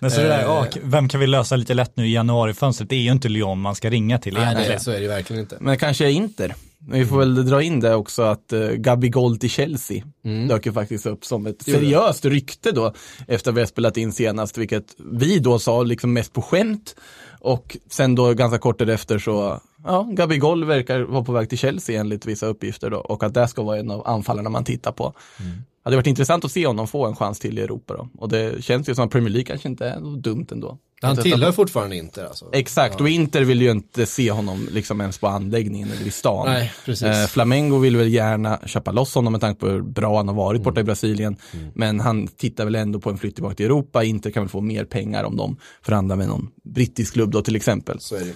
Men 0.01 0.11
så 0.11 0.21
det 0.21 0.29
där, 0.29 0.39
Eh. 0.39 0.45
ja, 0.45 0.67
vem 0.83 1.09
kan 1.09 1.21
vi 1.21 1.27
lösa 1.27 1.57
lite 1.57 1.75
lätt 1.75 1.97
nu 1.97 2.07
i 2.09 2.13
januarifönstret? 2.15 2.89
Det 2.91 2.97
är 2.97 3.01
ju 3.01 3.13
inte 3.13 3.29
Lyon 3.29 3.61
man 3.61 3.75
ska 3.75 3.91
ringa 3.91 4.19
till 4.19 4.35
Nej, 4.35 4.43
egentligen. 4.43 4.71
nej, 4.71 4.81
så 4.81 4.91
är 4.91 4.95
det 4.95 5.03
ju 5.03 5.09
verkligen 5.09 5.43
inte. 5.43 5.57
Men 5.61 5.79
kanske 5.79 6.11
Inter. 6.11 6.55
Men 6.87 6.99
Vi 6.99 7.07
får 7.07 7.19
väl 7.19 7.47
dra 7.47 7.63
in 7.63 7.81
det 7.81 7.95
också 7.95 8.23
att 8.23 8.53
uh, 8.53 8.71
Gabigol 8.71 9.39
till 9.39 9.51
Chelsea 9.51 10.05
dök 10.49 10.67
ju 10.67 10.73
faktiskt 10.73 11.07
upp 11.07 11.25
som 11.25 11.47
ett 11.47 11.63
seriöst 11.63 12.25
rykte 12.25 12.73
då 12.73 12.93
efter 13.29 13.53
vi 13.53 13.61
har 13.61 13.67
spelat 13.67 13.97
in 13.97 14.13
senast, 14.13 14.59
vilket 14.59 14.95
vi 15.13 15.39
då 15.39 15.59
sa 15.59 15.83
liksom 15.83 16.13
mest 16.13 16.33
på 16.33 16.43
skämt. 16.43 16.95
Och 17.41 17.77
sen 17.91 18.15
då 18.15 18.35
ganska 18.35 18.59
kort 18.59 18.79
därefter 18.79 19.19
så, 19.19 19.61
ja, 19.85 20.09
Gabigol 20.13 20.65
verkar 20.65 21.01
vara 21.01 21.25
på 21.25 21.33
väg 21.33 21.49
till 21.49 21.59
Chelsea 21.59 22.01
enligt 22.01 22.27
vissa 22.27 22.47
uppgifter 22.47 22.91
då 22.91 22.99
och 22.99 23.23
att 23.23 23.35
det 23.35 23.49
ska 23.49 23.63
vara 23.63 23.79
en 23.79 23.91
av 23.91 24.09
anfallarna 24.09 24.51
man 24.51 24.65
tittar 24.65 24.93
på. 24.93 25.15
Det 25.39 25.45
hade 25.85 25.97
varit 25.97 26.07
intressant 26.07 26.45
att 26.45 26.53
se 26.53 26.67
honom 26.67 26.89
få 26.89 27.07
en 27.07 27.17
chans 27.17 27.39
till 27.39 27.59
i 27.59 27.63
Europa 27.63 27.95
då. 27.95 28.09
Och 28.19 28.29
det 28.29 28.65
känns 28.65 28.89
ju 28.89 28.95
som 28.95 29.05
att 29.05 29.11
Premier 29.11 29.31
League 29.31 29.45
kanske 29.47 29.69
inte 29.69 29.87
är 29.87 30.01
så 30.01 30.17
dumt 30.17 30.47
ändå. 30.53 30.79
Han 31.03 31.13
Att 31.19 31.23
tillhör 31.25 31.53
fortfarande 31.53 31.97
inte 31.97 32.29
alltså. 32.29 32.49
Exakt, 32.53 33.01
och 33.01 33.09
Inter 33.09 33.43
vill 33.45 33.63
ju 33.63 33.71
inte 33.71 34.07
se 34.07 34.31
honom 34.31 34.69
liksom 34.73 35.01
ens 35.01 35.19
på 35.19 35.27
anläggningen 35.29 35.91
eller 35.91 36.07
i 36.07 36.11
stan. 36.11 36.47
Nej, 36.47 36.73
precis. 36.85 37.07
Eh, 37.07 37.27
Flamengo 37.27 37.79
vill 37.79 37.97
väl 37.97 38.13
gärna 38.13 38.59
köpa 38.67 38.93
loss 38.93 39.15
honom 39.15 39.33
med 39.33 39.41
tanke 39.41 39.61
på 39.61 39.69
hur 39.69 39.83
bra 39.83 40.17
han 40.17 40.29
har 40.29 40.35
varit 40.35 40.63
borta 40.63 40.81
Mm. 40.81 40.85
i 40.85 40.87
Brasilien. 40.87 41.37
Men 41.75 42.01
han 42.01 42.27
tittar 42.27 42.65
väl 42.65 42.75
ändå 42.75 43.01
på 43.01 43.11
en 43.11 43.19
flytt 43.19 43.35
tillbaka 43.35 43.55
till 43.55 43.67
Europa. 43.67 44.05
Inter 44.05 44.31
kan 44.31 44.43
väl 44.43 44.51
få 44.51 44.61
mer 44.61 44.85
pengar 44.85 45.25
om 45.25 45.37
de 45.37 45.57
förhandlar 45.83 46.17
med 46.17 46.29
någon 46.29 46.49
brittisk 46.65 47.13
klubb 47.13 47.31
då 47.31 47.43
till 47.43 47.57
exempel. 47.57 48.01
Så 48.01 48.17
är 48.17 48.21
det. 48.21 48.35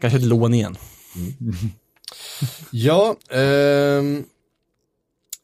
Kanske 0.00 0.18
ett 0.18 0.24
lån 0.24 0.54
igen. 0.54 0.76
Ja, 2.70 3.16
ehm, 3.30 4.24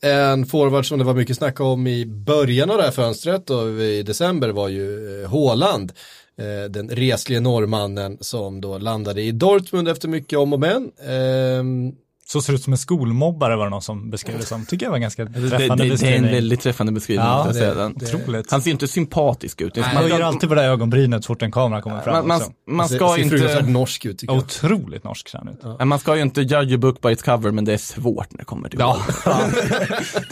en 0.02 0.46
forward 0.46 0.86
som 0.86 0.98
det 0.98 1.04
var 1.04 1.14
mycket 1.14 1.36
snack 1.36 1.60
om 1.60 1.86
i 1.86 2.06
början 2.06 2.70
av 2.70 2.76
det 2.76 2.82
här 2.82 2.90
fönstret 2.90 3.50
och 3.50 3.68
i 3.68 4.02
december 4.02 4.48
var 4.48 4.68
ju 4.68 5.24
Håland. 5.26 5.30
Haaland. 5.30 5.92
Eh, 6.40 6.70
den 6.70 6.88
reslige 6.88 7.40
norrmannen 7.40 8.18
som 8.20 8.60
då 8.60 8.78
landade 8.78 9.22
i 9.22 9.32
Dortmund 9.32 9.88
efter 9.88 10.08
mycket 10.08 10.38
om 10.38 10.52
och 10.52 10.60
men. 10.60 10.90
Ehm, 11.08 11.92
så 12.32 12.42
ser 12.42 12.52
det 12.52 12.56
ut 12.56 12.62
som 12.64 12.72
en 12.72 12.78
skolmobbare 12.78 13.56
var 13.56 13.64
det 13.64 13.70
någon 13.70 13.82
som 13.82 14.10
beskrev 14.10 14.38
det 14.38 14.46
som. 14.46 14.66
Tycker 14.66 14.86
jag 14.86 14.90
var 14.90 14.98
ganska 14.98 15.24
Det, 15.24 15.40
det, 15.40 15.48
träffande 15.50 15.84
det 15.84 16.02
är 16.02 16.16
en 16.16 16.22
väldigt 16.22 16.60
träffande 16.60 16.92
beskrivning. 16.92 17.26
Ja, 17.26 17.44
det- 17.48 17.54
säga. 17.54 17.74
Den. 17.74 17.94
det- 17.96 18.14
Otroligt. 18.14 18.50
Han 18.50 18.62
ser 18.62 18.70
inte 18.70 18.88
sympatisk 18.88 19.60
ut. 19.60 19.74
Det 19.74 19.80
är 19.80 19.84
som 19.84 19.94
Man 19.94 20.02
höjer 20.02 20.20
alltid 20.20 20.48
på 20.48 20.54
det 20.54 20.60
där 20.62 20.68
ögonbrynet 20.68 21.24
så 21.24 21.26
fort 21.26 21.42
en 21.42 21.52
kamera 21.52 21.82
kommer 21.82 22.00
fram 22.00 22.14
man, 22.14 22.26
man, 22.28 22.36
också. 22.40 22.52
man, 22.68 22.88
ser- 22.88 22.96
ska 22.96 23.14
ser 23.14 23.22
inte, 23.22 23.62
norsk 23.62 24.04
ut 24.06 24.18
tycker 24.18 24.34
jag. 24.34 24.42
Otroligt 24.42 25.04
norsk 25.04 25.28
ser 25.28 25.38
han 25.38 25.48
ut. 25.48 25.60
Nej, 25.78 25.86
man 25.86 25.98
ska 25.98 26.16
ju 26.16 26.22
inte 26.22 26.40
judge 26.40 26.74
a 26.74 26.78
book 26.78 27.00
by 27.00 27.12
its 27.12 27.22
cover, 27.22 27.50
men 27.50 27.64
det 27.64 27.72
är 27.72 27.78
svårt 27.78 28.30
när 28.32 28.38
det 28.38 28.44
kommer 28.44 28.68
till 28.68 28.80
Ja. 28.80 28.98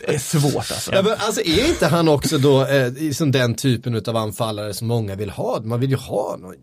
Det 0.06 0.14
är 0.14 0.18
svårt 0.18 0.54
alltså. 0.56 0.94
Ja, 0.94 1.02
men 1.02 1.12
alltså 1.12 1.40
är 1.40 1.68
inte 1.68 1.86
han 1.86 2.08
också 2.08 2.38
då 2.38 2.66
eh, 2.66 2.92
som 3.12 3.32
den 3.32 3.54
typen 3.54 4.02
av 4.06 4.16
anfallare 4.16 4.74
som 4.74 4.88
många 4.88 5.14
vill 5.14 5.30
ha? 5.30 5.60
Man 5.64 5.80
vill 5.80 5.90
ju 5.90 5.96
ha 5.96 6.36
någon 6.40 6.54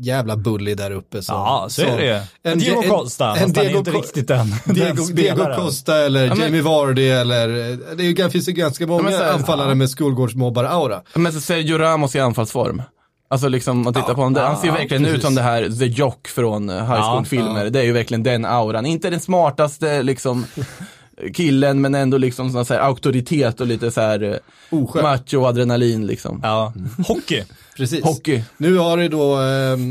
jävla 0.00 0.36
bully 0.36 0.74
där 0.74 0.90
uppe. 0.90 1.22
Som, 1.22 1.34
Ja, 1.34 1.66
så 1.70 1.82
är 1.82 1.96
det. 1.98 2.22
En, 2.42 2.58
Diego 2.58 2.82
en- 2.82 2.88
Costa, 2.88 3.30
en 3.30 3.34
fast 3.36 3.56
han 3.56 3.64
är 3.64 3.68
Diego 3.68 3.78
inte 3.78 3.90
riktigt 3.90 4.28
den, 4.28 4.54
den 4.64 4.74
Diego, 4.74 4.92
Diego 4.94 5.04
spelaren. 5.04 5.60
Costa 5.60 5.96
eller 5.98 6.28
men- 6.28 6.38
Jamie 6.38 6.62
Vardy 6.62 7.08
eller, 7.08 7.48
det 7.96 8.04
är 8.04 8.14
det 8.24 8.30
finns 8.30 8.48
ju 8.48 8.52
ganska 8.52 8.86
många 8.86 9.02
men 9.02 9.12
så 9.12 9.18
här, 9.18 9.32
anfallare 9.32 9.74
med 9.74 9.90
skolgårdsmobbar-aura. 9.90 11.00
Men 11.14 11.32
så 11.32 11.40
Sergio 11.40 11.78
Ramos 11.78 12.16
i 12.16 12.20
anfallsform. 12.20 12.82
Alltså 13.30 13.48
liksom, 13.48 13.86
att 13.86 13.94
titta 13.94 14.14
på 14.14 14.20
honom, 14.22 14.42
han 14.42 14.56
ser 14.56 14.64
ju 14.64 14.68
ja, 14.72 14.74
verkligen 14.74 15.02
ut 15.04 15.08
precis. 15.10 15.24
som 15.24 15.34
det 15.34 15.42
här 15.42 15.68
The 15.78 15.84
Jock 15.86 16.28
från 16.28 16.70
eh, 16.70 16.76
high 16.76 17.02
school-filmer. 17.12 17.70
Det 17.70 17.78
är 17.80 17.84
ju 17.84 17.92
verkligen 17.92 18.22
den 18.22 18.44
auran. 18.44 18.86
Inte 18.86 19.10
den 19.10 19.20
smartaste 19.20 20.02
liksom 20.02 20.46
killen, 21.34 21.80
men 21.80 21.94
ändå 21.94 22.18
liksom 22.18 22.50
sån 22.50 22.64
så 22.64 22.74
här 22.74 22.80
auktoritet 22.80 23.60
och 23.60 23.66
lite 23.66 23.90
så 23.90 24.00
här 24.00 24.22
eh, 24.22 24.36
Oskön. 24.78 25.02
macho 25.02 25.44
adrenalin 25.46 26.06
liksom. 26.06 26.40
Ja, 26.42 26.72
hockey. 27.08 27.42
Precis. 27.78 28.04
Hockey. 28.04 28.42
Nu 28.56 28.76
har 28.76 28.96
det 28.98 29.08
då 29.08 29.36
ehm, 29.36 29.90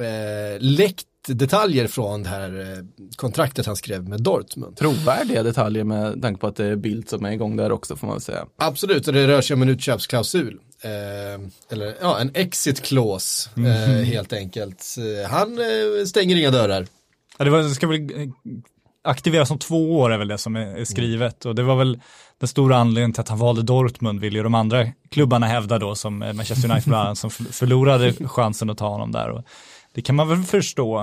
eh, 0.00 0.60
läckt 0.60 1.04
detaljer 1.26 1.86
från 1.86 2.22
det 2.22 2.28
här 2.28 2.60
eh, 2.60 3.06
kontraktet 3.16 3.66
han 3.66 3.76
skrev 3.76 4.08
med 4.08 4.22
Dortmund. 4.22 4.76
Trovärdiga 4.76 5.42
detaljer 5.42 5.84
med 5.84 6.22
tanke 6.22 6.40
på 6.40 6.46
att 6.46 6.56
det 6.56 6.64
är 6.64 6.76
bild 6.76 7.08
som 7.08 7.24
är 7.24 7.32
igång 7.32 7.56
där 7.56 7.72
också 7.72 7.96
får 7.96 8.06
man 8.06 8.16
väl 8.16 8.22
säga. 8.22 8.46
Absolut, 8.56 9.08
och 9.08 9.12
det 9.14 9.26
rör 9.26 9.40
sig 9.40 9.54
om 9.54 9.62
en 9.62 9.68
utköpsklausul. 9.68 10.58
Eh, 10.82 10.90
eller 11.72 11.94
ja, 12.00 12.18
en 12.20 12.30
exit 12.34 12.80
clause 12.82 13.50
eh, 13.56 14.04
helt 14.04 14.32
enkelt. 14.32 14.96
Eh, 14.98 15.30
Han 15.30 15.58
eh, 15.58 16.04
stänger 16.06 16.36
inga 16.36 16.50
dörrar. 16.50 16.86
Ja, 17.38 17.44
det 17.44 17.50
var, 17.50 17.58
det 17.62 17.70
ska 17.70 17.86
väl 17.86 18.08
aktiveras 19.08 19.50
om 19.50 19.58
två 19.58 19.98
år 19.98 20.12
är 20.12 20.18
väl 20.18 20.28
det 20.28 20.38
som 20.38 20.56
är, 20.56 20.84
skrivet 20.84 21.44
och 21.44 21.54
det 21.54 21.62
var 21.62 21.76
väl 21.76 22.00
den 22.40 22.48
stora 22.48 22.76
anledningen 22.76 23.12
till 23.12 23.20
att 23.20 23.28
han 23.28 23.38
valde 23.38 23.62
Dortmund 23.62 24.20
vill 24.20 24.34
ju 24.34 24.42
de 24.42 24.54
andra 24.54 24.86
klubbarna 25.10 25.46
hävda 25.46 25.78
då 25.78 25.94
som 25.94 26.18
Manchester 26.18 26.70
United 26.70 26.88
bland 26.88 27.06
annat 27.06 27.18
som 27.18 27.30
förlorade 27.30 28.12
chansen 28.12 28.70
att 28.70 28.78
ta 28.78 28.88
honom 28.88 29.12
där. 29.12 29.28
Och 29.28 29.44
det 29.94 30.02
kan 30.02 30.16
man 30.16 30.28
väl 30.28 30.42
förstå. 30.42 30.98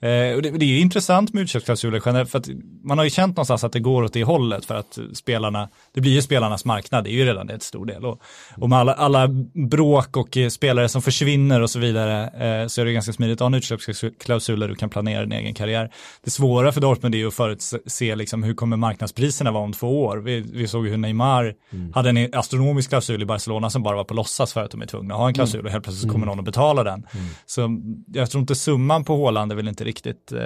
Eh, 0.00 0.34
och 0.36 0.42
det, 0.42 0.50
det 0.50 0.64
är 0.64 0.68
ju 0.68 0.80
intressant 0.80 1.32
med 1.32 1.42
utköpsklausuler 1.42 2.02
generellt 2.06 2.30
för 2.30 2.38
att 2.38 2.48
man 2.84 2.98
har 2.98 3.04
ju 3.04 3.10
känt 3.10 3.36
någonstans 3.36 3.64
att 3.64 3.72
det 3.72 3.80
går 3.80 4.02
åt 4.02 4.12
det 4.12 4.24
hållet 4.24 4.64
för 4.64 4.74
att 4.74 4.98
spelarna, 5.12 5.68
det 5.92 6.00
blir 6.00 6.12
ju 6.12 6.22
spelarnas 6.22 6.64
marknad, 6.64 7.04
det 7.04 7.10
är 7.10 7.12
ju 7.12 7.24
redan 7.24 7.50
ett 7.50 7.62
stor 7.62 7.86
del. 7.86 8.04
Och, 8.04 8.20
och 8.56 8.68
med 8.68 8.78
alla, 8.78 8.94
alla 8.94 9.28
bråk 9.70 10.16
och 10.16 10.36
eh, 10.36 10.48
spelare 10.48 10.88
som 10.88 11.02
försvinner 11.02 11.60
och 11.60 11.70
så 11.70 11.78
vidare 11.78 12.22
eh, 12.24 12.66
så 12.66 12.80
är 12.80 12.84
det 12.84 12.92
ganska 12.92 13.12
smidigt 13.12 13.34
att 13.34 13.40
ha 13.40 13.46
en 13.46 13.54
utköpsklausul 13.54 14.60
där 14.60 14.68
du 14.68 14.74
kan 14.74 14.90
planera 14.90 15.22
din 15.22 15.32
egen 15.32 15.54
karriär. 15.54 15.90
Det 16.24 16.30
svåra 16.30 16.72
för 16.72 16.80
Dortmund 16.80 17.14
är 17.14 17.18
ju 17.18 17.28
att 17.28 17.34
förutse 17.34 18.14
liksom, 18.14 18.42
hur 18.42 18.54
kommer 18.54 18.76
marknadspriserna 18.76 19.50
vara 19.50 19.64
om 19.64 19.72
två 19.72 20.04
år. 20.04 20.16
Vi, 20.16 20.40
vi 20.40 20.68
såg 20.68 20.88
hur 20.88 20.96
Neymar 20.96 21.54
hade 21.94 22.10
en 22.10 22.34
astronomisk 22.34 22.88
klausul 22.88 23.22
i 23.22 23.26
Barcelona 23.26 23.70
som 23.70 23.82
bara 23.82 23.96
var 23.96 24.04
på 24.04 24.14
låtsas 24.14 24.52
för 24.52 24.64
att 24.64 24.70
de 24.70 24.82
är 24.82 24.86
tvungna 24.86 25.14
att 25.14 25.20
ha 25.20 25.28
en 25.28 25.34
klausul 25.34 25.66
och 25.66 25.72
helt 25.72 25.84
plötsligt 25.84 26.02
så 26.02 26.12
kommer 26.12 26.26
någon 26.26 26.38
att 26.38 26.44
betala 26.44 26.84
den. 26.84 27.06
Så 27.46 27.80
jag 28.16 28.30
tror 28.30 28.40
inte 28.40 28.54
summan 28.54 29.04
på 29.04 29.16
Håland 29.16 29.52
är 29.52 29.56
väl 29.56 29.68
inte 29.68 29.84
riktigt 29.84 30.32
eh, 30.32 30.40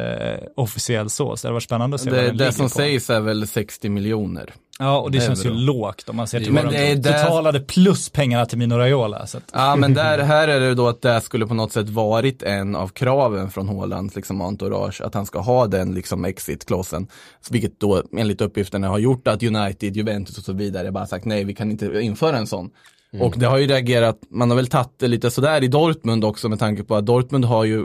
officiell 0.57 1.11
så, 1.11 1.37
så 1.37 1.47
det 1.49 1.53
var 1.53 1.61
spännande 1.61 1.95
att 1.95 2.01
se 2.01 2.11
Det, 2.11 2.31
det 2.33 2.53
som 2.53 2.65
på. 2.67 2.71
sägs 2.71 3.11
är 3.11 3.21
väl 3.21 3.47
60 3.47 3.89
miljoner. 3.89 4.55
Ja, 4.79 4.99
och 5.01 5.11
det 5.11 5.19
euro. 5.19 5.27
känns 5.27 5.45
ju 5.47 5.51
lågt 5.51 6.09
om 6.09 6.17
man 6.17 6.27
ser 6.27 6.41
till 6.41 6.53
Men 6.53 6.65
vad 6.65 6.75
det 6.75 6.89
de 6.89 6.95
där- 6.95 7.13
betalade 7.13 7.61
plus 7.61 8.09
pengarna 8.11 8.47
till 8.47 8.59
Mino 8.59 8.75
Raiola. 8.75 9.27
Så 9.27 9.39
att, 9.39 9.45
Ja 9.53 9.77
men 9.77 9.95
där, 9.95 10.19
här 10.23 10.49
är 10.49 10.61
det 10.61 10.75
då 10.75 10.89
att 10.89 11.03
det 11.03 11.21
skulle 11.21 11.47
på 11.47 11.55
något 11.55 11.73
sätt 11.73 11.89
varit 11.89 12.43
en 12.43 12.77
av 12.77 12.89
kraven 12.89 13.51
från 13.51 13.69
Hålands 13.69 14.17
liksom 14.17 14.41
entourage, 14.41 15.01
att 15.01 15.15
han 15.15 15.27
ska 15.27 15.39
ha 15.41 15.67
den 15.67 15.95
liksom 15.95 16.25
exit-klausen. 16.25 17.07
Vilket 17.51 17.81
då 17.81 18.03
enligt 18.19 18.41
uppgifterna 18.41 18.89
har 18.89 18.99
gjort 18.99 19.29
att 19.29 19.43
United, 19.43 19.97
Juventus 19.97 20.39
och 20.39 20.45
så 20.45 20.53
vidare 20.53 20.93
bara 20.93 21.07
sagt 21.07 21.25
nej 21.25 21.45
vi 21.45 21.55
kan 21.55 21.71
inte 21.71 22.01
införa 22.01 22.37
en 22.39 22.47
sån. 22.47 22.71
Och 23.21 23.35
det 23.39 23.47
har 23.47 23.59
ju 23.59 23.67
reagerat, 23.67 24.19
man 24.31 24.51
har 24.51 24.57
väl 24.57 24.67
tagit 24.67 24.89
det 24.99 25.09
lite 25.09 25.31
sådär 25.31 25.65
i 25.65 25.69
Dortmund 25.69 26.25
också 26.25 26.49
med 26.49 26.59
tanke 26.59 26.85
på 26.85 26.95
att 26.97 27.07
Dortmund 27.07 27.45
har 27.45 27.65
ju 27.65 27.85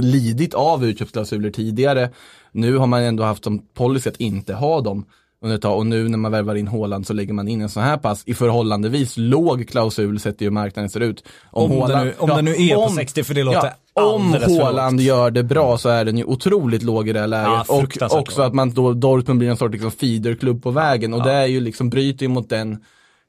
lidit 0.00 0.54
av 0.54 0.84
utköpsklausuler 0.84 1.50
tidigare. 1.50 2.10
Nu 2.52 2.76
har 2.76 2.86
man 2.86 3.02
ändå 3.02 3.22
haft 3.24 3.44
som 3.44 3.58
policy 3.74 4.08
att 4.10 4.16
inte 4.16 4.54
ha 4.54 4.80
dem 4.80 5.04
under 5.42 5.56
ett 5.56 5.62
tag 5.62 5.78
och 5.78 5.86
nu 5.86 6.08
när 6.08 6.18
man 6.18 6.32
värvar 6.32 6.54
in 6.54 6.68
Håland 6.68 7.06
så 7.06 7.12
lägger 7.12 7.32
man 7.32 7.48
in 7.48 7.60
en 7.60 7.68
sån 7.68 7.82
här 7.82 7.96
pass 7.96 8.22
i 8.26 8.34
förhållandevis 8.34 9.14
låg 9.16 9.68
klausul 9.68 10.20
sett 10.20 10.38
till 10.38 10.46
hur 10.46 10.52
marknaden 10.52 10.90
ser 10.90 11.00
ut. 11.00 11.24
Om 11.50 11.70
det 11.70 11.76
Håland- 11.76 12.04
nu- 12.04 12.14
om 12.18 12.28
det 12.28 12.42
nu 12.42 12.50
är 12.50 12.74
på 12.74 12.88
60, 12.88 13.22
för 13.24 13.34
det 13.34 13.42
låter 13.42 13.72
Om 13.92 14.26
alldeles 14.26 14.56
för 14.58 14.64
Håland 14.64 15.00
gör 15.00 15.30
det 15.30 15.42
bra 15.42 15.78
så 15.78 15.88
är 15.88 16.04
den 16.04 16.18
ju 16.18 16.24
otroligt 16.24 16.82
låg 16.82 17.08
i 17.08 17.12
det 17.12 17.20
här 17.20 17.26
läget. 17.26 17.48
Ja, 17.68 17.74
och 18.10 18.18
också 18.20 18.42
att 18.42 18.54
man 18.54 18.70
då, 18.70 18.92
Dortmund 18.92 19.38
blir 19.38 19.50
en 19.50 19.56
sorts 19.56 19.72
liksom 19.72 19.90
feederklubb 19.90 20.62
på 20.62 20.70
vägen 20.70 21.14
och 21.14 21.22
det 21.22 21.32
är 21.32 21.46
ju 21.46 21.60
liksom, 21.60 21.90
bryter 21.90 22.22
ju 22.22 22.28
mot 22.28 22.48
den 22.48 22.78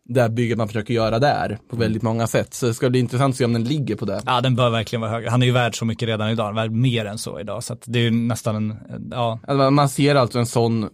det 0.09 0.29
bygget 0.29 0.57
man 0.57 0.67
försöker 0.67 0.93
göra 0.93 1.19
där 1.19 1.57
på 1.69 1.75
väldigt 1.75 2.01
många 2.03 2.27
sätt. 2.27 2.53
Så 2.53 2.65
det 2.65 2.73
ska 2.73 2.89
bli 2.89 2.99
intressant 2.99 3.33
att 3.33 3.37
se 3.37 3.45
om 3.45 3.53
den 3.53 3.63
ligger 3.63 3.95
på 3.95 4.05
det. 4.05 4.21
ja, 4.25 4.41
den 4.41 4.55
bör 4.55 4.69
verkligen 4.69 5.01
vara 5.01 5.11
högre. 5.11 5.29
Han 5.29 5.41
är 5.41 5.45
ju 5.45 5.51
värd 5.51 5.77
så 5.77 5.85
mycket 5.85 6.07
redan 6.07 6.29
idag, 6.29 6.53
värd 6.53 6.71
mer 6.71 7.05
än 7.05 7.17
så 7.17 7.39
idag. 7.39 7.63
Så 7.63 7.73
att 7.73 7.83
det 7.85 7.99
är 7.99 8.03
ju 8.03 8.11
nästan 8.11 8.55
en, 8.55 8.75
ja, 9.11 9.39
Alltså, 9.47 9.71
man 9.71 9.89
ser 9.89 10.15
alltså 10.15 10.39
en 10.39 10.45
sån 10.45 10.89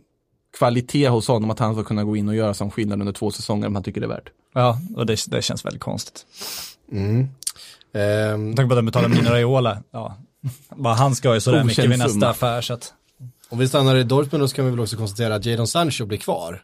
kvalitet 0.57 1.07
hos 1.07 1.27
honom 1.27 1.49
att 1.51 1.59
han 1.59 1.73
ska 1.73 1.83
kunna 1.83 2.03
gå 2.03 2.15
in 2.17 2.29
och 2.29 2.35
göra 2.35 2.53
sån 2.53 2.71
skillnad 2.71 2.99
under 2.99 3.13
två 3.13 3.31
säsonger 3.31 3.67
om 3.67 3.75
han 3.75 3.83
tycker 3.83 4.01
det 4.01 4.05
är 4.07 4.09
värt. 4.09 4.29
ja 4.53 4.79
och 4.95 5.05
det, 5.05 5.17
det 5.27 5.41
känns 5.41 5.65
väldigt 5.65 5.81
konstigt. 5.81 6.25
Ehm, 7.93 8.47
Med 8.47 8.55
tanke 8.55 8.67
på 8.67 8.73
att 8.73 8.77
den 8.77 8.85
betalar 8.85 9.09
Mino 9.09 9.29
Raiola, 9.29 9.83
ja. 9.91 10.17
Bara 10.75 10.93
han 10.93 11.15
ska 11.15 11.33
ju 11.33 11.41
sådär 11.41 11.63
mycket 11.63 11.83
vid 11.85 11.89
nästa 11.89 12.09
summa. 12.09 12.27
affär 12.29 12.61
så 12.61 12.73
att, 12.73 12.93
Om 13.49 13.59
vi 13.59 13.67
stannar 13.67 13.95
i 13.95 14.03
Dortmund 14.03 14.49
så 14.49 14.55
kan 14.55 14.65
vi 14.65 14.71
väl 14.71 14.79
också 14.79 14.97
konstatera 14.97 15.35
att 15.35 15.45
Jadon 15.45 15.67
Sancho 15.67 16.05
blir 16.05 16.17
kvar. 16.17 16.61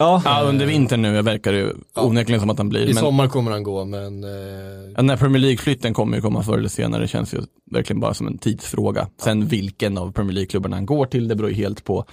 Ja, 0.00 0.22
Ja, 0.24 0.42
under 0.42 0.66
vintern 0.66 1.02
nu 1.02 1.22
verkar 1.22 1.52
det 1.52 1.58
ju 1.58 1.72
onekligen 1.94 2.40
som 2.40 2.50
att 2.50 2.58
han 2.58 2.68
blir. 2.68 2.80
I 2.80 2.94
Men 2.94 3.02
sommar 3.02 3.28
kommer 3.28 3.50
han 3.50 3.62
gå, 3.62 3.84
men 3.84 4.24
eh, 4.24 4.30
ja, 4.30 4.96
den 4.96 5.10
här 5.10 5.16
Premier 5.16 5.40
League-flytten 5.40 5.94
kommer 5.94 6.16
ju 6.16 6.22
komma 6.22 6.42
förr 6.42 6.58
eller 6.58 6.68
senare, 6.68 7.02
det 7.02 7.08
känns 7.08 7.34
ju 7.34 7.38
verkligen 7.70 8.00
bara 8.00 8.14
som 8.14 8.26
en 8.26 8.38
tidsfråga. 8.38 9.08
Sen 9.22 9.46
vilken 9.46 9.98
av 9.98 10.12
Premier 10.12 10.34
League-klubbarna 10.34 10.76
han 10.76 10.86
går 10.86 11.06
till, 11.06 11.28
det 11.28 11.34
beror 11.36 11.50
ju 11.50 11.56
helt 11.56 11.84
på 11.84 12.04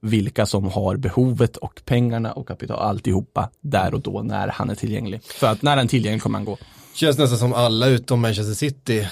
vilka 0.00 0.46
som 0.46 0.64
har 0.64 0.96
behovet 0.96 1.56
och 1.56 1.82
pengarna 1.84 2.32
och 2.32 2.48
kapital, 2.48 2.78
alltihopa, 2.78 3.50
där 3.60 3.94
och 3.94 4.00
då 4.00 4.22
när 4.22 4.48
han 4.48 4.70
är 4.70 4.74
tillgänglig. 4.74 5.20
Så 5.40 5.46
att 5.46 5.62
när 5.62 5.76
han 5.76 5.84
är 5.84 5.88
tillgänglig 5.88 6.22
kommer 6.22 6.38
han 6.38 6.44
gå. 6.44 6.58
känns 6.94 7.18
nästan 7.18 7.38
som 7.38 7.52
alla 7.54 7.86
utom 7.86 8.20
Manchester 8.20 8.54
City. 8.54 9.08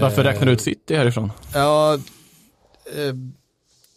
Varför 0.00 0.24
räknar 0.24 0.46
du 0.46 0.52
ut 0.52 0.60
City 0.60 0.96
härifrån? 0.96 1.32
Ja, 1.54 1.94
eh, 1.94 3.14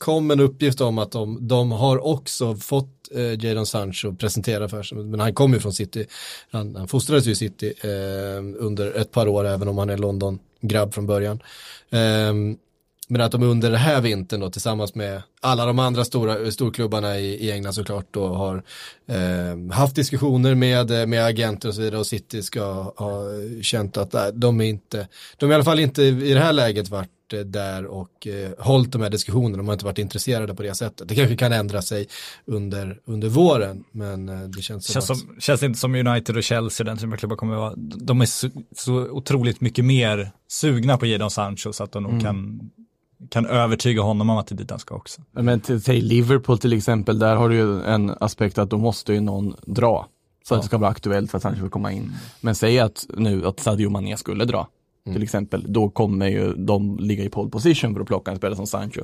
kom 0.02 0.32
en 0.32 0.40
uppgift 0.40 0.82
om 0.82 0.98
att 0.98 1.12
de, 1.12 1.48
de 1.48 1.72
har 1.72 2.06
också 2.06 2.56
fått 2.56 3.12
eh, 3.16 3.46
Jadon 3.46 3.66
Sancho 3.66 4.16
presentera 4.16 4.70
för 4.70 4.84
sig, 4.84 4.98
men 4.98 5.20
han 5.20 5.34
kommer 5.34 5.56
ju 5.56 5.62
från 5.62 5.74
City. 5.74 6.06
Han, 6.52 6.76
han 6.76 6.88
fostrades 6.88 7.28
ju 7.28 7.32
i 7.32 7.36
City 7.36 7.74
eh, 7.82 8.66
under 8.66 8.94
ett 8.94 9.12
par 9.12 9.28
år, 9.28 9.48
även 9.48 9.68
om 9.68 9.78
han 9.78 9.90
är 9.90 9.98
London-grabb 9.98 10.94
från 10.94 11.08
början. 11.08 11.40
Eh, 11.90 12.34
men 13.08 13.22
att 13.22 13.32
de 13.32 13.44
under 13.44 13.70
den 13.70 13.80
här 13.80 14.02
vintern 14.02 14.40
då 14.40 14.50
tillsammans 14.50 14.96
med 14.96 15.22
alla 15.42 15.66
de 15.66 15.80
andra 15.80 16.06
stora 16.06 16.52
storklubbarna 16.52 17.20
i, 17.20 17.48
i 17.48 17.52
England 17.52 17.74
såklart 17.74 18.08
då 18.12 18.28
har 18.28 18.64
eh, 19.08 19.74
haft 19.74 19.96
diskussioner 19.96 20.56
med, 20.56 20.92
eh, 20.92 21.06
med 21.06 21.26
agenter 21.26 21.70
och 21.70 21.76
så 21.76 21.82
vidare 21.82 22.00
och 22.00 22.08
City 22.08 22.44
ska 22.44 22.94
ha 22.98 23.24
känt 23.62 23.98
att 23.98 24.14
nej, 24.14 24.32
de 24.34 24.62
är 24.62 24.66
inte, 24.66 25.08
de 25.38 25.46
är 25.46 25.52
i 25.52 25.56
alla 25.56 25.64
fall 25.64 25.80
inte 25.80 26.04
i 26.04 26.34
det 26.34 26.40
här 26.40 26.54
läget 26.54 26.90
varit 26.90 27.10
eh, 27.34 27.40
där 27.40 27.86
och 27.86 28.28
eh, 28.28 28.52
hållit 28.60 28.92
de 28.92 29.02
här 29.02 29.10
diskussionerna, 29.10 29.58
de 29.58 29.68
har 29.68 29.74
inte 29.74 29.86
varit 29.86 29.98
intresserade 29.98 30.56
på 30.56 30.64
det 30.64 30.76
sättet. 30.76 31.08
Det 31.08 31.16
kanske 31.16 31.36
kan 31.36 31.52
ändra 31.52 31.82
sig 31.82 32.08
under, 32.46 33.00
under 33.06 33.30
våren, 33.30 33.84
men 33.92 34.30
eh, 34.30 34.40
det 34.40 34.62
känns 34.62 34.86
som 34.86 34.94
Känns, 34.94 35.10
att 35.10 35.18
som, 35.18 35.36
känns 35.40 35.64
inte 35.64 35.80
som 35.80 35.96
United 35.96 36.38
och 36.38 36.44
Chelsea, 36.44 36.86
den 36.86 36.98
typen 36.98 37.14
av 37.14 37.18
klubbar 37.18 37.36
kommer 37.36 37.54
att 37.54 37.60
vara, 37.60 37.74
de 37.78 38.22
är 38.22 38.26
så, 38.26 38.50
så 38.76 38.94
otroligt 38.94 39.62
mycket 39.62 39.86
mer 39.86 40.32
sugna 40.48 40.98
på 40.98 41.06
Jadon 41.06 41.32
Sancho 41.32 41.74
så 41.74 41.84
att 41.84 41.92
de 41.92 42.04
nog 42.04 42.22
kan, 42.22 42.60
kan 43.30 43.46
övertyga 43.46 44.02
honom 44.02 44.30
om 44.30 44.38
att 44.38 44.48
det 44.48 44.56
är 44.56 44.58
dit 44.58 44.70
han 44.70 44.80
ska 44.80 44.96
också. 44.96 45.22
Men 45.32 45.60
till, 45.60 45.82
säg 45.82 46.02
Liverpool 46.02 46.58
till 46.58 46.74
exempel, 46.74 47.20
där 47.20 47.36
har 47.36 47.50
du 47.50 47.56
ju 47.56 47.84
en 47.84 48.16
aspekt 48.20 48.58
att 48.58 48.70
då 48.70 48.78
måste 48.78 49.14
ju 49.14 49.20
någon 49.20 49.56
dra. 49.66 50.08
Så 50.44 50.56
att 50.56 50.62
det 50.62 50.68
ska 50.68 50.78
vara 50.78 50.92
aktuellt 50.92 51.32
för 51.32 51.38
att 51.38 51.42
Sancho 51.42 51.60
ska 51.60 51.70
komma 51.70 51.92
in. 51.92 52.14
Men 52.42 52.56
säg 52.56 52.80
att 52.80 53.06
nu 53.18 53.48
att 53.48 53.60
Sadio 53.60 53.90
Mané 53.90 54.18
skulle 54.18 54.46
dra, 54.46 54.68
till 55.06 55.24
exempel, 55.24 55.66
då 55.68 55.90
kommer 55.90 56.28
ju 56.28 56.54
de 56.54 56.98
ligga 57.00 57.24
i 57.24 57.30
pole 57.30 57.50
position 57.50 57.94
för 57.94 58.02
att 58.02 58.08
plocka 58.08 58.32
en 58.32 58.38
spelare 58.38 58.56
som 58.56 58.68
Sancho. 58.68 59.02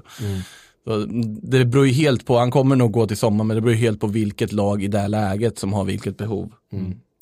Så 0.83 1.05
det 1.41 1.65
beror 1.65 1.87
ju 1.87 1.93
helt 1.93 2.25
på, 2.25 2.37
han 2.37 2.51
kommer 2.51 2.75
nog 2.75 2.91
gå 2.91 3.07
till 3.07 3.17
sommar, 3.17 3.43
men 3.43 3.55
det 3.55 3.61
beror 3.61 3.73
ju 3.73 3.79
helt 3.79 3.99
på 3.99 4.07
vilket 4.07 4.51
lag 4.51 4.83
i 4.83 4.87
det 4.87 4.99
här 4.99 5.07
läget 5.07 5.59
som 5.59 5.73
har 5.73 5.83
vilket 5.83 6.17
behov. 6.17 6.53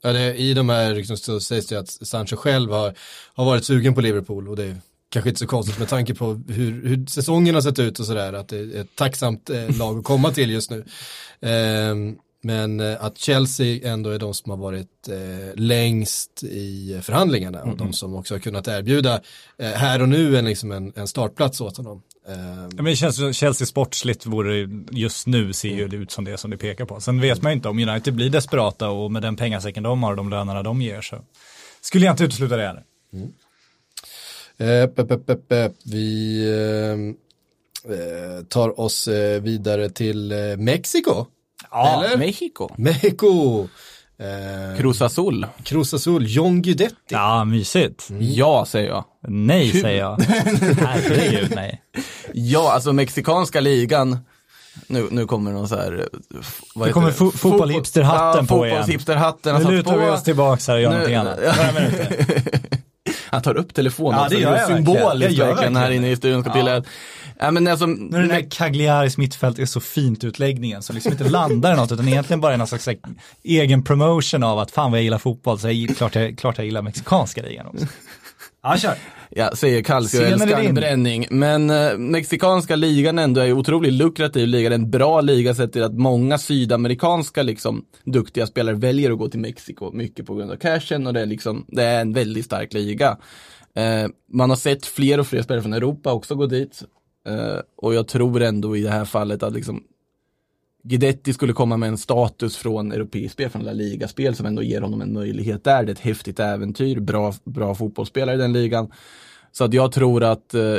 Ja, 0.03 0.13
det, 0.13 0.35
I 0.35 0.53
de 0.53 0.69
här 0.69 0.95
liksom, 0.95 1.17
så 1.17 1.39
sägs 1.39 1.67
det 1.67 1.79
att 1.79 1.89
Sancho 1.89 2.35
själv 2.35 2.71
har, 2.71 2.93
har 3.33 3.45
varit 3.45 3.65
sugen 3.65 3.95
på 3.95 4.01
Liverpool 4.01 4.49
och 4.49 4.55
det 4.55 4.63
är 4.63 4.75
kanske 5.09 5.29
inte 5.29 5.39
så 5.39 5.47
konstigt 5.47 5.79
med 5.79 5.87
tanke 5.87 6.15
på 6.15 6.41
hur, 6.47 6.87
hur 6.87 7.05
säsongen 7.05 7.55
har 7.55 7.61
sett 7.61 7.79
ut 7.79 7.99
och 7.99 8.05
sådär 8.05 8.33
att 8.33 8.47
det 8.47 8.57
är 8.57 8.81
ett 8.81 8.95
tacksamt 8.95 9.49
eh, 9.49 9.77
lag 9.77 9.97
att 9.97 10.03
komma 10.03 10.31
till 10.31 10.51
just 10.51 10.71
nu. 10.71 10.85
Ehm, 11.41 12.15
men 12.45 12.79
eh, 12.79 13.03
att 13.03 13.17
Chelsea 13.17 13.91
ändå 13.91 14.09
är 14.09 14.19
de 14.19 14.33
som 14.33 14.49
har 14.49 14.57
varit 14.57 15.07
eh, 15.07 15.55
längst 15.55 16.43
i 16.43 16.99
förhandlingarna 17.03 17.63
och 17.63 17.77
de 17.77 17.93
som 17.93 18.15
också 18.15 18.33
har 18.33 18.39
kunnat 18.39 18.67
erbjuda 18.67 19.21
eh, 19.57 19.69
här 19.69 20.01
och 20.01 20.09
nu 20.09 20.37
en, 20.37 20.45
liksom 20.45 20.71
en, 20.71 20.93
en 20.95 21.07
startplats 21.07 21.61
åt 21.61 21.77
honom. 21.77 22.01
Ehm, 22.27 22.69
Ja, 22.69 22.75
men 22.75 22.85
det 22.85 22.95
känns 22.95 23.15
som 23.15 23.33
Chelsea 23.33 23.67
sportsligt 23.67 24.25
vore 24.25 24.69
just 24.91 25.27
nu 25.27 25.53
ser 25.53 25.69
ju 25.69 25.87
det 25.87 25.95
ut 25.95 26.11
som 26.11 26.25
det 26.25 26.37
som 26.37 26.51
det 26.51 26.57
pekar 26.57 26.85
på. 26.85 26.99
Sen 26.99 27.21
vet 27.21 27.41
man 27.41 27.51
ju 27.51 27.55
inte 27.55 27.69
om 27.69 27.79
United 27.79 28.13
blir 28.13 28.29
desperata 28.29 28.89
och 28.89 29.11
med 29.11 29.21
den 29.21 29.35
pengasäcken 29.35 29.83
de 29.83 30.03
har 30.03 30.11
och 30.11 30.17
de 30.17 30.29
lönerna 30.29 30.63
de 30.63 30.81
ger 30.81 31.01
så 31.01 31.17
skulle 31.81 32.05
jag 32.05 32.13
inte 32.13 32.23
utesluta 32.23 32.57
det. 32.57 32.83
Eh, 34.57 34.87
pep, 34.87 35.25
pep, 35.27 35.47
pep. 35.47 35.71
Vi 35.85 36.39
eh, 36.49 37.93
eh, 37.93 38.43
tar 38.43 38.79
oss 38.79 39.07
eh, 39.07 39.41
vidare 39.41 39.89
till 39.89 40.31
eh, 40.31 40.57
Mexiko. 40.57 41.25
Ja, 41.75 42.03
Eller? 42.05 42.17
Mexico. 42.17 42.69
Mexico. 42.77 43.67
Eh, 44.19 44.77
Cruz 44.79 45.01
Azul. 45.01 45.47
Cruz 45.63 45.93
Azul, 45.93 46.25
John 46.27 46.61
Guidetti. 46.61 46.95
Ja, 47.09 47.43
mysigt. 47.43 48.07
Ja, 48.19 48.65
säger 48.67 48.89
jag. 48.89 49.03
Nej, 49.27 49.71
säger 49.81 49.99
jag. 49.99 50.21
Herregud, 50.81 51.51
nej. 51.55 51.81
Ja, 52.33 52.71
alltså 52.73 52.93
mexikanska 52.93 53.59
ligan. 53.59 54.17
Nu, 54.87 55.07
nu 55.11 55.25
kommer 55.25 55.51
någon 55.51 55.67
så 55.67 55.75
här. 55.75 55.99
eh, 55.99 56.37
Vad 56.75 56.87
Nu 56.87 56.93
kommer 56.93 57.07
det? 57.07 57.13
fo- 57.13 57.37
fotbollshipsterhatten 57.37 58.47
på 58.47 58.65
igen. 58.65 58.77
Fotbollshipsterhatten 58.77 59.51
har 59.51 59.59
Nu 59.59 59.65
satt 59.65 59.73
lutar 59.73 59.97
vi 59.97 60.05
oss 60.09 60.23
tillbaka 60.23 60.61
här 60.67 60.75
och 60.75 60.81
gör 60.81 60.89
Nu- 60.89 60.95
någonting 60.95 61.15
annat. 61.15 61.39
Ja. 61.45 61.53
Några 61.55 61.71
minuter. 61.71 62.25
Han 63.35 63.43
tar 63.43 63.57
upp 63.57 63.73
telefonen 63.73 64.19
Ja, 64.19 64.27
det 64.29 64.39
gör 64.39 64.53
är 64.53 64.57
jag 64.57 64.67
symboliskt 64.67 65.39
verkligen 65.39 65.75
här 65.75 65.91
inne 65.91 66.11
i 66.11 66.15
studion 66.15 66.41
ska 66.43 66.59
Ja. 66.59 66.81
Ja, 67.39 67.51
men 67.51 67.67
alltså, 67.67 67.85
När 67.85 68.19
den 68.19 68.29
där 68.29 68.51
Cagliaris 68.51 69.17
mittfält 69.17 69.59
är 69.59 69.65
så 69.65 69.79
fint 69.79 70.23
utläggningen 70.23 70.81
som 70.81 70.95
liksom 70.95 71.11
inte 71.11 71.29
landar 71.29 71.73
i 71.73 71.75
något 71.75 71.91
utan 71.91 72.07
egentligen 72.07 72.41
bara 72.41 72.53
är 72.53 72.57
någon 72.57 72.67
slags 72.67 72.89
egen 73.43 73.83
promotion 73.83 74.43
av 74.43 74.59
att 74.59 74.71
fan 74.71 74.91
vad 74.91 74.99
jag 74.99 75.03
gillar 75.03 75.17
fotboll 75.17 75.59
så 75.59 75.71
jag, 75.71 75.97
klart, 75.97 76.15
jag, 76.15 76.37
klart 76.37 76.57
jag 76.57 76.65
gillar 76.65 76.81
mexikanska 76.81 77.41
ligan 77.41 77.67
också. 77.67 77.85
Ja, 78.65 78.77
kör. 78.77 78.95
Jag 79.29 79.57
säger 79.57 79.83
Scenen 79.83 80.27
är 80.27 80.33
älskar 80.33 80.61
din. 80.61 80.75
bränning, 80.75 81.27
men 81.29 81.69
eh, 81.69 81.97
mexikanska 81.97 82.75
ligan 82.75 83.19
ändå 83.19 83.41
är 83.41 83.45
ju 83.45 83.53
otroligt 83.53 83.93
lukrativ 83.93 84.47
liga, 84.47 84.69
det 84.69 84.75
är 84.75 84.79
en 84.79 84.91
bra 84.91 85.21
liga 85.21 85.55
sett 85.55 85.73
till 85.73 85.83
att 85.83 85.93
många 85.93 86.37
sydamerikanska 86.37 87.43
liksom 87.43 87.85
duktiga 88.03 88.47
spelare 88.47 88.75
väljer 88.75 89.11
att 89.11 89.17
gå 89.17 89.29
till 89.29 89.39
Mexiko, 89.39 89.91
mycket 89.91 90.25
på 90.25 90.35
grund 90.35 90.51
av 90.51 90.55
cashen 90.55 91.07
och 91.07 91.13
det 91.13 91.21
är 91.21 91.25
liksom, 91.25 91.65
det 91.67 91.83
är 91.83 92.01
en 92.01 92.13
väldigt 92.13 92.45
stark 92.45 92.73
liga. 92.73 93.17
Eh, 93.75 94.07
man 94.33 94.49
har 94.49 94.57
sett 94.57 94.85
fler 94.85 95.19
och 95.19 95.27
fler 95.27 95.41
spelare 95.41 95.61
från 95.61 95.73
Europa 95.73 96.13
också 96.13 96.35
gå 96.35 96.45
dit, 96.45 96.83
eh, 97.27 97.59
och 97.77 97.93
jag 97.93 98.07
tror 98.07 98.41
ändå 98.41 98.77
i 98.77 98.81
det 98.81 98.91
här 98.91 99.05
fallet 99.05 99.43
att 99.43 99.53
liksom 99.53 99.83
Guidetti 100.87 101.33
skulle 101.33 101.53
komma 101.53 101.77
med 101.77 101.89
en 101.89 101.97
status 101.97 102.57
från 102.57 102.91
europeiskt 102.91 103.33
spel, 103.33 103.49
från 103.49 103.63
La 103.63 103.71
Liga-spel 103.71 104.35
som 104.35 104.45
ändå 104.45 104.63
ger 104.63 104.81
honom 104.81 105.01
en 105.01 105.13
möjlighet 105.13 105.63
där. 105.63 105.83
Det 105.83 105.89
är 105.89 105.93
ett 105.93 105.99
häftigt 105.99 106.39
äventyr, 106.39 106.99
bra, 106.99 107.33
bra 107.43 107.75
fotbollsspelare 107.75 108.35
i 108.35 108.39
den 108.39 108.53
ligan. 108.53 108.91
Så 109.51 109.63
att 109.63 109.73
jag 109.73 109.91
tror 109.91 110.23
att 110.23 110.53
eh, 110.53 110.75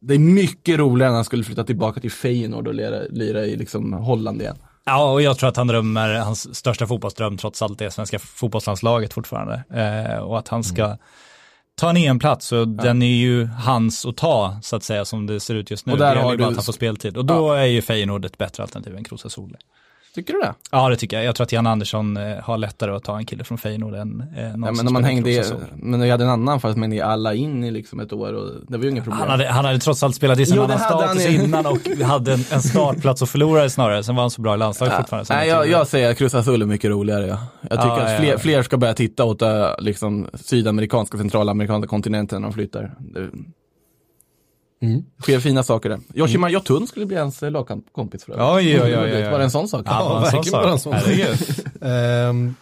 det 0.00 0.14
är 0.14 0.18
mycket 0.18 0.78
roligare 0.78 1.10
när 1.10 1.16
han 1.16 1.24
skulle 1.24 1.44
flytta 1.44 1.64
tillbaka 1.64 2.00
till 2.00 2.10
Feyenoord 2.10 2.68
och 2.68 2.74
lira, 2.74 3.00
lira 3.10 3.44
i 3.44 3.56
liksom 3.56 3.92
Holland 3.92 4.40
igen. 4.42 4.56
Ja, 4.84 5.12
och 5.12 5.22
jag 5.22 5.38
tror 5.38 5.48
att 5.48 5.56
han 5.56 5.66
drömmer, 5.66 6.14
hans 6.14 6.56
största 6.56 6.86
fotbollsdröm 6.86 7.36
trots 7.36 7.62
allt 7.62 7.80
är 7.80 7.90
svenska 7.90 8.18
fotbollslandslaget 8.18 9.12
fortfarande. 9.12 9.64
Eh, 9.70 10.18
och 10.18 10.38
att 10.38 10.48
han 10.48 10.64
ska 10.64 10.96
ta 11.76 11.90
en 11.90 11.96
EM-plats, 11.96 12.52
och 12.52 12.68
den 12.68 13.02
är 13.02 13.16
ju 13.16 13.46
hans 13.46 14.06
att 14.06 14.16
ta, 14.16 14.58
så 14.62 14.76
att 14.76 14.82
säga, 14.82 15.04
som 15.04 15.26
det 15.26 15.40
ser 15.40 15.54
ut 15.54 15.70
just 15.70 15.86
nu. 15.86 15.92
Och 15.92 15.98
där 15.98 16.14
det 16.14 16.20
har 16.20 16.32
ju 16.32 16.38
bara 16.38 16.44
du- 16.46 16.50
att 16.50 16.56
han 16.56 16.64
får 16.64 16.72
speltid. 16.72 17.16
Och 17.16 17.24
då 17.24 17.52
är 17.52 17.64
ju 17.64 17.82
Feyenoord 17.82 18.24
ett 18.24 18.38
bättre 18.38 18.62
alternativ 18.62 18.96
än 18.96 19.04
Krosa 19.04 19.28
Sol. 19.28 19.56
Tycker 20.14 20.32
du 20.32 20.40
det? 20.40 20.54
Ja, 20.70 20.88
det 20.88 20.96
tycker 20.96 21.16
jag. 21.16 21.26
Jag 21.26 21.34
tror 21.36 21.44
att 21.44 21.52
Jan 21.52 21.66
Andersson 21.66 22.16
eh, 22.16 22.36
har 22.42 22.58
lättare 22.58 22.90
att 22.90 23.02
ta 23.04 23.16
en 23.18 23.26
kille 23.26 23.44
från 23.44 23.58
Feyenoord 23.58 23.94
än 23.94 24.24
eh, 24.36 24.42
någon 24.42 24.44
Ja, 24.44 24.52
som 24.52 24.60
men 24.60 24.68
om 24.70 24.76
spelar 24.76 24.90
man 24.92 25.04
hängde, 25.04 25.44
Sol. 25.44 25.58
men 25.76 26.00
vi 26.00 26.10
hade 26.10 26.24
en 26.24 26.30
annan 26.30 26.60
fall, 26.60 26.76
men 26.76 26.90
ni 26.90 27.00
alla 27.00 27.34
in 27.34 27.64
i 27.64 27.70
liksom 27.70 28.00
ett 28.00 28.12
år 28.12 28.32
och 28.32 28.50
det 28.68 28.76
var 28.76 28.84
ju 28.84 28.90
inga 28.90 29.02
problem. 29.02 29.20
Han 29.20 29.30
hade, 29.30 29.48
han 29.48 29.64
hade 29.64 29.78
trots 29.78 30.02
allt 30.02 30.14
spelat 30.14 30.38
i 30.38 30.46
sin 30.46 30.56
Jo, 30.56 30.62
annan 30.62 30.78
status 30.78 31.26
innan 31.28 31.66
och 31.66 31.78
hade 32.04 32.32
en, 32.32 32.40
en 32.52 32.62
startplats 32.62 33.22
och 33.22 33.28
förlorade 33.28 33.70
snarare. 33.70 34.02
Sen 34.04 34.14
var 34.14 34.22
han 34.22 34.30
så 34.30 34.42
bra 34.42 34.54
i 34.54 34.58
landslaget 34.58 34.96
fortfarande. 34.96 35.24
som 35.26 35.36
Nej, 35.36 35.48
jag 35.48 35.58
jag, 35.58 35.80
jag 35.80 35.86
säger 35.86 36.10
att 36.10 36.18
Cruz 36.18 36.34
Azul 36.34 36.62
är 36.62 36.66
mycket 36.66 36.90
roligare. 36.90 37.26
Ja. 37.26 37.38
Jag 37.60 37.70
tycker 37.70 37.86
Ja, 37.96 38.02
att 38.04 38.10
ja, 38.12 38.18
fler, 38.18 38.32
ja. 38.32 38.38
fler 38.38 38.62
ska 38.62 38.76
börja 38.76 38.94
titta 38.94 39.24
åt 39.24 39.42
äh, 39.42 39.66
liksom, 39.78 40.28
sydamerikanska, 40.34 41.18
centralamerikanska 41.18 41.88
kontinenten 41.88 42.42
när 42.42 42.48
de 42.48 42.54
flyttar. 42.54 42.94
Det 42.98 43.28
sker 45.22 45.40
fina 45.40 45.62
saker 45.62 45.88
där. 45.88 46.00
Yoshima 46.14 46.50
Jotun 46.50 46.86
skulle 46.86 47.06
bli 47.06 47.16
hans 47.16 47.42
eh, 47.42 47.50
lagkompis 47.50 48.24
för 48.24 48.32
övrigt. 48.32 48.48
Oj, 48.48 48.82
oj, 48.82 48.98
oj, 48.98 49.14
oj. 49.16 49.30
Bara 49.30 49.42
en 49.42 49.50
sån 49.50 49.68
sak. 49.68 49.82
Ja, 49.86 50.08
bara 50.08 50.24
en 50.26 50.30
sån 50.30 50.32
verkligen 50.32 50.44
sak. 50.44 50.62
bara 50.62 50.72
en 50.72 50.78
sån 50.78 51.00
sak. 51.00 51.64
Ehm, 51.82 52.54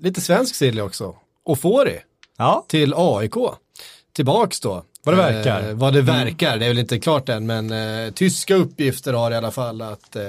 lite 0.00 0.20
svensk 0.20 0.54
silly 0.54 0.80
också. 0.80 1.14
Ofori 1.44 1.98
Ja, 2.38 2.64
till 2.68 2.94
AIK. 2.96 3.34
Tillbaks 4.12 4.60
då. 4.60 4.84
Vad 5.04 5.16
det 5.16 5.22
verkar. 5.22 5.58
Mm. 5.58 5.70
Eh, 5.70 5.76
vad 5.76 5.92
det 5.92 6.02
verkar, 6.02 6.56
det 6.58 6.64
är 6.64 6.68
väl 6.68 6.78
inte 6.78 6.98
klart 6.98 7.28
än, 7.28 7.46
men 7.46 7.72
eh, 7.72 8.12
tyska 8.12 8.54
uppgifter 8.54 9.12
har 9.12 9.30
i 9.30 9.34
alla 9.34 9.50
fall 9.50 9.82
att 9.82 10.16
eh, 10.16 10.22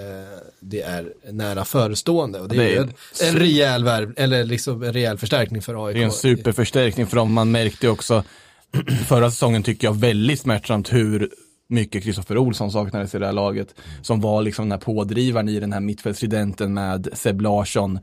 det 0.60 0.82
är 0.82 1.14
nära 1.32 1.66
förestående. 1.66 2.40
Och 2.40 2.48
det, 2.50 2.56
Det 2.56 2.76
är 2.76 2.78
är- 2.78 2.82
en, 2.82 2.94
en 3.30 3.36
rejäl 3.40 3.84
värv, 3.84 4.14
eller 4.18 4.44
liksom 4.44 4.84
en 4.84 4.94
rejäl 4.94 5.18
förstärkning 5.18 5.62
för 5.62 5.88
AIK. 5.88 5.96
Det 5.96 6.02
är 6.02 6.06
en 6.06 6.12
superförstärkning 6.12 7.08
för 7.08 7.16
dem. 7.16 7.34
Man 7.34 7.52
märkte 7.52 7.90
också 7.90 8.24
förra 9.08 9.32
säsongen 9.32 9.64
tycker 9.64 9.88
jag 9.88 9.94
väldigt 9.94 10.40
smärtsamt 10.40 10.94
hur 10.94 11.30
mycket 11.70 12.04
Kristoffer 12.04 12.38
Olsson 12.38 12.72
saknades 12.72 13.16
i 13.16 13.20
det 13.20 13.26
här 13.26 13.34
laget. 13.34 13.76
Som 14.02 14.22
var 14.22 14.42
liksom 14.42 14.66
den 14.66 14.72
här 14.72 14.80
pådrivaren 14.80 15.50
i 15.50 15.60
den 15.60 15.74
här 15.74 15.80
mittfältstridenten 15.80 16.74
med 16.74 17.10
Seb 17.14 17.42
Larsson. 17.42 18.00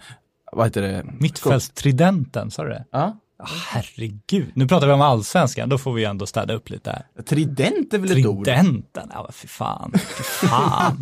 Vad 0.52 0.66
heter 0.66 0.82
det? 0.82 1.04
mittfältstridenten, 1.20 2.50
sa 2.50 2.62
du 2.62 2.68
det? 2.68 2.84
Ja, 2.90 3.18
Herregud, 3.45 4.47
nu 4.55 4.68
pratar 4.68 4.87
vi 4.87 4.93
om 4.93 5.01
allsvenskan, 5.01 5.68
då 5.68 5.78
får 5.78 5.93
vi 5.93 6.05
ändå 6.05 6.26
städa 6.26 6.55
upp 6.55 6.70
lite 6.70 6.91
här. 6.91 7.22
Trident 7.22 7.95
är 7.95 7.99
väl 7.99 8.18
ett 8.20 8.26
ord? 8.26 8.45
Tridenten, 8.45 9.11
ja 9.14 9.28
fy 9.34 9.49
fan. 9.49 9.93
Fy 9.95 10.22
fan. 10.49 10.97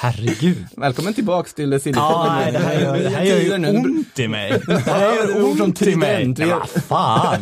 Herregud. 0.00 0.66
Välkommen 0.76 1.14
tillbaks 1.14 1.54
till 1.54 1.80
Silly. 1.80 1.94
Ja, 1.96 2.36
nej, 2.40 2.52
det 2.52 2.58
här 2.58 2.80
gör, 2.80 2.98
det 2.98 3.08
här 3.10 3.22
gör 3.22 3.38
ju 3.58 3.68
ont 3.68 4.18
i 4.18 4.28
mig. 4.28 4.60
Det 4.66 4.78
här 4.78 5.14
gör 5.14 5.42
Ord 5.42 5.56
som 5.56 5.64
ont 5.66 5.82
i 5.82 5.96
mig. 5.96 6.34
trident. 6.34 6.38
Ja, 6.38 6.80
fan. 6.88 7.36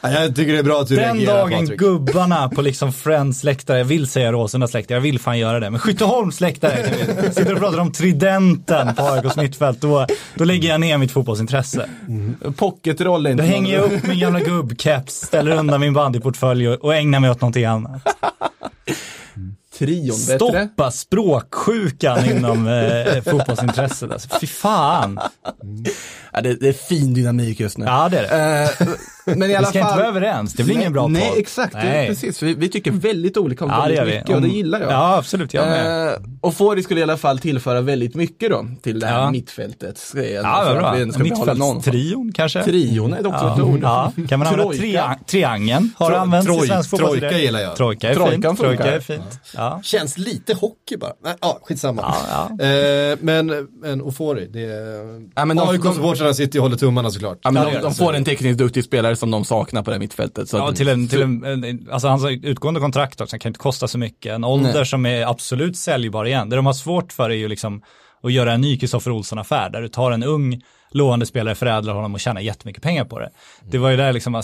Ja, 0.00 0.10
jag 0.12 0.36
tycker 0.36 0.52
det 0.52 0.58
är 0.58 0.62
bra 0.62 0.80
att 0.80 0.88
du 0.88 0.96
Den 0.96 1.16
reagerar 1.16 1.38
dagen 1.38 1.60
Patrik. 1.60 1.78
gubbarna 1.78 2.48
på 2.48 2.62
liksom 2.62 2.92
Friends 2.92 3.44
läktare, 3.44 3.78
jag 3.78 3.84
vill 3.84 4.06
säga 4.06 4.32
Råsundas 4.32 4.74
läktare, 4.74 4.96
jag 4.96 5.02
vill 5.02 5.18
fan 5.20 5.38
göra 5.38 5.60
det, 5.60 5.70
men 5.70 5.80
Skytteholms 5.80 6.40
läktare, 6.40 6.84
sitter 7.32 7.52
och 7.54 7.58
pratar 7.60 7.78
om 7.78 7.92
tridenten 7.92 8.94
på 8.94 9.02
AIKs 9.02 9.36
mittfält, 9.36 9.80
då, 9.80 10.06
då 10.34 10.44
lägger 10.44 10.68
jag 10.68 10.80
ner 10.80 10.98
mitt 10.98 11.12
fotbollsintresse. 11.12 11.88
Pocketroll 12.56 12.85
är 12.90 13.34
Då 13.36 13.42
hänger 13.42 13.74
jag 13.74 13.92
upp 13.92 14.06
min 14.06 14.18
gamla 14.18 14.40
gubbkeps, 14.40 15.14
ställer 15.14 15.56
undan 15.56 15.80
min 15.80 15.94
bandyportfölj 15.94 16.68
och 16.68 16.94
ägnar 16.94 17.20
mig 17.20 17.30
åt 17.30 17.40
någonting 17.40 17.64
annat. 17.64 18.02
Trion 19.78 20.16
bättre. 20.26 20.36
Stoppa 20.36 20.90
språksjukan 20.90 22.30
inom 22.30 22.68
eh, 22.68 23.22
fotbollsintresset. 23.22 24.12
Alltså, 24.12 24.28
fy 24.40 24.46
fan. 24.46 25.20
Ja, 26.32 26.40
det, 26.40 26.54
det 26.54 26.68
är 26.68 26.72
fin 26.72 27.14
dynamik 27.14 27.60
just 27.60 27.78
nu. 27.78 27.84
Ja, 27.84 28.08
det 28.08 28.18
är 28.18 28.22
det. 28.22 28.62
Eh, 28.82 28.88
men 29.24 29.42
i 29.42 29.46
Vi 29.48 29.54
alla 29.54 29.66
ska 29.68 29.80
fall. 29.80 29.88
inte 29.90 29.98
vara 30.02 30.08
överens, 30.08 30.52
det 30.54 30.62
blir 30.64 30.74
ingen 30.74 30.92
bra 30.92 31.06
Nej, 31.06 31.28
podd. 31.30 31.38
exakt. 31.38 31.72
Det, 31.72 31.78
är 31.78 31.84
Nej. 31.84 32.08
precis. 32.08 32.42
Vi, 32.42 32.54
vi 32.54 32.68
tycker 32.68 32.90
väldigt 32.90 33.36
olika 33.36 33.64
om 33.64 33.70
Ja, 33.70 33.76
det 33.76 33.94
väldigt 33.94 34.14
vi. 34.14 34.18
mycket 34.18 34.34
och 34.34 34.42
det 34.42 34.48
Om- 34.48 34.54
gillar 34.54 34.80
jag. 34.80 34.90
Ja, 34.92 35.16
absolut. 35.16 35.54
Jag 35.54 35.66
med. 35.68 36.08
Eh, 36.08 36.14
och 36.40 36.54
Fori 36.54 36.82
skulle 36.82 37.00
i 37.00 37.02
alla 37.02 37.16
fall 37.16 37.38
tillföra 37.38 37.80
väldigt 37.80 38.14
mycket 38.14 38.50
då 38.50 38.66
till 38.82 39.00
det 39.00 39.06
här 39.06 39.20
Ja. 39.20 39.30
mittfältet. 39.30 39.98
Ska 39.98 40.22
jag, 40.22 40.44
Ja, 40.44 40.62
vad 40.66 40.76
bra. 40.76 40.92
vi. 40.92 41.04
Mittfältstrion 41.06 42.32
kanske? 42.32 42.62
Trion 42.62 43.12
är 43.12 43.26
också 43.26 43.46
ett 43.46 43.52
Ja. 43.58 43.62
ord. 43.64 43.80
ja. 43.82 44.12
Kan 44.28 44.38
man 44.38 44.48
använda 44.48 44.74
tria- 44.74 45.18
triangeln? 45.26 45.90
Har 45.96 46.10
Tro- 46.10 46.18
använts 46.18 46.46
troj- 46.48 46.64
i 46.64 46.66
svensk 46.66 46.90
fotboll? 46.90 47.18
trojka 47.18 47.38
gillar 47.38 47.60
jag. 47.60 47.76
Trojka 47.76 48.10
är 48.10 48.14
Trojkan 48.14 48.42
fint. 48.56 48.58
Trojka 48.58 48.92
är 48.94 49.00
fint. 49.00 49.40
Ja. 49.56 49.65
Känns 49.82 50.18
lite 50.18 50.54
hockey 50.54 50.96
bara. 50.96 51.12
Nej, 51.24 51.34
ja, 51.40 51.58
skitsamma. 51.62 52.02
Ja, 52.30 52.48
ja. 52.58 52.64
Eh, 52.66 53.18
men, 53.20 53.68
men 53.82 54.02
Ofori, 54.02 54.46
det 54.52 54.60
är... 54.64 55.22
Ja, 55.34 55.44
men 55.44 55.56
de- 55.56 55.68
AIK-supportrarna 55.68 56.34
sitter 56.34 56.58
och 56.58 56.62
håller 56.62 56.76
tummarna 56.76 57.10
såklart. 57.10 57.38
Ja, 57.42 57.50
men 57.50 57.72
de, 57.74 57.80
de 57.80 57.94
får 57.94 58.14
en 58.16 58.24
tekniskt 58.24 58.58
duktig 58.58 58.84
spelare 58.84 59.16
som 59.16 59.30
de 59.30 59.44
saknar 59.44 59.82
på 59.82 59.90
det 59.90 59.94
här 59.94 59.98
mittfältet. 60.00 60.48
Så 60.48 60.56
Ja, 60.56 60.68
att- 60.68 60.76
till 60.76 60.88
en, 60.88 61.08
till 61.08 61.22
en, 61.22 61.64
en, 61.64 61.88
alltså 61.92 62.08
hans 62.08 62.24
utgående 62.42 62.80
kontrakt 62.80 63.20
också, 63.20 63.34
han 63.34 63.40
kan 63.40 63.50
inte 63.50 63.58
kosta 63.60 63.88
så 63.88 63.98
mycket. 63.98 64.32
En 64.32 64.44
ålder 64.44 64.74
Nej. 64.74 64.86
som 64.86 65.06
är 65.06 65.26
absolut 65.30 65.76
säljbar 65.76 66.24
igen. 66.24 66.48
Det 66.48 66.56
de 66.56 66.66
har 66.66 66.72
svårt 66.72 67.12
för 67.12 67.30
är 67.30 67.34
ju 67.34 67.48
liksom 67.48 67.82
att 68.22 68.32
göra 68.32 68.52
en 68.52 68.60
ny 68.60 68.78
Kristoffer 68.78 69.10
Olsson-affär, 69.10 69.70
där 69.70 69.82
du 69.82 69.88
tar 69.88 70.10
en 70.10 70.22
ung 70.22 70.62
lovande 70.90 71.26
spelare, 71.26 71.54
förädlar 71.54 71.94
honom 71.94 72.14
och 72.14 72.20
tjänar 72.20 72.40
jättemycket 72.40 72.82
pengar 72.82 73.04
på 73.04 73.18
det. 73.18 73.30
Det 73.64 73.78
var 73.78 73.90
ju 73.90 73.96
där 73.96 74.12
liksom 74.12 74.34
eh, 74.34 74.42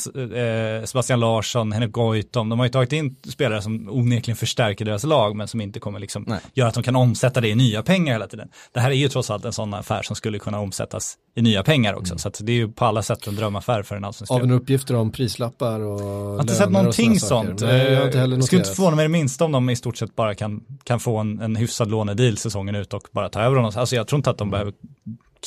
Sebastian 0.84 1.20
Larsson, 1.20 1.72
Henrik 1.72 1.93
Goitom, 1.93 2.49
de 2.49 2.59
har 2.59 2.66
ju 2.66 2.72
tagit 2.72 2.93
in 2.93 3.16
spelare 3.28 3.62
som 3.62 3.88
onekligen 3.90 4.36
förstärker 4.36 4.84
deras 4.84 5.05
lag, 5.05 5.36
men 5.36 5.49
som 5.49 5.61
inte 5.61 5.80
kommer 5.80 5.99
liksom 6.01 6.24
Nej. 6.28 6.40
göra 6.55 6.68
att 6.68 6.74
de 6.74 6.82
kan 6.82 6.97
omsätta 6.97 7.40
det 7.40 7.49
i 7.49 7.55
nya 7.55 7.82
pengar 7.82 8.12
hela 8.12 8.26
tiden. 8.26 8.49
Det 8.72 8.80
här 8.80 8.90
är 8.90 8.95
ju 8.95 9.09
trots 9.09 9.30
allt 9.30 9.45
en 9.45 9.53
sån 9.53 9.74
affär 9.74 10.03
som 10.03 10.16
skulle 10.16 10.38
kunna 10.38 10.61
omsättas 10.61 11.14
i 11.34 11.43
nya 11.43 11.62
pengar 11.62 11.95
också, 11.95 12.18
så 12.18 12.28
att 12.28 12.40
det 12.43 12.53
är 12.53 12.57
ju 12.57 12.68
på 12.72 12.84
alla 12.84 13.03
sätt 13.03 13.26
en 13.26 13.36
drömaffär 13.36 13.82
för 13.82 13.97
en 13.97 14.05
allsvensk 14.05 14.30
klubb. 14.32 14.43
Av 14.43 14.45
en 14.45 14.51
uppgifter 14.51 14.95
om 14.97 15.12
prislappar 15.12 15.80
och 15.80 16.01
Jag 16.01 16.07
har 16.07 16.40
inte 16.40 16.55
sett 16.55 16.70
någonting 16.70 17.20
sånt. 17.20 17.61
Nej, 17.61 17.93
jag 17.93 18.07
inte 18.07 18.18
heller 18.18 18.36
Eh, 18.36 18.43
Skulle 18.43 18.62
inte 18.62 18.74
förvåna 18.74 18.97
mig 18.97 19.05
det 19.05 19.09
minsta 19.09 19.45
om 19.45 19.53
de 19.53 19.70
i 19.70 19.76
stort 19.76 19.97
sett 19.97 20.16
bara 20.16 20.34
kan, 20.34 20.61
kan 20.84 21.01
få 21.01 21.16
en, 21.18 21.40
en 21.40 21.57
hyfsad 21.57 21.90
lånedeal 21.90 22.36
säsongen 22.36 22.74
ut 22.74 22.95
och 22.95 23.09
bara 23.12 23.28
ta 23.28 23.40
över 23.40 23.57
honom. 23.57 23.72
Alltså 23.76 23.97
jag 23.97 24.07
tror 24.07 24.16
inte 24.16 24.30
att 24.30 24.38
de 24.38 24.51
behöver, 24.51 24.72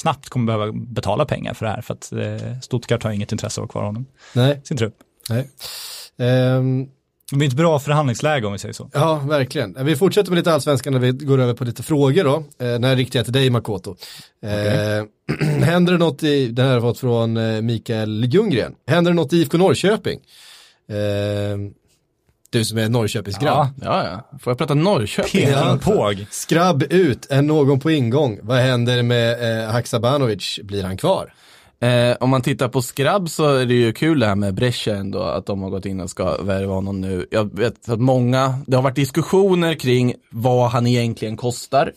knappt 0.01 0.29
kommer 0.29 0.45
behöva 0.45 0.71
betala 0.71 1.25
pengar 1.25 1.53
för 1.53 1.65
det 1.65 1.71
här 1.71 1.81
för 1.81 1.93
att 1.93 2.11
eh, 2.11 2.59
Stuttgart 2.61 3.03
har 3.03 3.11
inget 3.11 3.31
intresse 3.31 3.61
av 3.61 3.65
att 3.65 3.73
ha 3.73 3.79
kvar 3.79 3.85
honom 3.85 4.05
Nej, 4.33 4.61
sin 4.63 4.77
trupp. 4.77 4.95
nej. 5.29 5.49
Ehm, 6.17 6.87
Det 7.31 7.35
blir 7.37 7.47
ett 7.47 7.53
bra 7.53 7.79
förhandlingsläge 7.79 8.45
om 8.47 8.53
vi 8.53 8.59
säger 8.59 8.73
så. 8.73 8.89
Ja, 8.93 9.15
verkligen. 9.15 9.85
Vi 9.85 9.95
fortsätter 9.95 10.31
med 10.31 10.37
lite 10.37 10.53
allsvenskan 10.53 10.93
när 10.93 10.99
vi 10.99 11.11
går 11.11 11.39
över 11.39 11.53
på 11.53 11.63
lite 11.63 11.83
frågor 11.83 12.23
då. 12.23 12.35
Eh, 12.35 12.43
den 12.71 12.83
här 12.83 12.95
riktar 12.95 13.19
jag 13.19 13.25
till 13.25 13.33
dig 13.33 13.49
Makoto. 13.49 13.95
Eh, 14.43 15.05
händer 15.63 15.91
det 15.93 15.97
något 15.99 16.23
i, 16.23 16.47
den 16.47 16.65
här 16.65 16.73
har 16.73 16.81
fått 16.81 16.99
från 16.99 17.37
eh, 17.37 17.61
Mikael 17.61 18.25
Ljunggren. 18.33 18.73
Händer 18.87 19.11
det 19.11 19.15
något 19.15 19.33
i 19.33 19.37
IFK 19.37 19.57
Norrköping? 19.57 20.19
Eh, 20.89 21.57
du 22.55 22.65
som 22.65 22.77
är 22.77 22.89
Norrköpingsgrabb. 22.89 23.67
Ja. 23.81 24.03
Ja, 24.03 24.07
ja. 24.31 24.37
Får 24.39 24.51
jag 24.51 24.57
prata 24.57 24.73
Norrköping? 24.73 25.45
Peter 25.45 25.77
Påg. 25.77 26.25
Skrabb 26.31 26.83
ut, 26.89 27.27
är 27.29 27.41
någon 27.41 27.79
på 27.79 27.91
ingång? 27.91 28.39
Vad 28.41 28.57
händer 28.57 29.03
med 29.03 29.63
eh, 29.63 29.71
Haksabanovic? 29.71 30.59
Blir 30.63 30.83
han 30.83 30.97
kvar? 30.97 31.33
Eh, 31.79 32.17
om 32.19 32.29
man 32.29 32.41
tittar 32.41 32.67
på 32.67 32.81
Skrabb 32.81 33.29
så 33.29 33.55
är 33.55 33.65
det 33.65 33.73
ju 33.73 33.93
kul 33.93 34.19
det 34.19 34.25
här 34.25 34.35
med 34.35 34.53
Brescia 34.53 34.95
ändå, 34.95 35.21
att 35.21 35.45
de 35.45 35.61
har 35.61 35.69
gått 35.69 35.85
in 35.85 35.99
och 35.99 36.09
ska 36.09 36.37
värva 36.41 36.73
honom 36.73 37.01
nu. 37.01 37.27
Jag 37.31 37.57
vet 37.57 37.89
att 37.89 37.99
många, 37.99 38.59
det 38.67 38.75
har 38.75 38.83
varit 38.83 38.95
diskussioner 38.95 39.73
kring 39.73 40.13
vad 40.29 40.69
han 40.69 40.87
egentligen 40.87 41.37
kostar. 41.37 41.91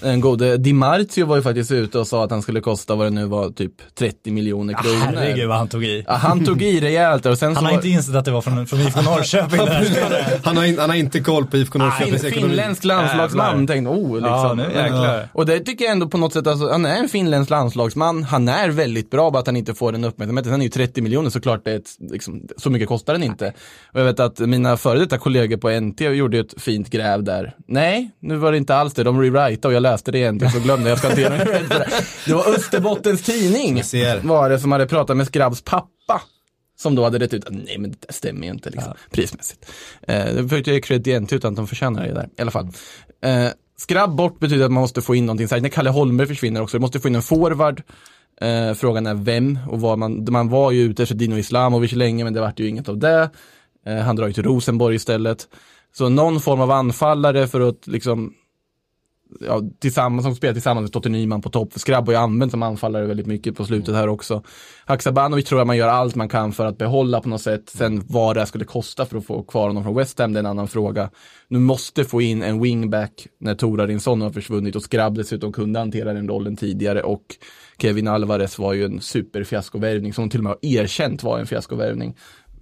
Den 0.00 0.20
gode 0.20 0.56
Di 0.56 0.72
Marzio 0.72 1.26
var 1.26 1.36
ju 1.36 1.42
faktiskt 1.42 1.70
ute 1.72 1.98
och 1.98 2.06
sa 2.06 2.24
att 2.24 2.30
han 2.30 2.42
skulle 2.42 2.60
kosta 2.60 2.94
vad 2.94 3.06
det 3.06 3.10
nu 3.10 3.24
var, 3.26 3.50
typ 3.50 3.72
30 3.98 4.30
miljoner 4.30 4.74
kronor. 4.74 4.96
Herregud 5.16 5.48
vad 5.48 5.56
han 5.56 5.68
tog 5.68 5.84
i. 5.84 6.04
Ja, 6.06 6.12
han 6.14 6.44
tog 6.44 6.62
i 6.62 6.80
rejält 6.80 7.26
och 7.26 7.38
sen 7.38 7.46
Han 7.48 7.54
så 7.54 7.60
har 7.60 7.68
var- 7.70 7.74
inte 7.76 7.88
insett 7.88 8.14
att 8.14 8.24
det 8.24 8.30
var 8.30 8.40
från, 8.40 8.66
från 8.66 8.80
IFK 8.80 9.02
Norrköping. 9.02 9.60
Han 10.44 10.56
har, 10.56 10.64
in, 10.64 10.78
han 10.78 10.90
har 10.90 10.96
inte 10.96 11.20
koll 11.20 11.46
på 11.46 11.56
IFK 11.56 11.78
Norrköpings 11.78 12.20
Fin, 12.22 12.30
ekonomi. 12.30 12.48
finländsk 12.52 12.84
landslagsman, 12.84 13.66
tänkte 13.66 13.90
oh 13.90 14.14
liksom. 14.14 14.58
Ja, 14.74 14.90
nu. 14.90 15.28
Och 15.32 15.46
det 15.46 15.60
tycker 15.60 15.84
jag 15.84 15.92
ändå 15.92 16.08
på 16.08 16.18
något 16.18 16.32
sätt, 16.32 16.46
alltså, 16.46 16.68
han 16.70 16.86
är 16.86 16.96
en 16.96 17.08
finländsk 17.08 17.50
landslagsman, 17.50 18.22
han 18.22 18.48
är 18.48 18.68
väldigt 18.68 19.10
bra, 19.10 19.30
bara 19.30 19.38
att 19.38 19.46
han 19.46 19.56
inte 19.56 19.74
får 19.74 19.92
den 19.92 20.04
uppmärksamheten. 20.04 20.52
Sen 20.52 20.60
är 20.60 20.64
ju 20.64 20.70
30 20.70 21.02
miljoner 21.02 21.30
såklart, 21.30 21.64
det 21.64 21.70
är 21.72 21.76
ett, 21.76 21.90
liksom, 22.10 22.42
så 22.56 22.70
mycket 22.70 22.88
kostar 22.88 23.12
den 23.12 23.22
inte. 23.22 23.52
Och 23.92 24.00
jag 24.00 24.04
vet 24.04 24.20
att 24.20 24.38
mina 24.38 24.76
före 24.76 24.98
detta 24.98 25.18
kollegor 25.18 25.56
på 25.56 25.70
NT 25.80 26.00
gjorde 26.00 26.38
ett 26.38 26.54
fint 26.62 26.90
gräv 26.90 27.22
där. 27.22 27.54
Nej, 27.68 28.10
nu 28.20 28.36
var 28.36 28.52
det 28.52 28.58
inte 28.58 28.76
alls 28.76 28.94
det, 28.94 29.02
de 29.02 29.20
rewritade 29.20 29.68
och 29.68 29.74
jag 29.74 29.82
läste 29.84 30.12
det 30.12 30.18
egentligen 30.18 30.52
så 30.52 30.60
glömde 30.60 30.88
jag, 30.88 30.98
ska 30.98 31.08
inte 31.08 31.20
ge 31.20 31.28
någon 31.28 31.38
cred 31.38 31.66
för 31.66 31.78
det. 31.78 31.90
Det 32.26 32.34
var 32.34 32.48
Österbottens 32.54 33.22
Tidning, 33.22 33.82
var 34.22 34.50
det 34.50 34.58
som 34.58 34.72
hade 34.72 34.86
pratat 34.86 35.16
med 35.16 35.26
Skrabbs 35.26 35.62
pappa. 35.62 36.22
Som 36.76 36.94
då 36.94 37.04
hade 37.04 37.18
rätt 37.18 37.34
ut, 37.34 37.44
nej 37.50 37.78
men 37.78 37.90
det 37.90 38.12
stämmer 38.12 38.46
ju 38.46 38.52
inte 38.52 38.70
liksom, 38.70 38.92
prismässigt. 39.10 39.66
Eh, 40.02 40.24
det 40.24 40.42
försökte 40.48 40.70
jag 40.70 40.74
ge 40.74 40.80
cred 40.80 41.22
NT 41.22 41.32
utan 41.32 41.52
att 41.52 41.56
de 41.56 41.66
förtjänar 41.66 42.06
det 42.06 42.14
där, 42.14 42.28
i 42.38 42.42
alla 42.42 42.50
fall. 42.50 42.68
Eh, 43.22 43.48
skrabb 43.76 44.16
bort 44.16 44.38
betyder 44.38 44.64
att 44.64 44.72
man 44.72 44.80
måste 44.80 45.02
få 45.02 45.14
in 45.14 45.26
någonting, 45.26 45.48
särskilt 45.48 45.62
när 45.62 45.70
Kalle 45.70 45.90
Holmberg 45.90 46.28
försvinner 46.28 46.62
också, 46.62 46.76
du 46.76 46.80
måste 46.80 47.00
få 47.00 47.08
in 47.08 47.14
en 47.14 47.22
forward. 47.22 47.82
Eh, 48.40 48.74
frågan 48.74 49.06
är 49.06 49.14
vem 49.14 49.58
och 49.68 49.80
vad 49.80 49.98
man, 49.98 50.26
man 50.30 50.48
var 50.48 50.70
ju 50.70 50.82
ute 50.82 51.02
efter 51.02 51.14
Dino 51.14 51.36
Islamovic 51.36 51.92
länge 51.92 52.24
men 52.24 52.32
det 52.32 52.40
vart 52.40 52.60
ju 52.60 52.68
inget 52.68 52.88
av 52.88 52.98
det. 52.98 53.30
Eh, 53.86 53.96
han 53.96 54.16
drar 54.16 54.26
ju 54.26 54.32
till 54.32 54.44
Rosenborg 54.44 54.96
istället. 54.96 55.48
Så 55.96 56.08
någon 56.08 56.40
form 56.40 56.60
av 56.60 56.70
anfallare 56.70 57.46
för 57.46 57.60
att 57.60 57.86
liksom 57.86 58.34
ja, 59.40 59.62
tillsammans, 59.80 60.24
som 60.24 60.34
spelar 60.34 60.52
tillsammans 60.52 60.84
med 60.84 60.92
Totte 60.92 61.08
Nyman 61.08 61.42
på 61.42 61.50
topp. 61.50 61.72
Skrabb 61.76 62.06
har 62.06 62.12
ju 62.12 62.18
använt 62.18 62.50
som 62.50 62.62
anfallare 62.62 63.06
väldigt 63.06 63.26
mycket 63.26 63.56
på 63.56 63.64
slutet 63.64 63.94
här 63.94 64.08
också. 64.08 64.42
Haksabanovic 64.84 65.44
tror 65.44 65.60
jag 65.60 65.66
man 65.66 65.76
gör 65.76 65.88
allt 65.88 66.14
man 66.14 66.28
kan 66.28 66.52
för 66.52 66.66
att 66.66 66.78
behålla 66.78 67.20
på 67.20 67.28
något 67.28 67.42
sätt. 67.42 67.68
Sen 67.68 68.02
vad 68.08 68.36
det 68.36 68.46
skulle 68.46 68.64
kosta 68.64 69.06
för 69.06 69.18
att 69.18 69.26
få 69.26 69.42
kvar 69.42 69.66
honom 69.66 69.84
från 69.84 69.96
West 69.96 70.18
Ham, 70.18 70.32
det 70.32 70.38
är 70.38 70.40
en 70.40 70.46
annan 70.46 70.68
fråga. 70.68 71.10
Nu 71.48 71.58
måste 71.58 72.04
få 72.04 72.22
in 72.22 72.42
en 72.42 72.62
wingback 72.62 73.26
när 73.40 73.54
Torarinsson 73.54 74.20
har 74.20 74.30
försvunnit 74.30 74.76
och 74.76 74.82
Skrabb 74.82 75.14
dessutom 75.14 75.52
kunde 75.52 75.78
hantera 75.78 76.12
den 76.12 76.28
rollen 76.28 76.56
tidigare 76.56 77.02
och 77.02 77.24
Kevin 77.78 78.08
Alvarez 78.08 78.58
var 78.58 78.72
ju 78.72 78.84
en 78.84 79.00
superfiaskovärvning 79.00 80.12
som 80.12 80.30
till 80.30 80.40
och 80.40 80.44
med 80.44 80.50
har 80.50 80.58
erkänt 80.62 81.22
var 81.22 81.38
en 81.38 81.46
fiaskovärvning. 81.46 82.16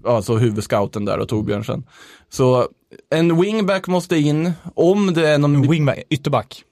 Alltså 0.04 0.36
huvudscouten 0.36 1.04
där 1.04 1.18
och 1.18 1.28
Torbjörnsen. 1.28 1.84
Så 2.30 2.68
en 3.10 3.40
wingback 3.40 3.86
måste 3.86 4.16
in, 4.16 4.52
om 4.74 5.14
det 5.14 5.28
är 5.28 5.38
någon... 5.38 5.70
Wingback, 5.70 5.98
ytterback. 6.10 6.64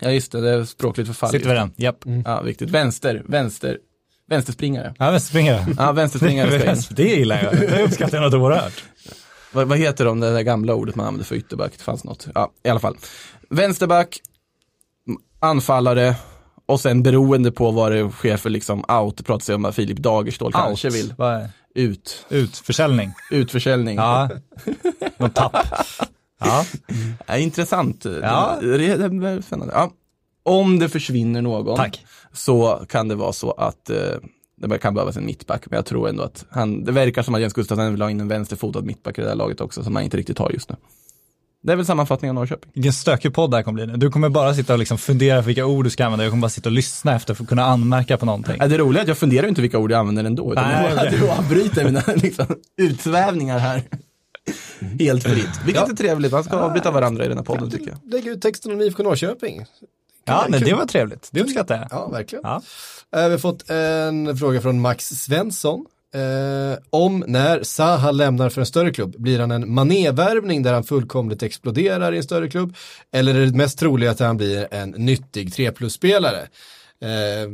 Ja 0.00 0.10
just 0.10 0.32
det, 0.32 0.40
det 0.40 0.50
är 0.50 0.64
språkligt 0.64 1.08
förfall. 1.08 1.30
Sitter 1.30 1.48
vi 1.48 1.54
den? 1.54 1.72
Japp. 1.76 1.96
Ja, 2.24 2.40
viktigt. 2.40 2.70
Vänster, 2.70 3.22
vänster, 3.26 3.78
vänsterspringare. 4.28 4.94
Ja, 4.98 5.10
vänsterspringare. 5.10 5.66
Ja, 5.78 5.92
vänsterspringare 5.92 6.60
ska 6.60 6.70
in. 6.72 6.82
Det 6.96 7.16
gillar 7.16 7.42
jag. 7.42 7.70
Det 7.70 7.82
uppskattar 7.82 8.18
jag 8.18 8.24
något 8.24 8.34
oerhört. 8.34 8.84
Vad, 9.52 9.68
vad 9.68 9.78
heter 9.78 10.04
de, 10.04 10.20
det 10.20 10.32
där 10.32 10.42
gamla 10.42 10.74
ordet 10.74 10.94
man 10.96 11.06
använde 11.06 11.24
för 11.24 11.34
ytterback? 11.36 11.72
Det 11.76 11.82
fanns 11.82 12.04
något. 12.04 12.28
Ja, 12.34 12.52
i 12.62 12.68
alla 12.68 12.80
fall. 12.80 12.96
Vänsterback, 13.50 14.20
anfallare 15.40 16.14
och 16.70 16.80
sen 16.80 17.02
beroende 17.02 17.52
på 17.52 17.70
vad 17.70 17.92
det 17.92 18.10
sker 18.10 18.36
för 18.36 18.50
liksom 18.50 18.84
out, 18.88 19.16
det 19.16 19.22
pratas 19.22 19.50
ju 19.50 19.54
om 19.54 19.64
att 19.64 19.74
Filip 19.74 19.98
Dagerstål 19.98 20.52
kanske 20.52 20.88
Out. 20.88 20.96
vill 20.96 21.14
Vad 21.18 21.32
är- 21.34 21.50
ut. 21.74 22.26
Utförsäljning. 22.28 23.12
Utförsäljning. 23.30 23.96
Ja. 23.96 24.28
Någon 25.18 25.30
tapp. 25.30 25.56
Ja. 26.42 26.64
Ja, 27.26 27.36
intressant. 27.36 28.06
Ja. 28.22 28.58
Det, 28.60 28.76
det, 28.96 29.08
det 29.08 29.42
spännande. 29.42 29.74
Ja. 29.76 29.90
Om 30.42 30.78
det 30.78 30.88
försvinner 30.88 31.42
någon 31.42 31.76
Tack. 31.76 32.04
så 32.32 32.82
kan 32.88 33.08
det 33.08 33.14
vara 33.14 33.32
så 33.32 33.50
att 33.50 33.90
eh, 33.90 33.96
det 34.56 34.78
kan 34.78 34.94
behövas 34.94 35.16
en 35.16 35.26
mittback, 35.26 35.62
men 35.70 35.76
jag 35.76 35.86
tror 35.86 36.08
ändå 36.08 36.22
att 36.22 36.44
han, 36.50 36.84
det 36.84 36.92
verkar 36.92 37.22
som 37.22 37.34
att 37.34 37.40
Jens 37.40 37.52
Gustafsson 37.52 37.92
vill 37.92 38.02
ha 38.02 38.10
in 38.10 38.20
en 38.20 38.28
vänsterfotad 38.28 38.80
mittback 38.82 39.18
i 39.18 39.22
det 39.22 39.28
här 39.28 39.34
laget 39.34 39.60
också, 39.60 39.84
som 39.84 39.94
han 39.96 40.04
inte 40.04 40.16
riktigt 40.16 40.38
har 40.38 40.50
just 40.50 40.70
nu. 40.70 40.76
Det 41.62 41.72
är 41.72 41.76
väl 41.76 41.86
sammanfattningen 41.86 42.36
av 42.36 42.40
Norrköping. 42.42 42.70
Vilken 42.74 42.92
stökig 42.92 43.34
podd 43.34 43.50
det 43.50 43.56
här 43.56 43.64
kommer 43.64 43.84
bli 43.84 43.92
nu. 43.92 43.96
Du 43.98 44.10
kommer 44.10 44.28
bara 44.28 44.54
sitta 44.54 44.72
och 44.72 44.78
liksom 44.78 44.98
fundera 44.98 45.40
på 45.42 45.46
vilka 45.46 45.66
ord 45.66 45.84
du 45.84 45.90
ska 45.90 46.04
använda. 46.04 46.24
Jag 46.24 46.32
kommer 46.32 46.40
bara 46.40 46.48
sitta 46.48 46.68
och 46.68 46.72
lyssna 46.72 47.16
efter 47.16 47.34
för 47.34 47.42
att 47.44 47.48
kunna 47.48 47.64
anmärka 47.64 48.16
på 48.16 48.26
någonting. 48.26 48.56
Ja, 48.58 48.66
det 48.66 48.78
roliga 48.78 49.00
är 49.00 49.02
att 49.02 49.08
jag 49.08 49.18
funderar 49.18 49.46
inte 49.46 49.60
vilka 49.62 49.78
ord 49.78 49.92
jag 49.92 49.98
använder 50.00 50.24
ändå. 50.24 50.52
Utan 50.52 50.64
Nej, 50.64 50.92
jag 50.96 51.10
du 51.12 51.30
avbryter 51.38 51.84
mina 51.84 52.02
liksom, 52.16 52.46
utsvävningar 52.76 53.58
här. 53.58 53.82
Helt 54.98 55.22
fritt. 55.24 55.60
Vilket 55.66 55.88
är 55.88 55.94
trevligt, 55.96 56.32
man 56.32 56.44
ska 56.44 56.56
avbryta 56.56 56.90
varandra 56.90 57.24
i 57.24 57.28
den 57.28 57.36
här 57.36 57.44
podden 57.44 57.70
tycker 57.70 57.88
jag. 57.90 58.12
Lägg 58.12 58.26
ut 58.26 58.42
texten 58.42 58.72
om 58.72 58.80
IFK 58.80 59.02
Norrköping. 59.02 59.64
Ja, 60.24 60.46
men 60.48 60.60
det 60.60 60.74
var 60.74 60.86
trevligt. 60.86 61.28
Det 61.32 61.40
uppskattar 61.40 61.76
jag. 61.76 61.86
Ja, 61.90 62.08
verkligen. 62.08 62.42
Ja. 62.44 62.62
Eh, 63.16 63.24
Vi 63.24 63.30
har 63.30 63.38
fått 63.38 63.70
en 63.70 64.36
fråga 64.36 64.60
från 64.60 64.80
Max 64.80 65.08
Svensson. 65.08 65.86
Eh, 66.14 66.78
om 66.90 67.24
när 67.26 67.62
Zaha 67.62 68.10
lämnar 68.10 68.48
för 68.48 68.60
en 68.60 68.66
större 68.66 68.90
klubb, 68.90 69.14
blir 69.18 69.38
han 69.40 69.50
en 69.50 69.74
manévärvning 69.74 70.62
där 70.62 70.72
han 70.74 70.84
fullkomligt 70.84 71.42
exploderar 71.42 72.12
i 72.12 72.16
en 72.16 72.22
större 72.22 72.48
klubb? 72.48 72.74
Eller 73.12 73.34
är 73.34 73.46
det 73.46 73.56
mest 73.56 73.78
troliga 73.78 74.10
att 74.10 74.20
han 74.20 74.36
blir 74.36 74.68
en 74.70 74.90
nyttig 74.90 75.54
3 75.54 75.72
plus-spelare? 75.72 76.40
Eh, 77.02 77.48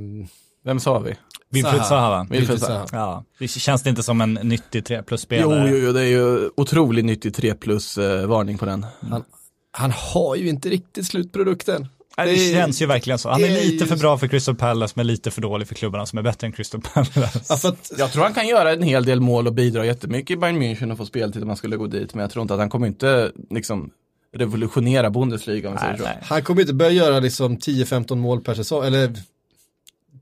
Vem 0.65 0.81
sa 0.81 0.99
vi? 0.99 1.15
Wilfried 1.51 1.85
Zaha? 1.85 2.27
Wilfried 2.31 2.61
Zaha. 2.61 2.87
Ja, 2.93 3.25
det 3.39 3.49
känns 3.49 3.83
det 3.83 3.91
inte 3.91 4.03
som 4.03 4.21
en 4.21 4.35
nyttig 4.35 4.85
3 4.85 4.97
Jo, 4.97 5.03
plus-spelare? 5.03 5.71
jo, 5.71 5.77
jo, 5.77 5.93
det 5.93 6.01
är 6.01 6.05
ju 6.11 6.51
otroligt 6.57 7.05
nyttig 7.05 7.35
3 7.35 7.55
plus 7.55 7.99
eh, 7.99 8.27
varning 8.27 8.59
på 8.59 8.65
den. 8.67 8.87
han, 9.11 9.25
han 9.71 9.91
har 9.91 10.37
ju 10.37 10.49
inte 10.49 10.69
riktigt 10.69 11.07
slutprodukten. 11.07 11.89
Nej, 12.17 12.35
det 12.35 12.53
känns 12.53 12.83
ju 12.83 12.87
verkligen 12.87 13.19
så. 13.19 13.29
Han 13.31 13.45
är 13.45 13.49
lite 13.49 13.87
för 13.87 13.97
bra 13.97 14.19
för 14.19 14.29
Crystal 14.29 14.55
Palace 14.55 14.93
men 14.97 15.07
lite 15.07 15.31
för 15.31 15.43
dålig 15.43 15.69
för 15.69 15.75
klubbarna 15.75 16.07
som 16.07 16.19
är 16.19 16.23
bättre 16.23 16.47
än 16.47 16.53
Crystal 16.53 16.81
Palace. 16.81 17.45
Ja, 17.49 17.57
för 17.57 17.69
att, 17.69 17.93
Jag 17.99 18.13
tror 18.13 18.23
han 18.23 18.35
kan 18.35 18.49
göra 18.49 18.73
en 18.73 18.83
hel 18.83 19.05
del 19.05 19.21
mål 19.21 19.47
och 19.47 19.53
bidra 19.55 19.87
jättemycket 19.87 20.31
i 20.31 20.37
Bayern 20.37 20.63
München 20.63 20.93
och 20.93 20.99
få 20.99 21.07
speltid 21.07 21.43
om 21.43 21.49
han 21.49 21.57
skulle 21.57 21.77
gå 21.77 21.87
dit. 21.87 22.15
Men 22.15 22.23
jag 22.23 22.31
tror 22.31 22.43
inte 22.43 22.55
att 22.55 22.61
han 22.61 22.71
kommer 22.71 22.87
inte 22.87 23.33
liksom 23.51 23.91
revolutionera 24.37 25.11
Bundesliga 25.11 25.69
om 25.69 25.75
vi 25.75 25.79
säger 25.81 25.93
Nej, 25.93 25.99
så. 26.01 26.05
nej. 26.05 26.19
han 26.23 26.43
kommer 26.43 26.61
inte 26.61 26.75
börja 26.75 26.91
göra 26.91 27.21
liksom 27.21 27.57
10-15 27.59 28.15
mål 28.17 28.41
per 28.41 28.55
säsong, 28.55 28.85
eller 28.85 29.13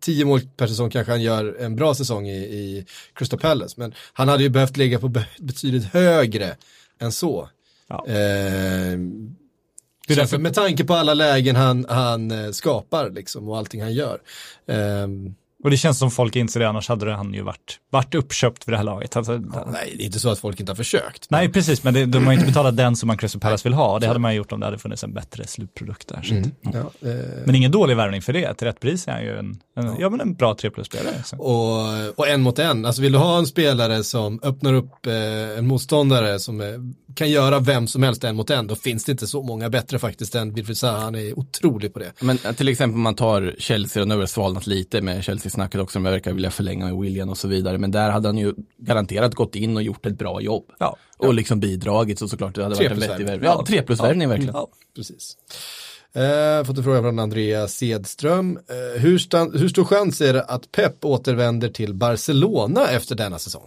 10 0.01 0.24
mål 0.24 0.40
per 0.57 0.66
säsong 0.66 0.90
kanske 0.90 1.12
han 1.12 1.22
gör 1.22 1.57
en 1.61 1.76
bra 1.76 1.95
säsong 1.95 2.28
i, 2.28 2.36
i 2.38 2.86
Crystal 3.14 3.38
Palace, 3.40 3.74
men 3.78 3.95
han 4.12 4.28
hade 4.28 4.42
ju 4.42 4.49
behövt 4.49 4.76
ligga 4.76 4.99
på 4.99 5.09
be- 5.09 5.26
betydligt 5.38 5.84
högre 5.84 6.57
än 7.01 7.12
så. 7.12 7.49
Ja. 7.88 8.07
Eh, 8.09 8.99
Det 10.07 10.13
är 10.15 10.17
därför- 10.17 10.39
med 10.39 10.55
tanke 10.55 10.85
på 10.85 10.95
alla 10.95 11.15
lägen 11.15 11.57
han, 11.57 11.87
han 11.89 12.31
eh, 12.31 12.51
skapar 12.51 13.11
liksom 13.11 13.49
och 13.49 13.59
allting 13.59 13.83
han 13.83 13.93
gör. 13.95 14.19
Ehm, 14.69 15.35
Och 15.65 15.71
det 15.71 15.77
känns 15.77 15.99
som 15.99 16.11
folk 16.11 16.37
inser 16.37 16.61
det, 16.61 16.69
annars 16.69 16.89
hade 16.89 17.13
han 17.13 17.35
ju 17.35 17.43
varit, 17.43 17.79
varit 17.91 18.15
uppköpt 18.15 18.65
för 18.65 18.71
det 18.71 18.77
här 18.77 18.85
laget. 18.85 19.17
Alltså, 19.17 19.33
nej, 19.33 19.95
det 19.97 20.03
är 20.03 20.07
inte 20.07 20.21
så 20.21 20.29
att 20.31 20.39
folk 20.39 20.61
inte 20.61 20.73
har 20.73 20.77
försökt. 20.77 21.27
Nej, 21.31 21.49
precis, 21.53 21.85
men 21.85 21.95
det, 21.95 22.05
de 22.07 22.27
har 22.27 22.33
inte 22.33 22.47
betalat 22.47 22.77
den 22.77 22.97
som 22.97 23.07
man 23.07 23.17
Crystal 23.19 23.41
Palace 23.41 23.69
vill 23.69 23.75
ha. 23.75 23.99
Det 23.99 24.07
hade 24.07 24.19
man 24.19 24.35
gjort 24.35 24.53
om 24.53 24.61
det 24.61 24.67
hade 24.67 24.79
funnits 24.79 25.05
en 25.05 25.15
bättre 25.15 25.47
slutprodukt 25.47 26.09
där. 26.09 26.23
Så. 26.23 26.35
att- 26.35 26.75
Ja, 27.03 27.09
eh, 27.11 27.15
Men 27.47 27.55
ingen 27.55 27.71
dålig 27.71 27.97
värvning 27.97 28.23
för 28.23 28.33
det. 28.33 28.55
Till 28.55 28.67
rätt 28.67 28.81
pris 28.81 29.09
är 29.09 29.13
han 29.13 29.23
ju 29.23 29.39
en, 29.39 29.61
en, 29.77 29.97
ja. 29.99 30.11
men 30.11 30.21
en 30.21 30.35
bra 30.35 30.55
3 30.55 30.71
plus-spelare. 30.71 31.15
Och, 31.39 32.19
och 32.19 32.29
en 32.29 32.41
mot 32.43 32.59
en, 32.59 32.85
alltså 32.87 33.03
vill 33.03 33.13
du 33.13 33.19
ha 33.19 33.39
en 33.39 33.47
spelare 33.47 34.05
som 34.05 34.41
öppnar 34.43 34.73
upp 34.75 35.07
eh, 35.07 35.59
en 35.59 35.67
motståndare 35.67 36.39
som 36.39 36.61
eh, 36.61 36.67
kan 37.15 37.31
göra 37.31 37.61
vem 37.61 37.87
som 37.87 38.03
helst 38.03 38.25
en 38.25 38.37
mot 38.37 38.51
en, 38.51 38.67
då 38.67 38.75
finns 38.75 39.05
det 39.05 39.12
inte 39.12 39.27
så 39.27 39.43
många 39.43 39.71
bättre 39.71 39.99
faktiskt 39.99 40.35
än 40.35 40.55
Wilfried 40.55 40.79
Zaha, 40.79 40.99
han 40.99 41.15
är 41.15 41.39
otrolig 41.39 41.93
på 41.93 41.99
det. 41.99 42.12
Men 42.21 42.39
eh, 42.45 42.53
till 42.53 42.69
exempel 42.69 42.95
om 42.95 43.03
man 43.03 43.15
tar 43.15 43.55
Chelsea, 43.59 44.03
och 44.03 44.09
nu 44.09 44.15
har 44.15 44.21
det 44.21 44.27
svalnat 44.27 44.67
lite 44.67 45.01
med 45.01 45.25
Chelsea-snacket 45.25 45.81
också, 45.81 45.99
de 45.99 46.03
verkar 46.03 46.33
vilja 46.33 46.51
förlänga 46.51 46.85
med 46.85 46.97
William 46.97 47.29
och 47.29 47.39
så 47.39 47.49
vidare, 47.49 47.79
men 47.79 47.91
där 47.91 48.11
hade 48.11 48.29
han 48.29 48.39
ju 48.39 48.55
garanterat 48.79 49.35
gått 49.35 49.55
in 49.55 49.77
och 49.77 49.83
gjort 49.83 50.07
ett 50.07 50.19
bra 50.19 50.41
jobb. 50.41 50.65
Ja. 50.79 50.97
Och 51.17 51.35
liksom 51.35 51.61
bidragit, 51.61 52.19
så 52.19 52.29
såklart 52.29 52.55
det 52.55 52.62
hade 52.62 52.77
Tre 52.77 52.89
varit 52.89 52.93
en 52.93 52.99
plus 52.99 53.11
vettig 53.11 53.27
värvning. 53.27 53.51
Ja, 53.51 53.65
tre 53.67 53.83
plus 53.83 54.01
värvning 54.01 54.29
verkligen. 54.29 54.55
Ja, 54.55 54.69
precis. 54.97 55.37
Eh, 56.15 56.65
fått 56.65 56.79
en 56.79 56.85
fråga 56.85 57.01
från 57.01 57.19
Andreas 57.19 57.75
Sedström. 57.75 58.59
Eh, 58.69 59.01
hur, 59.01 59.19
stan, 59.19 59.53
hur 59.59 59.69
stor 59.69 59.85
chans 59.85 60.21
är 60.21 60.33
det 60.33 60.43
att 60.43 60.73
Pep 60.73 61.05
återvänder 61.05 61.69
till 61.69 61.95
Barcelona 61.95 62.87
efter 62.89 63.15
denna 63.15 63.39
säsong? 63.39 63.67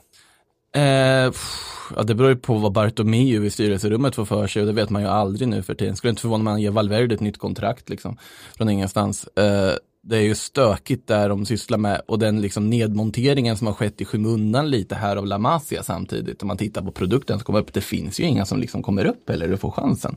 Eh, 0.78 1.32
pff, 1.32 1.93
ja, 1.95 2.03
det 2.03 2.15
beror 2.15 2.30
ju 2.30 2.36
på 2.36 2.57
vad 2.57 2.71
Bartomeu 2.71 3.45
i 3.45 3.49
styrelserummet 3.49 4.15
får 4.15 4.25
för 4.25 4.47
sig 4.47 4.61
och 4.61 4.67
det 4.67 4.73
vet 4.73 4.89
man 4.89 5.01
ju 5.01 5.07
aldrig 5.07 5.47
nu 5.47 5.63
för 5.63 5.73
tiden. 5.73 5.95
Skulle 5.95 6.09
inte 6.09 6.21
förvåna 6.21 6.43
mig 6.43 6.51
om 6.51 6.53
han 6.53 6.61
ger 6.61 6.71
Valverde 6.71 7.15
ett 7.15 7.21
nytt 7.21 7.38
kontrakt 7.38 7.89
liksom, 7.89 8.17
från 8.57 8.69
ingenstans. 8.69 9.28
Eh, 9.28 9.73
det 10.03 10.17
är 10.17 10.21
ju 10.21 10.36
stökigt 10.36 11.07
där 11.07 11.30
de 11.30 11.45
sysslar 11.45 11.78
med 11.78 12.01
och 12.07 12.19
den 12.19 12.41
liksom 12.41 12.69
nedmonteringen 12.69 13.57
som 13.57 13.67
har 13.67 13.73
skett 13.73 14.01
i 14.01 14.05
skymundan 14.05 14.69
lite 14.69 14.95
här 14.95 15.15
av 15.15 15.25
La 15.25 15.38
Masia 15.38 15.84
samtidigt. 15.84 16.41
Om 16.41 16.47
man 16.47 16.57
tittar 16.57 16.82
på 16.82 16.91
produkten 16.91 17.38
som 17.38 17.45
kommer 17.45 17.59
upp, 17.59 17.73
det 17.73 17.82
finns 17.82 18.19
ju 18.19 18.23
inga 18.23 18.45
som 18.45 18.59
liksom 18.59 18.84
kommer 18.84 19.05
upp 19.05 19.30
eller 19.30 19.55
får 19.55 19.71
chansen. 19.71 20.15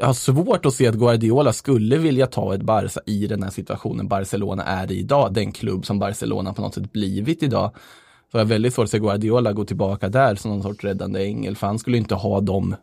Jag 0.00 0.06
har 0.06 0.14
svårt 0.14 0.66
att 0.66 0.74
se 0.74 0.86
att 0.86 0.94
Guardiola 0.94 1.52
skulle 1.52 1.98
vilja 1.98 2.26
ta 2.26 2.54
ett 2.54 2.62
Barca 2.62 3.00
i 3.06 3.26
den 3.26 3.42
här 3.42 3.50
situationen 3.50 4.08
Barcelona 4.08 4.64
är 4.64 4.92
i 4.92 4.98
idag, 4.98 5.34
den 5.34 5.52
klubb 5.52 5.86
som 5.86 5.98
Barcelona 5.98 6.52
på 6.52 6.62
något 6.62 6.74
sätt 6.74 6.92
blivit 6.92 7.42
idag. 7.42 7.70
Så 8.32 8.38
jag 8.38 8.44
har 8.44 8.48
väldigt 8.48 8.74
svårt 8.74 8.84
att 8.84 8.90
se 8.90 8.98
Guardiola 8.98 9.52
gå 9.52 9.64
tillbaka 9.64 10.08
där 10.08 10.34
som 10.34 10.50
någon 10.50 10.62
sorts 10.62 10.84
räddande 10.84 11.24
ängel, 11.26 11.56
för 11.56 11.66
han 11.66 11.78
skulle 11.78 11.96
inte 11.98 12.14
ha 12.14 12.40
de 12.40 12.74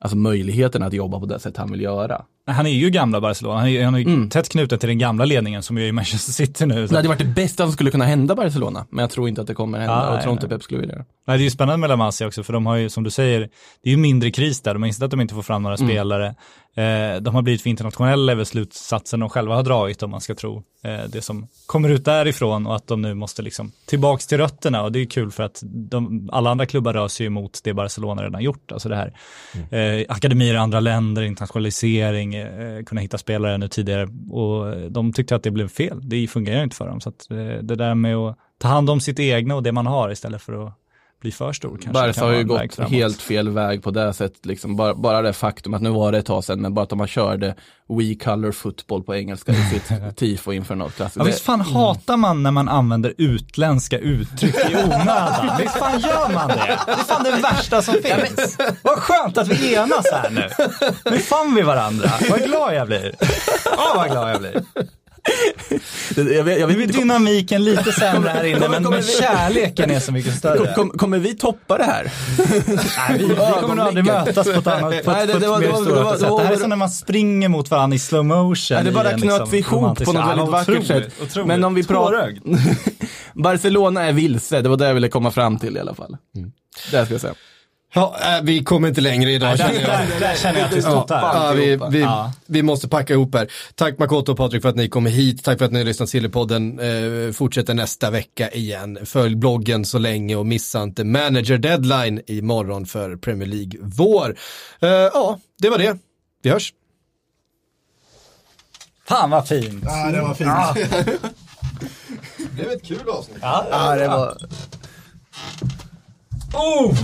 alltså 0.00 0.16
möjligheterna 0.16 0.86
att 0.86 0.92
jobba 0.92 1.20
på 1.20 1.26
det 1.26 1.38
sätt 1.38 1.56
han 1.56 1.70
vill 1.70 1.80
göra. 1.80 2.22
Han 2.46 2.66
är 2.66 2.70
ju 2.70 2.90
gamla 2.90 3.20
Barcelona. 3.20 3.58
Han 3.58 3.68
är, 3.68 3.84
han 3.84 3.94
är 3.94 3.98
ju 3.98 4.04
Mm. 4.04 4.30
tätt 4.30 4.48
knuten 4.48 4.78
till 4.78 4.88
den 4.88 4.98
gamla 4.98 5.24
ledningen 5.24 5.62
som 5.62 5.78
är 5.78 5.82
i 5.82 5.92
Manchester 5.92 6.32
City 6.32 6.66
nu. 6.66 6.88
Så. 6.88 6.92
Det 6.92 6.98
hade 6.98 7.08
varit 7.08 7.18
det 7.18 7.24
bästa 7.24 7.62
som 7.64 7.72
skulle 7.72 7.90
kunna 7.90 8.04
hända 8.04 8.34
Barcelona, 8.34 8.86
men 8.90 9.02
jag 9.02 9.10
tror 9.10 9.28
inte 9.28 9.40
att 9.40 9.46
det 9.46 9.54
kommer 9.54 9.78
hända 9.78 9.94
Ah, 9.94 10.08
och 10.08 10.14
jag 10.14 10.22
tror 10.22 10.32
inte. 10.32 10.48
Pep 10.48 10.62
skulle 10.62 10.80
vilja 10.80 10.94
det. 10.94 11.04
Nej, 11.26 11.38
det 11.38 11.42
är 11.42 11.44
ju 11.44 11.50
spännande 11.50 11.76
med 11.76 11.90
La 11.90 11.96
Masia 11.96 12.26
också, 12.26 12.42
för 12.42 12.52
de 12.52 12.66
har 12.66 12.76
ju, 12.76 12.88
som 12.88 13.04
du 13.04 13.10
säger, 13.10 13.40
det 13.82 13.90
är 13.90 13.90
ju 13.90 13.96
mindre 13.96 14.30
kris 14.30 14.60
där. 14.60 14.74
De 14.74 14.82
har 14.82 14.86
insett 14.86 15.02
att 15.02 15.10
de 15.10 15.20
inte 15.20 15.34
får 15.34 15.42
fram 15.42 15.62
några 15.62 15.76
Mm. 15.76 15.88
spelare. 15.88 16.34
Eh, 16.74 17.20
de 17.20 17.34
har 17.34 17.42
blivit 17.42 17.62
för 17.62 17.70
internationella 17.70 18.32
över 18.32 18.44
slutsatsen 18.44 19.20
de 19.20 19.28
själva 19.28 19.54
har 19.54 19.62
dragit, 19.62 20.02
om 20.02 20.10
man 20.10 20.20
ska 20.20 20.34
tro 20.34 20.62
eh, 20.84 21.00
det 21.12 21.22
som 21.22 21.48
kommer 21.66 21.88
ut 21.88 22.04
därifrån 22.04 22.66
och 22.66 22.76
att 22.76 22.86
de 22.86 23.02
nu 23.02 23.14
måste 23.14 23.42
liksom 23.42 23.72
tillbaks 23.86 24.26
till 24.26 24.38
rötterna. 24.38 24.82
Och 24.82 24.92
det 24.92 25.00
är 25.00 25.04
kul 25.04 25.30
för 25.30 25.42
att 25.42 25.60
de, 25.64 26.28
alla 26.32 26.50
andra 26.50 26.66
klubbar 26.66 26.92
rör 26.92 27.08
sig 27.08 27.24
ju 27.24 27.26
emot 27.26 27.60
det 27.64 27.74
Barcelona 27.74 28.22
redan 28.22 28.42
gjort. 28.42 28.72
Alltså 28.72 28.88
det 28.88 28.96
här, 28.96 29.12
eh, 29.70 30.06
akademier 30.08 30.54
i 30.54 30.56
andra 30.56 30.80
länder, 30.80 31.22
internationalisering, 31.22 32.34
eh, 32.34 32.82
kunna 32.84 33.00
hitta 33.00 33.18
spelare 33.18 33.54
ännu 33.54 33.68
tidigare. 33.68 34.08
Och 34.30 34.90
de 34.90 35.12
tyckte 35.12 35.36
att 35.36 35.42
det 35.42 35.50
blev 35.50 35.68
fel. 35.68 36.00
Det 36.02 36.26
fungerar 36.26 36.62
inte 36.62 36.76
för 36.76 36.86
dem. 36.86 37.00
Så 37.00 37.08
att, 37.08 37.30
eh, 37.30 37.36
det 37.36 37.76
där 37.76 37.94
med 37.94 38.16
att 38.16 38.38
ta 38.58 38.68
hand 38.68 38.90
om 38.90 39.00
sitt 39.00 39.18
egna 39.18 39.54
och 39.54 39.62
det 39.62 39.72
man 39.72 39.86
har 39.86 40.10
istället 40.10 40.42
för 40.42 40.66
att 40.66 40.81
bli 41.22 41.32
för 41.32 41.52
stor 41.52 41.70
kanske 41.70 41.90
Barca 41.90 42.12
kan 42.12 42.24
har 42.24 42.34
ju 42.34 42.44
gått 42.44 42.78
helt 42.78 43.22
fel 43.22 43.48
väg 43.48 43.82
på 43.82 43.90
det 43.90 44.12
sättet, 44.12 44.46
liksom. 44.46 44.76
bara, 44.76 44.94
bara 44.94 45.22
det 45.22 45.32
faktum 45.32 45.74
att 45.74 45.82
nu 45.82 45.90
var 45.90 46.12
det 46.12 46.18
ett 46.18 46.26
tag 46.26 46.44
sedan, 46.44 46.60
men 46.60 46.74
bara 46.74 46.82
att 46.82 46.92
har 46.92 47.06
körde 47.06 47.54
We 47.88 48.14
Color 48.14 48.52
Football 48.52 49.02
på 49.02 49.14
engelska 49.14 49.52
i 49.52 49.54
sitt 49.54 50.16
tifo 50.16 50.52
inför 50.52 50.74
något 50.74 50.96
klassiskt. 50.96 51.16
Ja, 51.16 51.24
visst 51.24 51.40
fan 51.40 51.60
hatar 51.60 52.16
man 52.16 52.42
när 52.42 52.50
man 52.50 52.68
använder 52.68 53.14
utländska 53.18 53.98
uttryck 53.98 54.54
i 54.54 54.76
onödan? 54.76 55.50
visst 55.58 55.76
fan 55.76 56.00
gör 56.00 56.34
man 56.34 56.48
det? 56.48 56.78
Det 56.86 56.92
är 56.92 56.96
fan 56.96 57.24
det 57.24 57.30
värsta 57.30 57.82
som 57.82 57.94
finns. 57.94 58.58
Vad 58.82 58.98
skönt 58.98 59.38
att 59.38 59.48
vi 59.48 59.74
enas 59.74 60.06
här 60.12 60.30
nu. 60.30 60.48
Nu 61.10 61.18
fann 61.18 61.54
vi 61.54 61.62
varandra. 61.62 62.10
Vad 62.30 62.42
glad 62.42 62.74
jag 62.74 62.86
blir. 62.86 63.14
Ja, 63.64 63.92
vad 63.96 64.10
glad 64.10 64.30
jag 64.30 64.40
blir. 64.40 64.62
Jag 66.16 66.44
vet, 66.44 66.60
jag 66.60 66.66
vet 66.66 66.76
Nu 66.76 66.82
är 66.82 66.86
dynamiken 66.86 67.64
lite 67.64 67.92
sämre 68.00 68.28
här 68.28 68.44
inne, 68.44 68.68
men, 68.68 68.82
men 68.82 69.02
kärleken 69.02 69.90
är 69.90 70.00
så 70.00 70.12
mycket 70.12 70.34
större. 70.38 70.74
kom, 70.74 70.90
kommer 70.90 71.18
vi 71.18 71.34
toppa 71.36 71.78
det 71.78 71.84
här? 71.84 72.12
Nej, 73.08 73.18
vi, 73.18 73.24
vi 73.26 73.34
kommer 73.34 73.74
nog 73.74 73.86
aldrig 73.86 74.04
mötas 74.04 74.46
på 74.46 74.58
ett 74.58 74.66
annat, 74.66 75.04
på, 75.04 75.10
Nej, 75.12 75.26
det- 75.26 75.32
på 75.32 75.38
det 75.38 75.48
var- 75.48 75.62
ett 75.62 75.68
mer 75.70 75.76
stort 75.76 76.18
sätt. 76.20 76.28
det 76.38 76.44
här 76.44 76.52
är 76.52 76.56
som 76.56 76.68
när 76.68 76.76
man 76.76 76.90
springer 76.90 77.48
mot 77.48 77.70
varandra 77.70 77.94
i 77.94 77.98
slow 77.98 78.24
motion. 78.24 78.54
Nej, 78.76 78.84
det 78.84 78.90
bara 78.92 79.10
knöt 79.10 79.20
liksom, 79.22 79.48
vi 79.50 79.58
ihop 79.58 80.04
på 80.04 80.12
något 80.12 80.28
väldigt 80.30 80.48
vackert 80.48 80.86
sätt. 80.86 81.12
otroligt. 81.22 81.46
Men 81.48 81.64
om 81.64 81.74
vi 81.74 81.84
pratar... 81.84 82.34
Barcelona 83.34 84.02
är 84.02 84.12
vilse, 84.12 84.60
det 84.60 84.68
var 84.68 84.76
det 84.76 84.86
jag 84.86 84.94
ville 84.94 85.08
komma 85.08 85.30
fram 85.30 85.58
till 85.58 85.76
i 85.76 85.80
alla 85.80 85.94
fall. 85.94 86.16
Det 86.90 87.04
ska 87.04 87.14
jag 87.14 87.20
säga. 87.20 87.34
Ja, 87.94 88.16
äh, 88.38 88.42
vi 88.42 88.64
kommer 88.64 88.88
inte 88.88 89.00
längre 89.00 89.32
idag 89.32 89.58
känner 89.58 89.74
jag. 89.74 89.82
Där, 89.82 90.20
där 90.20 90.34
känner 90.36 90.58
jag 90.58 90.68
att 90.68 90.76
vi 90.76 90.82
stottar. 90.82 91.20
Ja, 91.20 91.52
vi, 91.52 91.78
vi, 91.90 92.00
Ja. 92.00 92.32
vi 92.46 92.62
måste 92.62 92.88
packa 92.88 93.12
ihop 93.12 93.34
här. 93.34 93.52
Tack 93.74 93.98
Makoto 93.98 94.32
och 94.32 94.38
Patrik 94.38 94.62
för 94.62 94.68
att 94.68 94.76
ni 94.76 94.88
kom 94.88 95.06
hit. 95.06 95.44
Tack 95.44 95.58
för 95.58 95.64
att 95.64 95.72
ni 95.72 95.78
har 95.78 95.84
lyssnat 95.84 96.08
till 96.08 96.30
podden. 96.30 96.78
Eh, 96.80 97.32
fortsätter 97.32 97.74
nästa 97.74 98.10
vecka 98.10 98.50
igen. 98.50 98.98
Följ 99.04 99.36
bloggen 99.36 99.84
så 99.84 99.98
länge 99.98 100.36
och 100.36 100.46
missa 100.46 100.82
inte 100.82 101.04
manager 101.04 101.58
deadline 101.58 102.20
imorgon 102.26 102.86
för 102.86 103.16
Premier 103.16 103.48
League 103.48 103.80
vår. 103.82 104.36
Eh, 104.80 104.88
ja, 104.90 105.38
det 105.58 105.68
var 105.68 105.78
det. 105.78 105.98
Vi 106.42 106.50
hörs. 106.50 106.72
Fan 109.08 109.30
vad 109.30 109.48
fint. 109.48 109.84
Ja, 109.86 110.10
det 110.10 110.20
var 110.20 110.34
fint. 110.34 110.50
det 112.38 112.52
blev 112.54 112.70
ett 112.70 112.84
kul 112.84 113.08
avsnitt. 113.08 113.38
Ja, 113.40 113.94
det 113.98 114.08
var... 114.08 114.36
Oh! 116.54 116.96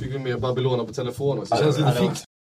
Fick 0.00 0.14
vi 0.14 0.18
med 0.18 0.40
Babylona 0.40 0.84
på 0.84 0.92
telefon 0.92 1.38
också. 1.38 1.54
Det 1.54 1.60
känns 1.60 1.78
lite 1.78 1.92
fint. 1.92 2.24